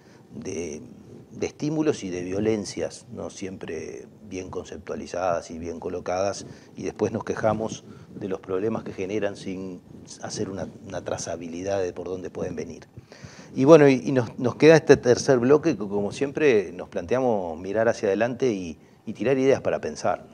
de 1.31 1.47
estímulos 1.47 2.03
y 2.03 2.09
de 2.09 2.21
violencias, 2.21 3.05
no 3.11 3.29
siempre 3.29 4.07
bien 4.29 4.49
conceptualizadas 4.49 5.49
y 5.51 5.59
bien 5.59 5.79
colocadas, 5.79 6.45
y 6.75 6.83
después 6.83 7.11
nos 7.11 7.23
quejamos 7.23 7.83
de 8.13 8.27
los 8.27 8.39
problemas 8.39 8.83
que 8.83 8.93
generan 8.93 9.35
sin 9.35 9.81
hacer 10.21 10.49
una, 10.49 10.67
trazabilidad 11.03 11.81
de 11.81 11.93
por 11.93 12.07
dónde 12.07 12.29
pueden 12.29 12.55
venir. 12.55 12.87
Y 13.55 13.65
bueno, 13.65 13.87
y, 13.87 14.11
nos, 14.11 14.55
queda 14.55 14.75
este 14.75 14.97
tercer 14.97 15.39
bloque 15.39 15.71
que 15.71 15.77
como 15.77 16.11
siempre 16.11 16.71
nos 16.73 16.89
planteamos 16.89 17.59
mirar 17.59 17.87
hacia 17.87 18.09
adelante 18.09 18.51
y, 18.51 18.77
tirar 19.13 19.37
ideas 19.37 19.59
para 19.59 19.81
pensar, 19.81 20.25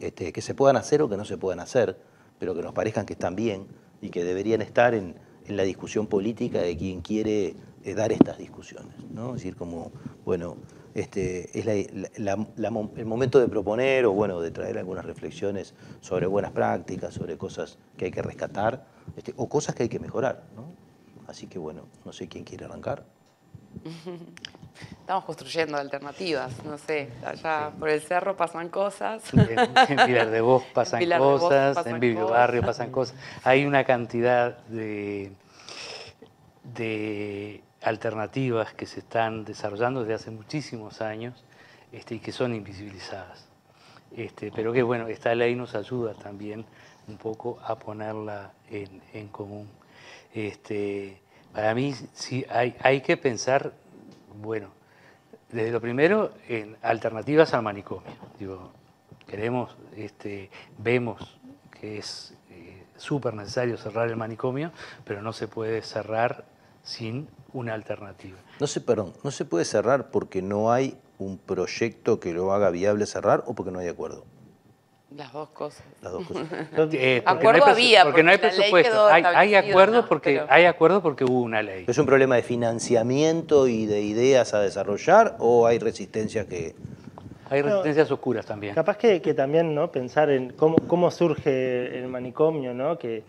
este, 0.00 0.32
que 0.32 0.40
se 0.40 0.54
puedan 0.54 0.76
hacer 0.76 1.02
o 1.02 1.10
que 1.10 1.18
no 1.18 1.26
se 1.26 1.36
puedan 1.36 1.60
hacer, 1.60 1.98
pero 2.38 2.54
que 2.54 2.62
nos 2.62 2.72
parezcan 2.72 3.06
que 3.06 3.14
están 3.14 3.36
bien 3.36 3.66
y 4.00 4.10
que 4.10 4.24
deberían 4.24 4.62
estar 4.62 4.94
en, 4.94 5.14
en 5.46 5.56
la 5.56 5.62
discusión 5.64 6.06
política 6.06 6.60
de 6.60 6.76
quien 6.76 7.00
quiere 7.00 7.56
eh, 7.84 7.94
dar 7.94 8.12
estas 8.12 8.38
discusiones. 8.38 8.94
¿no? 9.12 9.28
Es 9.28 9.34
decir, 9.36 9.56
como, 9.56 9.92
bueno, 10.24 10.56
este, 10.94 11.58
es 11.58 11.66
el 11.66 13.06
momento 13.06 13.38
de 13.38 13.48
proponer 13.48 14.04
o 14.06 14.12
bueno, 14.12 14.40
de 14.40 14.50
traer 14.50 14.78
algunas 14.78 15.04
reflexiones 15.04 15.74
sobre 16.00 16.26
buenas 16.26 16.52
prácticas, 16.52 17.14
sobre 17.14 17.38
cosas 17.38 17.78
que 17.96 18.06
hay 18.06 18.10
que 18.10 18.22
rescatar 18.22 18.86
este, 19.16 19.32
o 19.36 19.48
cosas 19.48 19.74
que 19.74 19.84
hay 19.84 19.88
que 19.88 20.00
mejorar. 20.00 20.44
¿no? 20.54 20.72
Así 21.26 21.46
que 21.46 21.58
bueno, 21.58 21.82
no 22.04 22.12
sé 22.12 22.28
quién 22.28 22.44
quiere 22.44 22.64
arrancar. 22.64 23.04
Estamos 25.00 25.24
construyendo 25.24 25.78
alternativas, 25.78 26.64
no 26.64 26.76
sé, 26.76 27.08
allá 27.24 27.70
por 27.78 27.88
el 27.88 28.00
cerro 28.00 28.36
pasan 28.36 28.68
cosas. 28.68 29.22
En, 29.32 30.06
Pilar 30.06 30.30
de 30.30 30.40
Voz 30.40 30.64
pasan 30.74 31.08
cosas, 31.18 31.86
en 31.86 31.98
Biblio 31.98 32.28
Barrio 32.28 32.62
pasan 32.62 32.90
cosas. 32.90 33.16
Hay 33.42 33.64
una 33.64 33.84
cantidad 33.84 34.58
de, 34.66 35.32
de 36.62 37.62
alternativas 37.82 38.74
que 38.74 38.86
se 38.86 39.00
están 39.00 39.44
desarrollando 39.44 40.00
desde 40.00 40.14
hace 40.14 40.30
muchísimos 40.30 41.00
años 41.00 41.44
este, 41.92 42.16
y 42.16 42.18
que 42.18 42.32
son 42.32 42.54
invisibilizadas. 42.54 43.46
Este, 44.16 44.50
pero 44.54 44.72
que 44.72 44.82
bueno, 44.82 45.08
esta 45.08 45.34
ley 45.34 45.54
nos 45.54 45.74
ayuda 45.74 46.14
también 46.14 46.64
un 47.08 47.16
poco 47.16 47.58
a 47.64 47.78
ponerla 47.78 48.52
en, 48.70 49.28
común. 49.28 49.68
Este, 50.34 51.20
para 51.52 51.74
mí 51.74 51.94
sí 52.12 52.44
hay, 52.50 52.74
hay 52.80 53.00
que 53.00 53.16
pensar, 53.16 53.72
bueno, 54.40 54.68
desde 55.50 55.70
lo 55.70 55.80
primero 55.80 56.32
en 56.48 56.76
alternativas 56.82 57.54
al 57.54 57.62
manicomio. 57.62 58.10
Digo, 58.38 58.70
queremos, 59.26 59.76
este, 59.96 60.50
vemos 60.78 61.38
que 61.80 61.98
es 61.98 62.34
eh, 62.50 62.84
súper 62.96 63.34
necesario 63.34 63.76
cerrar 63.76 64.08
el 64.08 64.16
manicomio, 64.16 64.72
pero 65.04 65.22
no 65.22 65.32
se 65.32 65.48
puede 65.48 65.82
cerrar 65.82 66.44
sin 66.82 67.28
una 67.52 67.74
alternativa. 67.74 68.38
No 68.60 68.66
se, 68.66 68.80
perdón, 68.80 69.12
no 69.22 69.30
se 69.30 69.44
puede 69.44 69.64
cerrar 69.64 70.10
porque 70.10 70.42
no 70.42 70.72
hay 70.72 70.98
un 71.18 71.38
proyecto 71.38 72.20
que 72.20 72.32
lo 72.32 72.52
haga 72.52 72.70
viable 72.70 73.06
cerrar 73.06 73.44
o 73.46 73.54
porque 73.54 73.70
no 73.70 73.78
hay 73.78 73.88
acuerdo. 73.88 74.24
Las 75.16 75.32
dos 75.32 75.48
cosas. 75.50 75.84
Las 76.02 76.12
dos 76.12 76.26
cosas. 76.26 76.46
Eh, 76.92 77.22
porque 77.24 77.24
Acuerdo 77.24 77.60
no 77.60 77.64
hay 77.66 77.72
había, 77.72 78.04
porque 78.04 78.22
no 78.22 78.30
hay 78.30 78.36
porque 78.38 78.46
la 78.56 78.58
ley 78.58 78.70
presupuesto. 78.70 78.90
quedó 78.92 79.06
Hay, 79.08 79.24
hay 79.24 79.54
acuerdo 79.54 80.02
¿no? 80.02 80.08
porque 80.08 80.30
Pero- 80.34 80.46
hay 80.50 80.64
acuerdo 80.66 81.02
porque 81.02 81.24
hubo 81.24 81.40
una 81.40 81.62
ley. 81.62 81.84
¿Es 81.88 81.96
un 81.98 82.06
problema 82.06 82.36
de 82.36 82.42
financiamiento 82.42 83.66
y 83.68 83.86
de 83.86 84.02
ideas 84.02 84.52
a 84.54 84.60
desarrollar 84.60 85.36
o 85.38 85.66
hay 85.66 85.78
resistencia 85.78 86.46
que... 86.46 86.74
Hay 87.50 87.62
resistencias 87.62 88.10
oscuras 88.10 88.44
también. 88.44 88.74
Capaz 88.74 88.98
que, 88.98 89.22
que 89.22 89.32
también 89.32 89.74
¿no? 89.74 89.90
pensar 89.90 90.28
en 90.28 90.50
cómo, 90.52 90.76
cómo 90.86 91.10
surge 91.10 91.98
el 91.98 92.06
manicomio, 92.08 92.74
¿no? 92.74 92.98
que, 92.98 93.22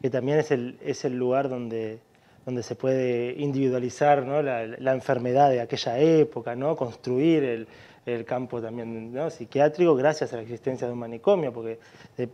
que 0.00 0.08
también 0.08 0.38
es 0.38 0.52
el, 0.52 0.78
es 0.84 1.04
el 1.04 1.18
lugar 1.18 1.48
donde, 1.48 1.98
donde 2.44 2.62
se 2.62 2.76
puede 2.76 3.32
individualizar 3.36 4.24
¿no? 4.24 4.40
la, 4.42 4.64
la 4.64 4.92
enfermedad 4.92 5.50
de 5.50 5.60
aquella 5.60 5.98
época, 5.98 6.54
¿no? 6.54 6.76
construir 6.76 7.42
el, 7.42 7.66
el 8.06 8.24
campo 8.24 8.62
también 8.62 9.12
¿no? 9.12 9.28
psiquiátrico 9.30 9.94
gracias 9.96 10.32
a 10.32 10.36
la 10.36 10.42
existencia 10.42 10.86
de 10.86 10.92
un 10.92 10.98
manicomio, 11.00 11.52
porque 11.52 11.78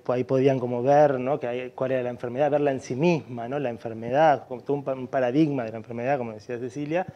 ahí 0.09 0.25
podían 0.25 0.59
como 0.59 0.83
ver 0.83 1.19
¿no? 1.19 1.41
que 1.41 1.47
hay- 1.47 1.71
cuál 1.71 1.93
era 1.93 2.03
la 2.03 2.11
enfermedad, 2.11 2.51
verla 2.51 2.71
en 2.73 2.81
sí 2.81 2.95
misma, 2.95 3.49
¿no? 3.49 3.59
la 3.59 3.71
enfermedad, 3.71 4.47
como 4.47 4.61
todo 4.63 4.77
un 4.93 5.09
paradigma 5.09 5.65
de 5.65 5.71
la 5.73 5.79
enfermedad, 5.79 6.19
como 6.19 6.33
decía 6.33 6.59
Cecilia, 6.59 7.07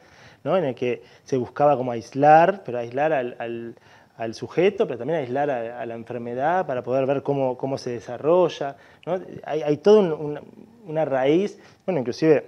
¿no? 0.42 0.56
en 0.56 0.64
el 0.64 0.74
que 0.74 1.02
se 1.24 1.36
buscaba 1.36 1.76
como 1.76 1.92
aislar, 1.92 2.62
pero 2.64 2.78
aislar 2.78 3.12
al, 3.12 3.36
al- 3.38 3.74
al 4.16 4.32
sujeto, 4.34 4.86
pero 4.86 4.98
también 4.98 5.18
aislar 5.20 5.50
a, 5.50 5.78
a 5.82 5.84
la 5.84 5.94
enfermedad 5.94 6.66
para 6.66 6.82
poder 6.82 7.04
ver 7.04 7.22
cómo, 7.22 7.58
cómo 7.58 7.76
se 7.76 7.90
desarrolla. 7.90 8.76
¿no? 9.04 9.20
Hay, 9.44 9.60
hay 9.62 9.76
toda 9.76 10.00
un- 10.00 10.12
una, 10.12 10.40
una 10.86 11.04
raíz, 11.04 11.58
bueno, 11.84 12.00
inclusive 12.00 12.46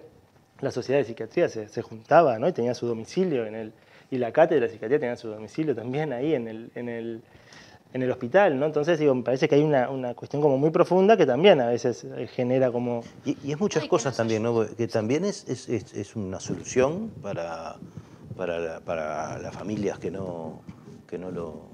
la 0.60 0.70
sociedad 0.70 1.00
de 1.00 1.04
psiquiatría 1.04 1.48
se, 1.50 1.68
se 1.68 1.82
juntaba 1.82 2.38
¿no? 2.38 2.48
y 2.48 2.52
tenía 2.52 2.72
su 2.74 2.86
domicilio 2.86 3.44
en 3.44 3.54
el, 3.54 3.72
y 4.10 4.18
la 4.18 4.32
cátedra 4.32 4.66
de 4.66 4.72
psiquiatría 4.72 4.98
tenía 4.98 5.16
su 5.16 5.28
domicilio 5.28 5.74
también 5.74 6.12
ahí 6.12 6.34
en 6.34 6.48
el, 6.48 6.70
en 6.74 6.88
el, 6.88 7.22
en 7.92 8.02
el 8.02 8.10
hospital. 8.10 8.58
¿no? 8.58 8.66
Entonces, 8.66 8.98
digo, 8.98 9.14
me 9.14 9.22
parece 9.22 9.48
que 9.48 9.54
hay 9.56 9.62
una, 9.62 9.90
una 9.90 10.14
cuestión 10.14 10.40
como 10.42 10.56
muy 10.58 10.70
profunda 10.70 11.16
que 11.16 11.26
también 11.26 11.60
a 11.60 11.66
veces 11.68 12.04
eh, 12.04 12.26
genera 12.26 12.70
como... 12.72 13.02
Y, 13.24 13.36
y 13.44 13.52
es 13.52 13.60
muchas 13.60 13.82
Ay, 13.82 13.88
cosas 13.88 14.12
nos 14.12 14.16
también, 14.16 14.42
¿no? 14.42 14.66
Que 14.76 14.88
también 14.88 15.24
es, 15.24 15.46
es, 15.48 15.68
es- 15.68 15.92
es 15.94 16.16
una 16.16 16.40
solución 16.40 17.10
para, 17.22 17.76
para, 18.36 18.58
la- 18.58 18.80
para 18.80 19.38
las 19.38 19.54
familias 19.54 19.98
que 19.98 20.10
no, 20.10 20.60
que 21.06 21.18
no 21.18 21.30
lo 21.30 21.68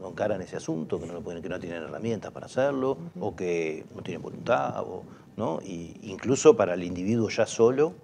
no 0.00 0.10
encaran 0.10 0.40
ese 0.40 0.54
asunto, 0.56 1.00
que 1.00 1.06
no, 1.06 1.12
lo 1.12 1.22
pueden, 1.22 1.42
que 1.42 1.48
no 1.48 1.58
tienen 1.58 1.82
herramientas 1.82 2.30
para 2.30 2.46
hacerlo, 2.46 2.96
o 3.18 3.34
que 3.34 3.84
no 3.96 4.00
tienen 4.02 4.22
voluntad, 4.22 4.80
o, 4.82 5.02
¿no? 5.36 5.58
Y 5.64 5.96
incluso 6.02 6.56
para 6.56 6.74
el 6.74 6.84
individuo 6.84 7.28
ya 7.30 7.46
solo, 7.46 7.94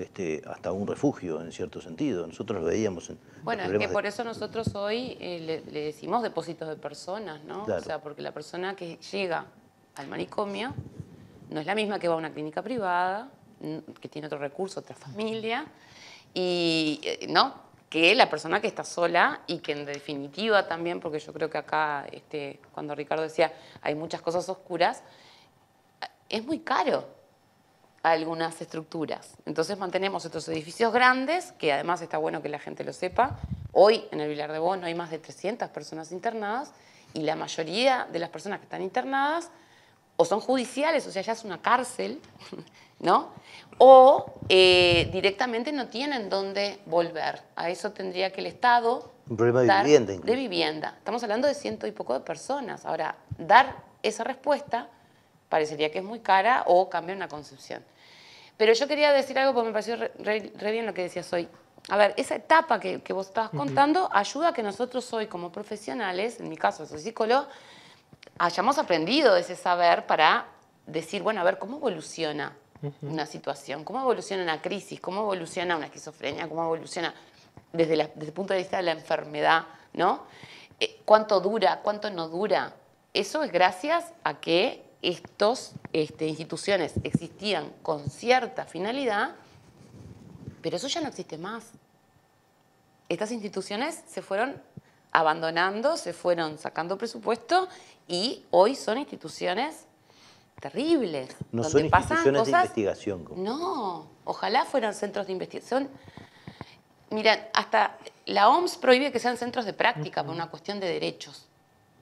este, 0.00 0.42
hasta 0.46 0.72
un 0.72 0.86
refugio 0.86 1.40
en 1.40 1.52
cierto 1.52 1.80
sentido. 1.80 2.26
Nosotros 2.26 2.60
lo 2.60 2.66
veíamos 2.66 3.10
en 3.10 3.18
Bueno, 3.42 3.62
es 3.62 3.78
que 3.78 3.88
por 3.88 4.06
eso 4.06 4.24
nosotros 4.24 4.74
hoy 4.74 5.16
eh, 5.20 5.40
le, 5.40 5.72
le 5.72 5.84
decimos 5.86 6.22
depósitos 6.22 6.68
de 6.68 6.76
personas, 6.76 7.42
¿no? 7.44 7.64
Claro. 7.64 7.80
O 7.80 7.84
sea, 7.84 8.00
porque 8.00 8.22
la 8.22 8.32
persona 8.32 8.74
que 8.74 8.96
llega 8.96 9.46
al 9.96 10.08
manicomio 10.08 10.74
no 11.50 11.60
es 11.60 11.66
la 11.66 11.74
misma 11.74 11.98
que 11.98 12.08
va 12.08 12.14
a 12.14 12.16
una 12.16 12.32
clínica 12.32 12.62
privada, 12.62 13.28
que 14.00 14.08
tiene 14.08 14.26
otro 14.26 14.38
recurso, 14.38 14.80
otra 14.80 14.96
familia, 14.96 15.66
y 16.32 17.00
eh, 17.02 17.26
no, 17.28 17.54
que 17.90 18.14
la 18.14 18.30
persona 18.30 18.60
que 18.60 18.68
está 18.68 18.84
sola 18.84 19.42
y 19.46 19.58
que 19.58 19.72
en 19.72 19.84
definitiva 19.84 20.66
también, 20.66 21.00
porque 21.00 21.18
yo 21.18 21.32
creo 21.32 21.50
que 21.50 21.58
acá, 21.58 22.06
este, 22.10 22.60
cuando 22.72 22.94
Ricardo 22.94 23.24
decía, 23.24 23.52
hay 23.82 23.94
muchas 23.94 24.22
cosas 24.22 24.48
oscuras, 24.48 25.02
es 26.28 26.44
muy 26.44 26.60
caro 26.60 27.19
algunas 28.02 28.60
estructuras. 28.60 29.36
Entonces 29.44 29.78
mantenemos 29.78 30.24
estos 30.24 30.48
edificios 30.48 30.92
grandes, 30.92 31.52
que 31.52 31.72
además 31.72 32.00
está 32.00 32.18
bueno 32.18 32.42
que 32.42 32.48
la 32.48 32.58
gente 32.58 32.84
lo 32.84 32.92
sepa. 32.92 33.38
Hoy 33.72 34.04
en 34.10 34.20
el 34.20 34.28
Vilar 34.28 34.52
de 34.52 34.58
Bo 34.58 34.76
no 34.76 34.86
hay 34.86 34.94
más 34.94 35.10
de 35.10 35.18
300 35.18 35.68
personas 35.68 36.10
internadas 36.12 36.72
y 37.12 37.20
la 37.20 37.36
mayoría 37.36 38.08
de 38.10 38.18
las 38.18 38.30
personas 38.30 38.58
que 38.58 38.64
están 38.64 38.82
internadas 38.82 39.50
o 40.16 40.24
son 40.24 40.40
judiciales, 40.40 41.06
o 41.06 41.10
sea, 41.10 41.22
ya 41.22 41.32
es 41.32 41.44
una 41.44 41.62
cárcel, 41.62 42.20
¿no? 43.00 43.30
O 43.78 44.34
eh, 44.48 45.08
directamente 45.12 45.72
no 45.72 45.88
tienen 45.88 46.28
dónde 46.28 46.80
volver. 46.86 47.42
A 47.56 47.70
eso 47.70 47.92
tendría 47.92 48.30
que 48.32 48.40
el 48.40 48.46
Estado... 48.46 49.12
Un 49.28 49.36
problema 49.36 49.62
de 49.62 49.82
vivienda 49.84 50.12
incluso. 50.12 50.30
De 50.30 50.36
vivienda. 50.36 50.94
Estamos 50.98 51.22
hablando 51.22 51.46
de 51.48 51.54
ciento 51.54 51.86
y 51.86 51.92
poco 51.92 52.14
de 52.14 52.20
personas. 52.20 52.84
Ahora, 52.84 53.16
dar 53.38 53.76
esa 54.02 54.24
respuesta 54.24 54.88
parecería 55.50 55.90
que 55.92 55.98
es 55.98 56.04
muy 56.04 56.20
cara 56.20 56.62
o 56.66 56.88
cambia 56.88 57.14
una 57.14 57.28
concepción. 57.28 57.84
Pero 58.56 58.72
yo 58.72 58.88
quería 58.88 59.12
decir 59.12 59.38
algo 59.38 59.52
porque 59.52 59.66
me 59.66 59.72
pareció 59.72 59.96
re, 59.96 60.12
re- 60.18 60.52
re 60.56 60.72
bien 60.72 60.86
lo 60.86 60.94
que 60.94 61.02
decías 61.02 61.30
hoy. 61.34 61.46
A 61.88 61.96
ver, 61.96 62.14
esa 62.16 62.34
etapa 62.36 62.78
que, 62.80 63.02
que 63.02 63.12
vos 63.12 63.26
estabas 63.28 63.50
contando 63.50 64.08
ayuda 64.12 64.48
a 64.48 64.52
que 64.52 64.62
nosotros 64.62 65.10
hoy 65.12 65.26
como 65.26 65.50
profesionales, 65.52 66.40
en 66.40 66.48
mi 66.48 66.56
caso 66.56 66.86
soy 66.86 67.00
psicólogo, 67.00 67.46
hayamos 68.38 68.78
aprendido 68.78 69.36
ese 69.36 69.56
saber 69.56 70.06
para 70.06 70.46
decir, 70.86 71.22
bueno, 71.22 71.40
a 71.40 71.44
ver, 71.44 71.58
¿cómo 71.58 71.76
evoluciona 71.78 72.56
una 73.02 73.26
situación? 73.26 73.84
¿Cómo 73.84 74.00
evoluciona 74.00 74.42
una 74.42 74.60
crisis? 74.62 75.00
¿Cómo 75.00 75.20
evoluciona 75.22 75.76
una 75.76 75.86
esquizofrenia? 75.86 76.48
¿Cómo 76.48 76.62
evoluciona 76.64 77.14
desde, 77.72 77.96
la- 77.96 78.06
desde 78.08 78.26
el 78.26 78.32
punto 78.32 78.52
de 78.54 78.60
vista 78.60 78.76
de 78.78 78.82
la 78.84 78.92
enfermedad? 78.92 79.64
¿no? 79.94 80.24
Eh, 80.78 81.00
¿Cuánto 81.04 81.40
dura? 81.40 81.80
¿Cuánto 81.82 82.10
no 82.10 82.28
dura? 82.28 82.74
Eso 83.12 83.42
es 83.42 83.50
gracias 83.52 84.04
a 84.24 84.38
que 84.40 84.84
estas 85.02 85.74
instituciones 85.92 86.94
existían 87.04 87.72
con 87.82 88.10
cierta 88.10 88.66
finalidad, 88.66 89.36
pero 90.62 90.76
eso 90.76 90.88
ya 90.88 91.00
no 91.00 91.08
existe 91.08 91.38
más 91.38 91.72
estas 93.10 93.32
instituciones 93.32 94.02
se 94.06 94.22
fueron 94.22 94.62
abandonando, 95.12 95.96
se 95.96 96.14
fueron 96.14 96.56
sacando 96.56 96.96
presupuesto 96.96 97.68
y 98.06 98.46
hoy 98.50 98.76
son 98.76 98.98
instituciones 98.98 99.84
terribles. 100.60 101.36
No 101.50 101.64
donde 101.64 101.70
son 101.72 101.84
instituciones 101.86 102.44
de 102.44 102.50
investigación. 102.50 103.28
No, 103.36 104.06
ojalá 104.24 104.64
fueran 104.64 104.94
centros 104.94 105.26
de 105.26 105.32
investigación. 105.32 105.88
Mira, 107.10 107.50
hasta 107.52 107.98
la 108.26 108.48
OMS 108.48 108.76
prohíbe 108.76 109.10
que 109.10 109.18
sean 109.18 109.36
centros 109.36 109.64
de 109.64 109.72
práctica 109.72 110.22
por 110.22 110.32
una 110.32 110.48
cuestión 110.48 110.78
de 110.78 110.86
derechos. 110.86 111.48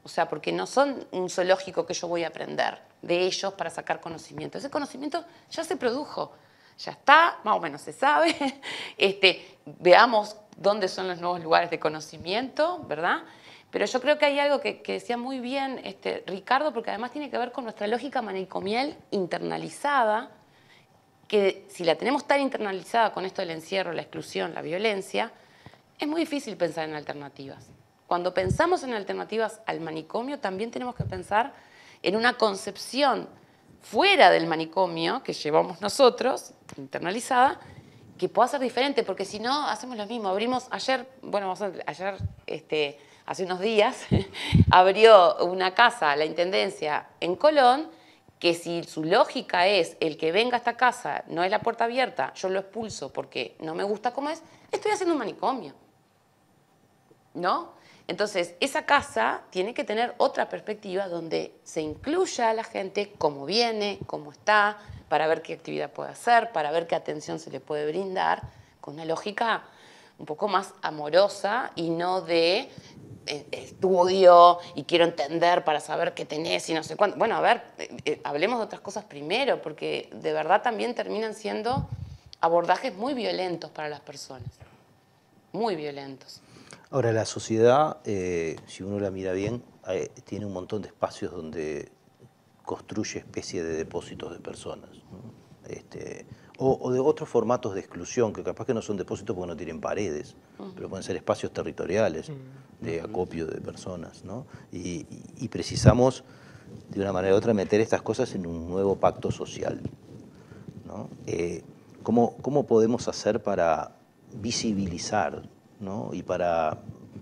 O 0.03 0.09
sea, 0.09 0.29
porque 0.29 0.53
no 0.53 0.67
son 0.67 1.07
un 1.11 1.29
zoológico 1.29 1.85
que 1.87 1.95
yo 1.95 2.09
voy 2.09 2.25
a 2.25 2.29
aprender 2.29 2.79
de 3.03 3.21
ellos 3.21 3.53
para 3.55 3.71
sacar 3.71 4.01
conocimiento. 4.01 4.59
Ese 4.59 4.71
conocimiento 4.71 5.25
ya 5.51 5.65
se 5.65 5.77
produjo, 5.77 6.33
ya 6.79 6.93
está, 6.93 7.39
más 7.45 7.57
o 7.57 7.61
menos 7.61 7.81
se 7.83 7.93
sabe. 7.93 8.35
Este, 8.97 9.59
veamos 9.65 10.37
dónde 10.57 10.89
son 10.89 11.09
los 11.09 11.21
nuevos 11.21 11.43
lugares 11.43 11.71
de 11.71 11.79
conocimiento, 11.79 12.85
¿verdad? 12.89 13.23
Pero 13.71 13.85
yo 13.85 14.01
creo 14.01 14.19
que 14.19 14.25
hay 14.25 14.39
algo 14.39 14.61
que, 14.61 14.83
decía 14.87 15.17
muy 15.17 15.41
bien 15.41 15.81
este, 15.85 16.25
Ricardo, 16.27 16.73
porque 16.73 16.91
además 16.91 17.13
tiene 17.13 17.31
que 17.31 17.39
ver 17.39 17.53
con 17.53 17.65
nuestra 17.65 17.87
lógica 17.87 18.23
manicomial 18.23 18.97
internalizada, 19.11 20.31
que 21.27 21.67
si 21.69 21.85
la 21.85 21.97
tenemos 21.97 22.27
tan 22.27 22.41
internalizada 22.41 23.13
con 23.13 23.27
esto 23.27 23.43
del 23.43 23.51
encierro, 23.51 23.93
la 23.93 24.03
exclusión, 24.03 24.55
la 24.55 24.63
violencia, 24.63 25.33
es 25.99 26.09
muy 26.09 26.23
difícil 26.23 26.57
pensar 26.57 26.89
en 26.89 26.95
alternativas. 26.95 27.69
Cuando 28.09 28.33
pensamos 28.33 28.83
en 28.85 28.95
alternativas 28.95 29.61
al 29.67 29.81
manicomio, 29.81 30.41
también 30.41 30.71
tenemos 30.71 30.95
que 30.95 31.05
pensar 31.05 31.53
en 32.03 32.17
una 32.17 32.39
concepción 32.39 33.29
fuera 33.83 34.31
del 34.31 34.47
manicomio 34.47 35.23
que 35.23 35.35
llevamos 35.35 35.83
nosotros, 35.83 36.55
internalizada, 36.79 37.61
que 38.17 38.31
pueda 38.31 38.49
ser 38.49 38.61
diferente, 38.61 39.03
porque 39.03 39.27
si 39.27 39.39
no, 39.41 39.69
hacemos 39.69 39.99
lo 39.99 40.07
mismo. 40.07 40.31
Abrimos 40.31 40.69
ayer, 40.71 41.07
bueno, 41.21 41.53
ayer, 41.85 42.17
este, 42.47 42.99
hace 43.27 43.45
unos 43.45 43.61
días, 43.61 44.07
abrió 44.71 45.45
una 45.45 45.75
casa, 45.75 46.17
la 46.17 46.25
Intendencia, 46.25 47.09
en 47.21 47.37
Colón, 47.37 47.91
que 48.39 48.55
si 48.55 48.85
su 48.85 49.05
lógica 49.05 49.67
es 49.67 49.99
el 50.01 50.17
que 50.17 50.33
venga 50.33 50.57
a 50.57 50.59
esta 50.59 50.79
casa, 50.79 51.25
no 51.27 51.45
es 51.45 51.51
la 51.51 51.61
puerta 51.61 51.85
abierta, 51.85 52.33
yo 52.33 52.49
lo 52.49 52.61
expulso 52.61 53.13
porque 53.13 53.55
no 53.61 53.75
me 53.75 53.85
gusta 53.85 54.15
cómo 54.15 54.31
es, 54.31 54.43
estoy 54.73 54.93
haciendo 54.93 55.13
un 55.13 55.19
manicomio. 55.19 55.75
¿No? 57.35 57.77
Entonces, 58.09 58.55
esa 58.61 58.87
casa 58.87 59.43
tiene 59.51 59.75
que 59.75 59.85
tener 59.85 60.15
otra 60.17 60.49
perspectiva 60.49 61.09
donde 61.09 61.53
se 61.63 61.83
incluya 61.83 62.49
a 62.49 62.55
la 62.55 62.65
gente 62.65 63.13
cómo 63.19 63.45
viene, 63.45 63.99
cómo 64.07 64.33
está, 64.33 64.79
para 65.11 65.27
ver 65.27 65.43
qué 65.43 65.53
actividad 65.53 65.91
puede 65.91 66.11
hacer, 66.11 66.51
para 66.51 66.71
ver 66.71 66.87
qué 66.87 66.95
atención 66.95 67.39
se 67.39 67.51
le 67.51 67.61
puede 67.61 67.87
brindar, 67.87 68.43
con 68.81 68.95
una 68.95 69.05
lógica 69.05 69.65
un 70.19 70.25
poco 70.25 70.49
más 70.49 70.73
amorosa 70.83 71.71
y 71.77 71.91
no 71.91 72.23
de 72.23 72.71
eh, 73.27 73.47
estudio 73.53 74.59
y 74.75 74.85
quiero 74.85 75.05
entender 75.05 75.63
para 75.63 75.79
saber 75.79 76.15
qué 76.15 76.25
tenés 76.25 76.69
y 76.71 76.75
no 76.75 76.83
sé 76.83 76.97
cuánto. 76.97 77.19
Bueno, 77.19 77.37
a 77.37 77.41
ver, 77.43 77.63
eh, 77.77 77.97
eh, 78.07 78.21
hablemos 78.25 78.59
de 78.59 78.65
otras 78.65 78.81
cosas 78.81 79.05
primero, 79.05 79.61
porque 79.61 80.09
de 80.15 80.33
verdad 80.33 80.63
también 80.63 80.95
terminan 80.95 81.35
siendo 81.35 81.89
abordajes 82.41 82.95
muy 82.97 83.13
violentos 83.13 83.71
para 83.71 83.91
las 83.91 84.01
personas. 84.01 84.49
Muy 85.53 85.77
violentos. 85.77 86.41
Ahora, 86.91 87.13
la 87.13 87.25
sociedad, 87.25 87.99
si 88.05 88.83
uno 88.83 88.99
la 88.99 89.11
mira 89.11 89.33
bien, 89.33 89.63
tiene 90.25 90.47
un 90.47 90.53
montón 90.53 90.83
de 90.83 90.89
espacios 90.89 91.33
donde 91.33 91.91
construye 92.65 93.19
especie 93.19 93.63
de 93.63 93.77
depósitos 93.77 94.33
de 94.33 94.41
personas. 94.41 94.91
Este, 95.69 96.27
o, 96.59 96.91
de 96.91 96.99
otros 96.99 97.29
formatos 97.29 97.75
de 97.75 97.81
exclusión, 97.81 98.33
que 98.33 98.43
capaz 98.43 98.67
que 98.67 98.75
no 98.75 98.83
son 98.83 98.97
depósitos 98.97 99.37
porque 99.37 99.49
no 99.49 99.57
tienen 99.57 99.81
paredes, 99.81 100.35
pero 100.75 100.89
pueden 100.89 101.05
ser 101.05 101.17
espacios 101.17 101.53
territoriales 101.53 102.33
de 102.81 103.01
acopio 103.01 103.47
de 103.47 103.61
personas. 103.61 104.25
¿no? 104.25 104.47
Y, 104.73 105.05
precisamos, 105.49 106.25
de 106.91 107.01
una 107.01 107.13
manera 107.13 107.35
u 107.35 107.39
otra, 107.39 107.55
meter 107.55 107.81
estas 107.81 108.03
cosas 108.03 108.35
en 108.35 108.45
un 108.45 108.69
nuevo 108.69 108.97
pacto 108.97 109.31
social. 109.31 109.81
¿no? 110.85 111.09
Eh, 111.27 111.63
¿cómo, 112.03 112.37
¿Cómo 112.43 112.67
podemos 112.67 113.07
hacer 113.09 113.43
para 113.43 113.97
visibilizar 114.35 115.49
¿no? 115.81 116.11
y 116.13 116.23
para 116.23 116.79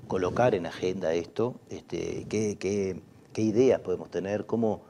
colocar 0.09 0.54
en 0.54 0.66
agenda 0.66 1.12
esto? 1.12 1.57
Este, 1.68 2.26
¿qué, 2.28 2.57
qué, 2.59 3.42
ideas 3.42 3.80
podemos 3.80 4.11
tener? 4.11 4.46
¿Cómo, 4.46 4.82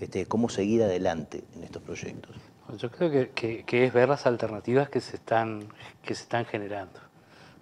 este, 0.00 0.26
¿Cómo 0.26 0.48
seguir 0.48 0.82
adelante 0.82 1.44
en 1.56 1.64
estos 1.64 1.82
proyectos? 1.82 2.36
Yo 2.76 2.90
creo 2.90 3.28
que, 3.34 3.64
es 3.66 3.92
ver 3.92 4.08
las 4.08 4.26
alternativas 4.26 4.88
que 4.88 5.00
se 5.00 5.16
están, 5.16 5.68
que 6.02 6.14
se 6.14 6.22
están 6.22 6.44
generando. 6.44 7.00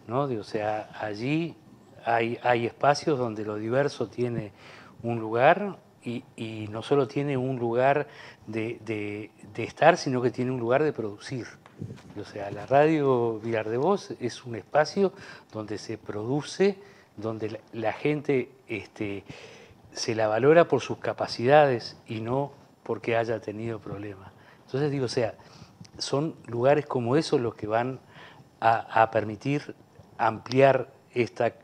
¿no? 0.07 0.23
O 0.23 0.45
sea, 0.45 0.91
allí 0.99 1.57
hay, 2.05 2.39
hay 2.43 2.67
espacios 2.67 3.19
donde 3.19 3.45
lo 3.45 3.57
diverso 3.57 4.09
tiene 4.09 4.53
un 5.03 5.21
lugar 5.21 5.79
y, 6.05 6.69
no 6.71 6.83
solo 6.83 7.07
tiene 7.07 7.37
un 7.37 7.59
lugar 7.59 8.09
de, 8.47 9.31
estar, 9.57 9.97
sino 9.97 10.21
que 10.21 10.31
tiene 10.31 10.51
un 10.51 10.61
lugar 10.61 10.83
de 10.83 10.93
producir. 10.93 11.47
O 12.21 12.25
sea, 12.25 12.51
la 12.51 12.67
radio 12.67 13.39
Vilar 13.41 13.69
de 13.69 13.77
Voz 13.77 14.13
es 14.21 14.45
un 14.45 14.57
espacio 14.57 15.13
donde 15.53 15.79
se 15.79 15.99
produce, 15.99 16.79
donde 17.17 17.61
la, 17.73 17.93
gente 17.93 18.51
este, 18.69 19.25
se 19.93 20.15
la 20.15 20.29
valora 20.29 20.69
por 20.69 20.81
sus 20.81 20.99
capacidades 20.99 21.97
y 22.07 22.21
no 22.21 22.53
porque 22.83 23.17
haya 23.17 23.41
tenido 23.41 23.79
problemas. 23.79 24.33
Entonces 24.67 24.91
digo, 24.91 25.07
o 25.07 25.09
sea, 25.09 25.35
son 25.99 26.35
lugares 26.47 26.87
como 26.87 27.17
esos 27.17 27.41
los 27.41 27.55
que 27.55 27.67
van 27.67 28.01
a, 28.61 29.11
permitir 29.11 29.75
ampliar 30.19 30.89
esta 31.15 31.55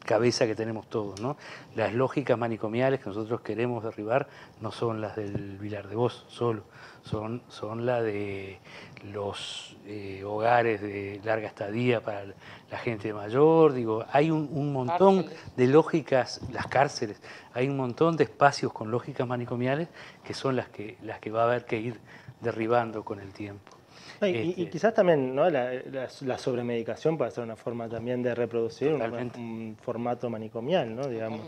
cabeza 0.00 0.46
que 0.46 0.54
tenemos 0.54 0.88
todos. 0.88 1.20
¿no? 1.20 1.36
Las 1.74 1.94
lógicas 1.94 2.36
manicomiales 2.36 3.00
que 3.00 3.06
nosotros 3.06 3.42
queremos 3.42 3.84
derribar 3.84 4.28
no 4.60 4.72
son 4.72 5.00
las 5.00 5.16
del 5.16 5.56
Vilar 5.58 5.88
de 5.88 5.94
Voz 5.94 6.24
solo, 6.28 6.64
son, 7.06 7.42
son 7.48 7.86
las 7.86 8.02
de 8.02 8.58
los 9.12 9.76
eh, 9.86 10.24
hogares 10.24 10.82
de 10.82 11.20
larga 11.24 11.46
estadía 11.46 12.02
para 12.02 12.24
la 12.70 12.78
gente 12.78 13.12
mayor, 13.12 13.72
digo, 13.72 14.04
hay 14.10 14.32
un, 14.32 14.72
montón 14.72 15.26
de 15.56 15.66
lógicas, 15.68 16.40
las 16.50 16.66
cárceles, 16.66 17.22
hay 17.54 17.68
un 17.68 17.76
montón 17.76 18.16
de 18.16 18.24
espacios 18.24 18.72
con 18.72 18.90
lógicas 18.90 19.26
manicomiales 19.26 19.88
que 20.24 20.34
son 20.34 20.56
las 20.56 20.68
que, 20.68 20.96
las 21.02 21.20
que 21.20 21.30
va 21.30 21.42
a 21.42 21.44
haber 21.44 21.64
que 21.64 21.78
ir 21.78 22.00
derribando 22.40 23.04
con 23.04 23.20
el 23.20 23.32
tiempo. 23.32 23.75
Y, 24.22 24.50
este, 24.50 24.70
quizás 24.70 24.94
también 24.94 25.34
¿no? 25.34 25.48
la, 25.50 26.38
sobremedicación 26.38 27.18
puede 27.18 27.30
ser 27.30 27.44
una 27.44 27.56
forma 27.56 27.88
también 27.88 28.22
de 28.22 28.34
reproducir 28.34 28.92
un, 28.92 29.76
formato 29.80 30.30
manicomial, 30.30 30.94
¿no? 30.94 31.06
digamos, 31.06 31.40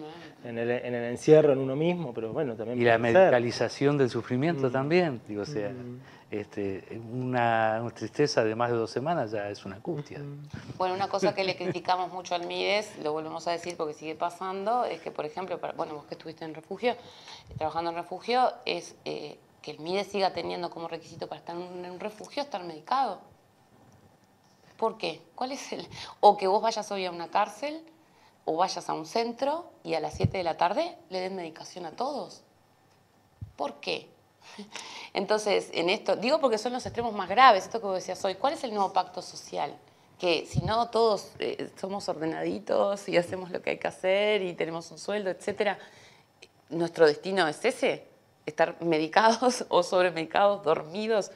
en 0.44 0.58
el, 0.58 0.70
en 0.70 0.94
el, 0.94 1.04
encierro 1.10 1.52
en 1.52 1.58
uno 1.58 1.76
mismo, 1.76 2.12
pero 2.12 2.32
bueno, 2.32 2.54
también... 2.54 2.80
Y 2.80 2.84
la 2.84 2.98
medicalización 2.98 3.96
del 3.96 4.10
sufrimiento 4.10 4.68
mm. 4.68 4.72
también, 4.72 5.20
digo, 5.26 5.42
o 5.42 5.46
sea, 5.46 5.70
mm. 5.70 6.00
este, 6.30 7.00
una, 7.10 7.82
tristeza 7.94 8.44
de 8.44 8.54
más 8.54 8.70
de 8.70 8.76
dos 8.76 8.90
semanas 8.90 9.30
ya 9.30 9.48
es 9.48 9.64
una 9.64 9.76
angustia. 9.76 10.18
Mm. 10.18 10.76
Bueno, 10.76 10.94
una 10.94 11.08
cosa 11.08 11.34
que 11.34 11.44
le 11.44 11.56
criticamos 11.58 12.12
mucho 12.12 12.34
al 12.34 12.46
MIDES, 12.46 12.98
lo 13.02 13.12
volvemos 13.12 13.46
a 13.48 13.52
decir 13.52 13.76
porque 13.76 13.94
sigue 13.94 14.14
pasando, 14.14 14.84
es 14.84 15.00
que, 15.00 15.10
por 15.10 15.24
ejemplo, 15.24 15.58
bueno, 15.76 15.94
vos 15.94 16.04
que 16.06 16.14
estuviste 16.14 16.44
en 16.44 16.54
refugio, 16.54 16.96
trabajando 17.56 17.90
en 17.90 17.96
refugio, 17.96 18.52
es... 18.64 18.94
Eh, 19.04 19.38
que 19.62 19.72
el 19.72 19.80
MIDE 19.80 20.04
siga 20.04 20.32
teniendo 20.32 20.70
como 20.70 20.88
requisito 20.88 21.28
para 21.28 21.40
estar 21.40 21.56
en 21.56 21.90
un 21.90 22.00
refugio 22.00 22.42
estar 22.42 22.62
medicado. 22.64 23.20
¿Por 24.76 24.96
qué? 24.96 25.20
¿Cuál 25.34 25.52
es 25.52 25.72
el...? 25.72 25.86
O 26.20 26.36
que 26.36 26.46
vos 26.46 26.62
vayas 26.62 26.90
hoy 26.92 27.04
a 27.04 27.10
una 27.10 27.28
cárcel 27.28 27.84
o 28.44 28.56
vayas 28.56 28.88
a 28.88 28.94
un 28.94 29.04
centro 29.04 29.70
y 29.82 29.94
a 29.94 30.00
las 30.00 30.14
7 30.14 30.38
de 30.38 30.44
la 30.44 30.56
tarde 30.56 30.96
le 31.10 31.20
den 31.20 31.36
medicación 31.36 31.84
a 31.84 31.90
todos. 31.90 32.42
¿Por 33.56 33.80
qué? 33.80 34.08
Entonces, 35.12 35.68
en 35.72 35.90
esto, 35.90 36.16
digo 36.16 36.40
porque 36.40 36.58
son 36.58 36.72
los 36.72 36.86
extremos 36.86 37.12
más 37.12 37.28
graves, 37.28 37.64
esto 37.64 37.80
que 37.80 37.86
vos 37.86 37.96
decías 37.96 38.24
hoy, 38.24 38.36
¿cuál 38.36 38.54
es 38.54 38.64
el 38.64 38.72
nuevo 38.72 38.92
pacto 38.92 39.20
social? 39.20 39.76
Que 40.18 40.46
si 40.46 40.60
no 40.60 40.88
todos 40.88 41.32
eh, 41.40 41.70
somos 41.80 42.08
ordenaditos 42.08 43.08
y 43.08 43.16
hacemos 43.16 43.50
lo 43.50 43.60
que 43.60 43.70
hay 43.70 43.78
que 43.78 43.88
hacer 43.88 44.42
y 44.42 44.54
tenemos 44.54 44.90
un 44.90 44.98
sueldo, 44.98 45.30
etcétera, 45.30 45.78
¿nuestro 46.70 47.06
destino 47.06 47.46
es 47.48 47.64
ese? 47.64 48.07
Estar 48.48 48.76
medicados 48.82 49.64
o 49.68 49.82
sobremedicados, 49.82 50.62
dormidos. 50.62 51.30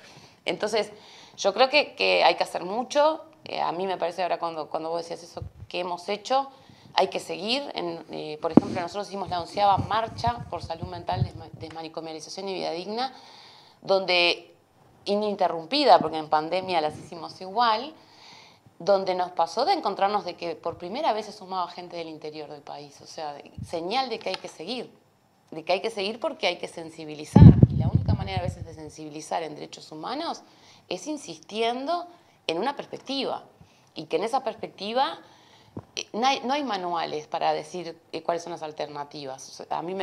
Entonces, 0.45 0.93
yo 1.37 1.55
creo 1.55 1.69
que, 1.69 2.23
hay 2.25 2.35
que 2.35 2.45
hacer 2.45 2.65
mucho. 2.65 3.25
Eh, 3.45 3.61
a 3.61 3.73
mí 3.73 3.87
me 3.87 3.97
parece 3.97 4.23
ahora 4.23 4.39
cuando, 4.39 4.69
cuando 4.69 4.91
vos 4.91 5.03
decías 5.03 5.23
eso 5.23 5.43
que 5.69 5.81
hemos 5.81 6.09
hecho, 6.09 6.49
hay 6.95 7.09
que 7.09 7.21
seguir. 7.21 7.63
En, 7.75 8.05
eh, 8.11 8.39
por 8.41 8.53
ejemplo, 8.53 8.81
nosotros 8.81 9.09
hicimos 9.09 9.29
la 9.31 9.41
onceava 9.41 9.79
marcha 9.79 10.47
por 10.51 10.63
salud 10.63 10.87
mental, 10.87 11.29
desmanicomialización 11.55 12.49
y 12.49 12.55
vida 12.55 12.71
digna, 12.73 13.15
donde 13.81 14.55
ininterrumpida, 15.05 15.99
porque 15.99 16.19
en 16.19 16.29
pandemia 16.29 16.81
las 16.81 16.97
hicimos 16.97 17.41
igual, 17.41 17.93
donde 18.79 19.15
nos 19.15 19.33
pasó 19.33 19.65
de 19.65 19.73
encontrarnos 19.73 20.25
de 20.25 20.35
que 20.35 20.55
por 20.55 20.79
primera 20.79 21.13
vez 21.13 21.27
se 21.27 21.33
sumaba 21.33 21.69
gente 21.69 21.97
del 21.97 22.09
interior 22.09 22.51
del 22.51 22.63
país, 22.63 23.01
o 23.01 23.07
sea, 23.07 23.37
señal 23.67 24.09
de 24.09 24.19
que 24.19 24.31
hay 24.31 24.35
que 24.37 24.49
seguir 24.49 25.02
de 25.53 25.65
que 25.65 25.75
hay 25.75 25.81
que 25.81 25.91
seguir 25.91 26.19
porque 26.19 26.47
hay 26.47 26.59
que 26.59 26.67
sensibilizar. 26.67 27.45
Y 27.69 27.77
la 27.77 27.89
única 27.89 28.15
manera 28.15 28.41
a 28.41 28.43
veces 28.43 28.65
de 28.65 28.75
sensibilizar 28.75 29.43
en 29.43 29.55
derechos 29.55 29.93
humanos 29.93 30.43
es 30.89 31.07
insistiendo 31.07 32.09
en 32.47 32.59
una 32.59 32.75
perspectiva. 32.75 33.45
Y 33.95 34.07
que 34.07 34.17
en 34.17 34.25
esa 34.25 34.43
perspectiva 34.43 35.21
eh, 35.95 36.09
no 36.15 36.53
hay, 36.55 36.65
manuales 36.65 37.27
para 37.27 37.53
decir 37.53 37.99
eh, 38.13 38.23
cuáles 38.23 38.43
son 38.43 38.53
las 38.53 38.63
alternativas. 38.63 39.63
a 39.69 39.83
mí, 39.83 39.95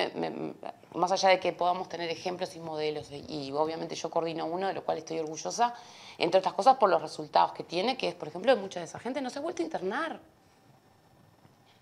más 0.93 1.11
allá 1.11 1.29
de 1.29 1.39
que 1.39 1.51
podamos 1.51 1.89
tener 1.89 2.09
ejemplos 2.11 2.55
y 2.55 2.59
modelos, 2.59 3.09
y 3.11 3.51
obviamente 3.51 3.95
yo 3.95 4.11
coordino 4.11 4.45
uno, 4.45 4.67
de 4.67 4.73
lo 4.73 4.85
cual 4.85 4.99
estoy 4.99 5.17
orgullosa, 5.17 5.73
entre 6.19 6.39
otras 6.39 6.53
cosas 6.53 6.77
por 6.77 6.91
los 6.91 7.01
resultados 7.01 7.53
que 7.53 7.63
tiene, 7.63 7.97
que 7.97 8.07
es, 8.07 8.15
por 8.15 8.27
ejemplo, 8.27 8.55
mucha 8.55 8.79
de 8.79 8.85
esa 8.85 8.99
gente 8.99 9.19
no 9.19 9.31
se 9.31 9.39
ha 9.39 9.41
vuelto 9.41 9.63
a 9.63 9.65
internar 9.65 10.19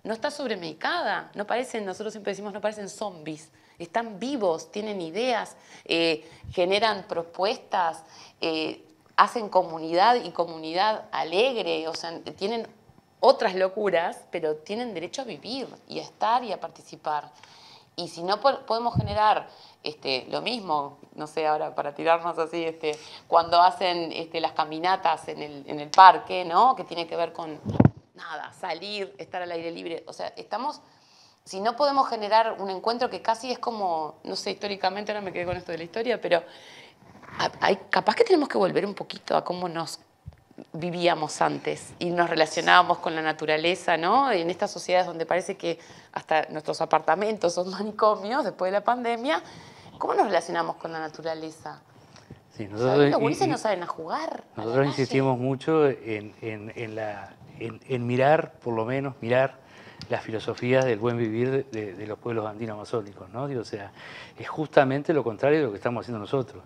no 0.08 0.14
está 0.14 0.32
sobremedicada, 0.32 1.32
no 1.36 1.46
parecen, 1.46 1.86
nosotros 1.86 2.14
siempre 2.14 2.32
decimos, 2.32 2.54
no 2.54 2.62
parecen 2.62 2.90
zombies, 2.90 3.52
están 3.78 4.20
vivos, 4.20 4.72
tienen 4.72 5.02
ideas, 5.02 5.56
eh, 5.86 6.28
generan 6.52 7.04
propuestas, 7.04 8.04
eh, 8.42 8.84
hacen 9.16 9.50
comunidad 9.50 10.16
y 10.16 10.32
comunidad 10.32 11.06
alegre, 11.12 11.88
o 11.88 11.94
sea, 11.94 12.20
tienen 12.38 12.68
otras 13.20 13.56
locuras, 13.56 14.24
pero 14.32 14.56
tienen 14.56 14.94
derecho 14.94 15.24
a 15.24 15.26
vivir 15.26 15.68
y 15.88 16.00
a 16.00 16.04
estar 16.04 16.44
y 16.44 16.52
a 16.52 16.60
participar. 16.60 17.30
Y 17.96 18.10
si 18.10 18.22
no 18.22 18.40
podemos 18.40 18.96
generar 18.96 19.50
este, 19.84 20.28
lo 20.30 20.42
mismo, 20.42 21.00
no 21.16 21.26
sé, 21.26 21.48
ahora 21.48 21.74
para 21.74 21.96
tirarnos 21.96 22.38
así, 22.38 22.64
este, 22.64 22.92
cuando 23.28 23.60
hacen 23.60 24.12
este, 24.12 24.40
las 24.40 24.52
caminatas 24.52 25.28
en 25.28 25.42
el, 25.42 25.64
en 25.68 25.80
el 25.80 25.90
parque, 25.90 26.46
¿no? 26.46 26.76
que 26.76 26.84
tiene 26.84 27.08
que 27.08 27.16
ver 27.16 27.34
con 27.34 27.60
nada, 28.18 28.52
salir, 28.52 29.16
estar 29.18 29.42
al 29.42 29.52
aire 29.52 29.72
libre. 29.72 30.04
O 30.08 30.14
sea, 30.14 30.34
estamos, 30.36 30.82
si 31.46 31.62
no 31.62 31.78
podemos 31.78 32.10
generar 32.10 32.58
un 32.60 32.70
encuentro 32.70 33.10
que 33.10 33.22
casi 33.22 33.52
es 33.52 33.60
como, 33.60 34.16
no 34.24 34.36
sé, 34.36 34.52
históricamente, 34.52 35.12
ahora 35.12 35.22
me 35.22 35.32
quedé 35.32 35.46
con 35.46 35.56
esto 35.56 35.72
de 35.72 35.78
la 35.78 35.84
historia, 35.86 36.20
pero 36.20 36.44
hay, 37.62 37.78
capaz 37.90 38.16
que 38.16 38.24
tenemos 38.24 38.50
que 38.50 38.58
volver 38.58 38.86
un 38.86 38.96
poquito 38.96 39.38
a 39.38 39.44
cómo 39.44 39.70
nos 39.70 40.00
vivíamos 40.74 41.40
antes 41.42 41.94
y 42.00 42.10
nos 42.10 42.30
relacionábamos 42.30 42.98
con 42.98 43.16
la 43.16 43.22
naturaleza, 43.22 43.96
¿no? 43.96 44.32
En 44.32 44.50
estas 44.50 44.72
sociedades 44.72 45.06
donde 45.06 45.26
parece 45.26 45.56
que 45.56 45.80
hasta 46.14 46.48
nuestros 46.50 46.82
apartamentos 46.82 47.54
son 47.54 47.70
manicomios 47.70 48.44
después 48.44 48.72
de 48.72 48.80
la 48.80 48.84
pandemia, 48.84 49.44
¿cómo 50.00 50.16
nos 50.16 50.26
relacionamos 50.26 50.78
con 50.78 50.92
la 50.92 51.00
naturaleza? 51.00 51.80
Sí, 52.58 52.68
nosotros, 52.68 53.12
los 53.12 53.48
no 53.48 53.58
saben 53.60 53.84
a 53.84 53.88
jugar. 53.88 54.44
Nosotros 54.56 54.88
insistimos 54.88 55.38
mucho 55.38 55.88
en, 55.88 56.34
en 56.42 56.96
la 56.96 57.36
en, 57.60 58.08
mirar, 58.08 58.54
por 58.60 58.74
lo 58.74 58.86
menos, 58.86 59.16
mirar 59.22 59.60
las 60.10 60.24
filosofías 60.24 60.86
del 60.86 61.00
buen 61.00 61.18
vivir 61.18 61.66
de, 61.72 62.08
los 62.08 62.18
pueblos 62.20 62.46
andino-amazónicos, 62.46 63.30
¿no? 63.30 63.44
o 63.44 63.64
sea, 63.64 63.92
es 64.38 64.48
justamente 64.48 65.14
lo 65.14 65.24
contrario 65.24 65.60
de 65.60 65.66
lo 65.66 65.72
que 65.72 65.78
estamos 65.78 66.02
haciendo 66.02 66.20
nosotros. 66.20 66.64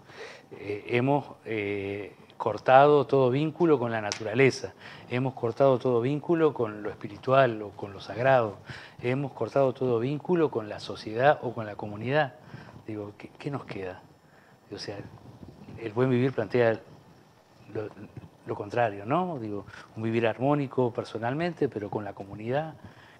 Eh, 0.52 0.86
hemos 0.90 1.26
eh, 1.46 2.14
cortado 2.42 3.06
todo 3.06 3.30
vínculo 3.30 3.78
con 3.78 3.92
la 3.92 4.02
naturaleza, 4.02 4.74
hemos 5.10 5.36
cortado 5.36 5.78
todo 5.78 6.02
vínculo 6.02 6.54
con 6.54 6.82
lo 6.82 6.90
espiritual 6.90 7.62
o 7.62 7.70
con 7.70 7.94
lo 7.94 8.00
sagrado, 8.00 8.58
hemos 9.02 9.32
cortado 9.34 9.74
todo 9.74 10.00
vínculo 10.00 10.50
con 10.50 10.68
la 10.68 10.80
sociedad 10.80 11.38
o 11.44 11.54
con 11.54 11.68
la 11.68 11.76
comunidad. 11.76 12.34
Digo, 12.88 13.14
¿qué, 13.38 13.52
nos 13.52 13.64
queda? 13.66 14.02
O 14.74 14.80
sea, 14.80 14.98
el 15.78 15.94
buen 15.94 16.10
vivir 16.10 16.34
plantea 16.34 16.80
contrario, 18.56 19.06
¿no? 19.06 19.40
Digo, 19.40 19.66
un 19.96 20.04
vivir 20.04 20.28
armónico 20.28 20.92
personalmente, 20.92 21.70
pero 21.70 21.90
con 21.90 22.04
la 22.04 22.14
comunidad, 22.14 22.76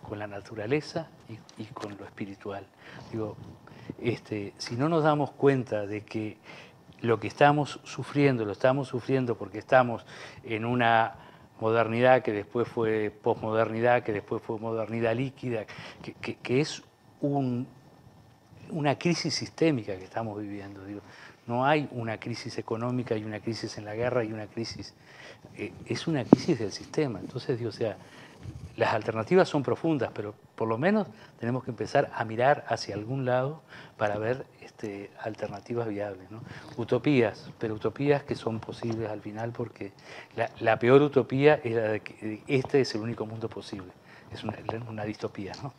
con 0.08 0.20
la 0.20 0.28
naturaleza 0.28 1.08
y, 1.30 1.62
y 1.62 1.66
con 1.68 1.98
lo 1.98 2.06
espiritual. 2.06 2.66
Digo, 3.12 3.36
este, 4.00 4.54
si 4.58 4.76
no 4.76 4.90
nos 4.90 5.04
damos 5.04 5.32
cuenta 5.32 5.86
de 5.86 6.02
que 6.02 6.38
lo 7.02 7.20
que 7.20 7.28
estamos 7.28 7.80
sufriendo, 7.84 8.46
lo 8.46 8.52
estamos 8.52 8.88
sufriendo 8.88 9.36
porque 9.36 9.60
estamos 9.60 10.06
en 10.44 10.66
una 10.66 11.16
modernidad 11.60 12.22
que 12.24 12.32
después 12.32 12.68
fue 12.68 13.12
posmodernidad, 13.22 14.04
que 14.04 14.14
después 14.14 14.42
fue 14.42 14.60
modernidad 14.60 15.16
líquida, 15.16 15.66
que, 16.22 16.62
es 16.62 16.84
una 18.72 18.98
crisis 18.98 19.34
sistémica 19.34 19.96
que 19.98 20.04
estamos 20.04 20.40
viviendo. 20.40 20.82
no 21.48 21.66
hay 21.66 21.88
una 21.92 22.20
crisis 22.20 22.58
económica 22.58 23.16
y 23.16 23.24
una 23.24 23.40
crisis 23.40 23.78
en 23.78 23.86
la 23.86 23.96
guerra 23.96 24.24
y 24.24 24.32
una 24.32 24.48
crisis, 24.48 24.94
eh, 25.58 25.74
es 25.86 26.08
una 26.08 26.24
crisis 26.24 26.60
del 26.60 26.72
sistema. 26.72 27.20
Entonces, 27.20 27.58
digo, 27.58 27.70
o 27.70 27.74
sea, 27.74 27.98
las 28.78 28.94
alternativas 28.94 29.50
son 29.50 29.64
profundas, 29.64 30.12
pero 30.14 30.34
por 30.56 30.68
lo 30.68 30.78
menos 30.78 31.08
tenemos 31.40 31.64
que 31.64 31.72
empezar 31.72 32.12
a 32.14 32.24
mirar 32.26 32.66
hacia 32.68 32.96
algún 32.96 33.26
lado 33.26 33.62
para 33.98 34.18
ver 34.18 34.46
este, 34.62 35.12
alternativas 35.20 35.88
viables. 35.88 36.28
Utopías, 36.78 37.52
pero 37.60 37.76
utopías 37.76 38.24
que 38.24 38.36
son 38.36 38.60
posibles 38.60 39.10
al 39.10 39.22
final 39.22 39.52
porque 39.52 39.92
la, 40.60 40.80
peor 40.80 41.02
utopía 41.02 41.56
es 41.64 41.76
la 41.76 41.88
de 41.90 42.00
que 42.00 42.44
este 42.48 42.82
es 42.82 42.96
el 42.96 43.02
único 43.02 43.26
mundo 43.26 43.50
posible. 43.50 43.92
Es 44.34 44.44
una, 44.44 45.04
distopía. 45.04 45.52
¿no? 45.62 45.74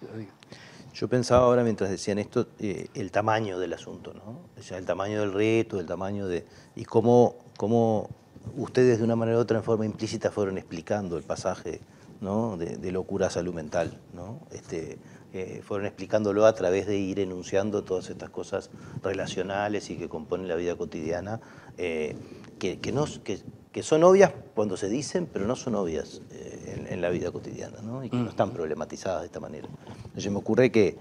Yo 0.94 1.08
pensaba 1.08 1.44
ahora 1.46 1.64
mientras 1.64 1.90
decían 1.90 2.18
esto, 2.18 2.46
eh, 2.58 2.88
el 2.94 3.10
tamaño 3.10 3.58
del 3.58 3.72
asunto, 3.72 4.12
¿no? 4.12 4.40
o 4.58 4.62
sea, 4.62 4.78
el 4.78 4.84
tamaño 4.84 5.20
del 5.20 5.32
reto, 5.32 5.80
el 5.80 5.86
tamaño 5.86 6.28
de... 6.28 6.44
y 6.76 6.84
cómo, 6.84 7.36
cómo 7.56 8.10
ustedes 8.56 8.98
de 8.98 9.04
una 9.04 9.16
manera 9.16 9.38
u 9.38 9.40
otra 9.40 9.58
en 9.58 9.64
forma 9.64 9.86
implícita 9.86 10.30
fueron 10.30 10.58
explicando 10.58 11.16
el 11.16 11.22
pasaje 11.22 11.80
de, 12.20 12.92
locura 12.92 13.30
salud 13.30 13.52
mental. 13.52 13.98
¿no? 14.12 14.40
Este, 14.52 14.98
eh, 15.32 15.62
fueron 15.64 15.86
explicándolo 15.86 16.46
a 16.46 16.54
través 16.54 16.86
de 16.86 16.96
ir 16.96 17.18
enunciando 17.18 17.82
todas 17.82 18.10
estas 18.10 18.30
cosas 18.30 18.70
relacionales 19.02 19.90
y 19.90 19.96
que 19.96 20.08
componen 20.08 20.46
la 20.46 20.54
vida 20.54 20.76
cotidiana, 20.76 21.40
eh, 21.78 22.14
que, 22.58 22.78
que, 22.78 23.82
son 23.82 24.04
obvias 24.04 24.32
cuando 24.54 24.76
se 24.76 24.88
dicen, 24.88 25.26
pero 25.32 25.46
no 25.46 25.56
son 25.56 25.74
obvias 25.74 26.20
eh, 26.30 26.86
en, 26.90 27.00
la 27.00 27.08
vida 27.08 27.32
cotidiana, 27.32 27.80
¿no? 27.82 28.04
y 28.04 28.10
que 28.10 28.16
no 28.16 28.28
están 28.30 28.52
problematizadas 28.52 29.22
de 29.22 29.26
esta 29.26 29.40
manera. 29.40 29.68
Entonces 30.12 30.30
me 30.30 30.38
ocurre 30.38 30.70
que, 30.70 30.96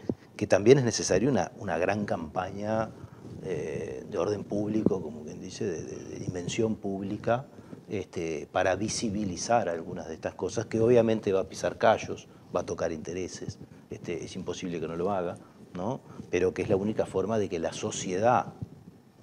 también 0.47 0.79
es 0.79 0.83
necesaria 0.83 1.29
una, 1.29 1.51
una 1.59 1.77
gran 1.77 2.05
campaña 2.05 2.89
de 3.43 4.17
orden 4.17 4.43
público, 4.43 4.99
como 4.99 5.23
quien 5.23 5.39
dice, 5.39 5.65
de 5.65 6.19
dimensión 6.19 6.75
pública, 6.75 7.45
este, 7.91 8.47
para 8.49 8.75
visibilizar 8.75 9.67
algunas 9.67 10.07
de 10.07 10.13
estas 10.13 10.33
cosas, 10.33 10.65
que 10.65 10.79
obviamente 10.79 11.33
va 11.33 11.41
a 11.41 11.49
pisar 11.49 11.77
callos, 11.77 12.29
va 12.55 12.61
a 12.61 12.65
tocar 12.65 12.93
intereses, 12.93 13.59
este, 13.89 14.23
es 14.23 14.33
imposible 14.37 14.79
que 14.79 14.87
no 14.87 14.95
lo 14.95 15.11
haga, 15.11 15.37
¿no? 15.73 15.99
pero 16.29 16.53
que 16.53 16.61
es 16.61 16.69
la 16.69 16.77
única 16.77 17.05
forma 17.05 17.37
de 17.37 17.49
que 17.49 17.59
la 17.59 17.73
sociedad 17.73 18.53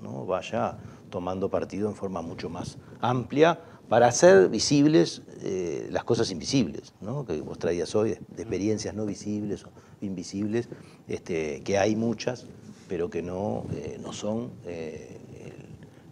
¿no? 0.03 0.26
vaya 0.26 0.76
tomando 1.09 1.49
partido 1.49 1.89
en 1.89 1.95
forma 1.95 2.20
mucho 2.20 2.51
más 2.51 2.76
amplia 3.01 3.59
para 3.89 4.07
hacer 4.07 4.49
visibles 4.49 5.22
eh, 5.43 5.89
las 5.91 6.05
cosas 6.05 6.30
invisibles, 6.30 6.93
¿no? 7.01 7.24
que 7.24 7.41
vos 7.41 7.59
traías 7.59 7.95
hoy, 7.95 8.11
de 8.28 8.43
experiencias 8.43 8.95
no 8.95 9.07
visibles 9.07 9.64
o 9.64 9.70
invisibles, 10.01 10.68
este, 11.07 11.62
que 11.62 11.78
hay 11.78 11.97
muchas, 11.97 12.47
pero 12.89 13.09
que 13.09 13.22
no, 13.22 13.64
eh, 13.72 13.99
no 14.01 14.12
son 14.12 14.51
eh, 14.66 15.18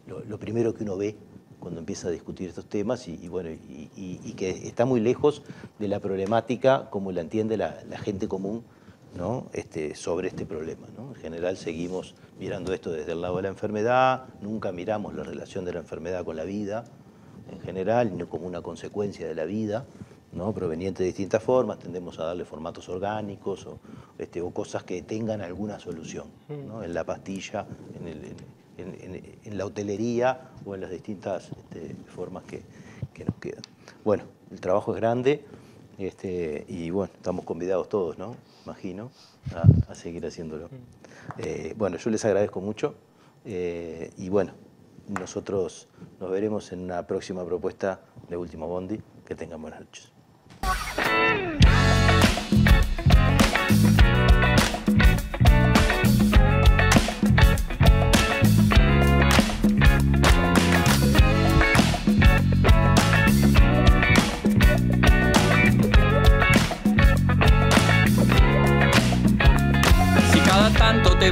lo 0.07 0.39
primero 0.39 0.73
que 0.75 0.85
uno 0.85 0.97
ve 0.97 1.17
cuando 1.59 1.81
empieza 1.81 2.09
a 2.09 2.11
discutir 2.13 2.49
estos 2.49 2.67
temas 2.67 3.09
y, 3.09 3.29
bueno, 3.29 3.51
y, 3.51 4.33
que 4.37 4.51
está 4.51 4.85
muy 4.85 5.01
lejos 5.01 5.43
de 5.79 5.89
la 5.89 5.99
problemática 5.99 6.89
como 6.91 7.11
la 7.11 7.23
entiende 7.23 7.57
la, 7.57 7.75
gente 8.05 8.29
común 8.29 8.63
¿no? 9.17 9.49
este, 9.53 9.97
sobre 9.97 10.29
este 10.29 10.47
problema. 10.47 10.87
¿no? 10.97 11.09
En 11.09 11.15
general 11.17 11.57
seguimos 11.57 12.15
mirando 12.39 12.73
esto 12.73 12.93
desde 12.93 13.13
el 13.13 13.21
lado 13.21 13.37
de 13.37 13.43
la 13.43 13.49
enfermedad, 13.49 14.27
nunca 14.41 14.71
miramos 14.71 15.15
la 15.15 15.25
relación 15.25 15.65
de 15.65 15.73
la 15.73 15.81
enfermedad 15.81 16.25
con 16.25 16.37
la 16.37 16.45
vida 16.45 16.85
en 17.51 17.61
general, 17.61 18.27
como 18.29 18.47
una 18.47 18.63
consecuencia 18.63 19.27
de 19.27 19.35
la 19.35 19.45
vida, 19.45 19.85
¿no? 20.33 20.53
proveniente 20.53 21.03
de 21.03 21.09
distintas 21.09 21.43
formas, 21.43 21.79
tendemos 21.79 22.19
a 22.19 22.25
darle 22.25 22.45
formatos 22.45 22.89
orgánicos 22.89 23.67
o, 23.67 23.79
este, 24.19 24.41
o 24.41 24.51
cosas 24.51 24.85
que 24.85 25.03
tengan 25.03 25.41
alguna 25.41 25.79
solución, 25.79 26.27
¿no? 26.49 26.83
en 26.83 26.95
la 26.95 27.05
pastilla, 27.05 27.67
en 28.01 28.09
el, 28.09 28.35
en, 28.79 29.59
la 29.59 29.65
hotelería 29.65 30.51
o 30.65 30.75
en 30.75 30.83
las 30.83 30.91
distintas 30.91 31.51
este, 31.51 31.95
formas 32.07 32.45
que, 32.45 32.63
nos 33.25 33.37
quedan. 33.37 33.63
Bueno, 34.05 34.25
el 34.51 34.61
trabajo 34.61 34.93
es 34.93 35.01
grande 35.01 35.43
este, 35.99 36.67
y 36.69 36.91
bueno, 36.91 37.13
estamos 37.15 37.47
convidados 37.47 37.89
todos, 37.89 38.19
¿no? 38.19 38.37
Imagino, 38.67 39.11
a, 39.89 39.95
seguir 39.95 40.27
haciéndolo. 40.27 40.69
Eh, 41.39 41.75
bueno, 41.79 41.97
yo 41.97 42.11
les 42.11 42.23
agradezco 42.27 42.61
mucho 42.61 42.95
eh, 43.47 44.11
y 44.19 44.29
bueno, 44.29 44.53
nosotros 45.09 45.89
nos 46.21 46.31
veremos 46.31 46.73
en 46.73 46.81
una 46.81 47.07
próxima 47.07 47.45
propuesta 47.45 48.01
de 48.29 48.37
Último 48.37 48.67
Bondi. 48.67 49.01
Que 49.25 49.35
tengan 49.35 49.61
buenas 49.61 49.81
noches. 49.81 50.13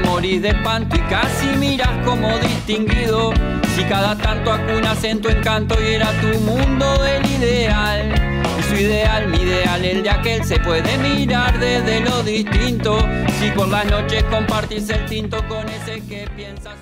morís 0.01 0.43
de 0.43 0.49
espanto 0.49 0.97
y 0.97 1.01
casi 1.01 1.47
miras 1.59 2.05
como 2.05 2.39
distinguido. 2.39 3.33
Si 3.75 3.83
cada 3.85 4.16
tanto 4.16 4.53
acunas 4.53 5.03
en 5.03 5.20
tu 5.20 5.29
encanto 5.29 5.75
y 5.83 5.95
era 5.95 6.11
tu 6.20 6.39
mundo 6.41 7.05
el 7.05 7.27
ideal. 7.27 8.14
Y 8.59 8.62
su 8.62 8.75
ideal, 8.77 9.27
mi 9.27 9.39
ideal, 9.39 9.85
el 9.85 10.03
de 10.05 10.11
aquel 10.11 10.45
se 10.45 10.61
puede 10.61 10.97
mirar 10.99 11.59
desde 11.59 12.01
lo 12.01 12.22
distinto. 12.22 12.99
Si 13.41 13.51
por 13.51 13.68
las 13.68 13.85
noches 13.87 14.22
compartís 14.25 14.89
el 14.91 15.05
tinto 15.07 15.37
con 15.49 15.68
ese 15.68 16.01
que 16.07 16.29
piensas 16.37 16.77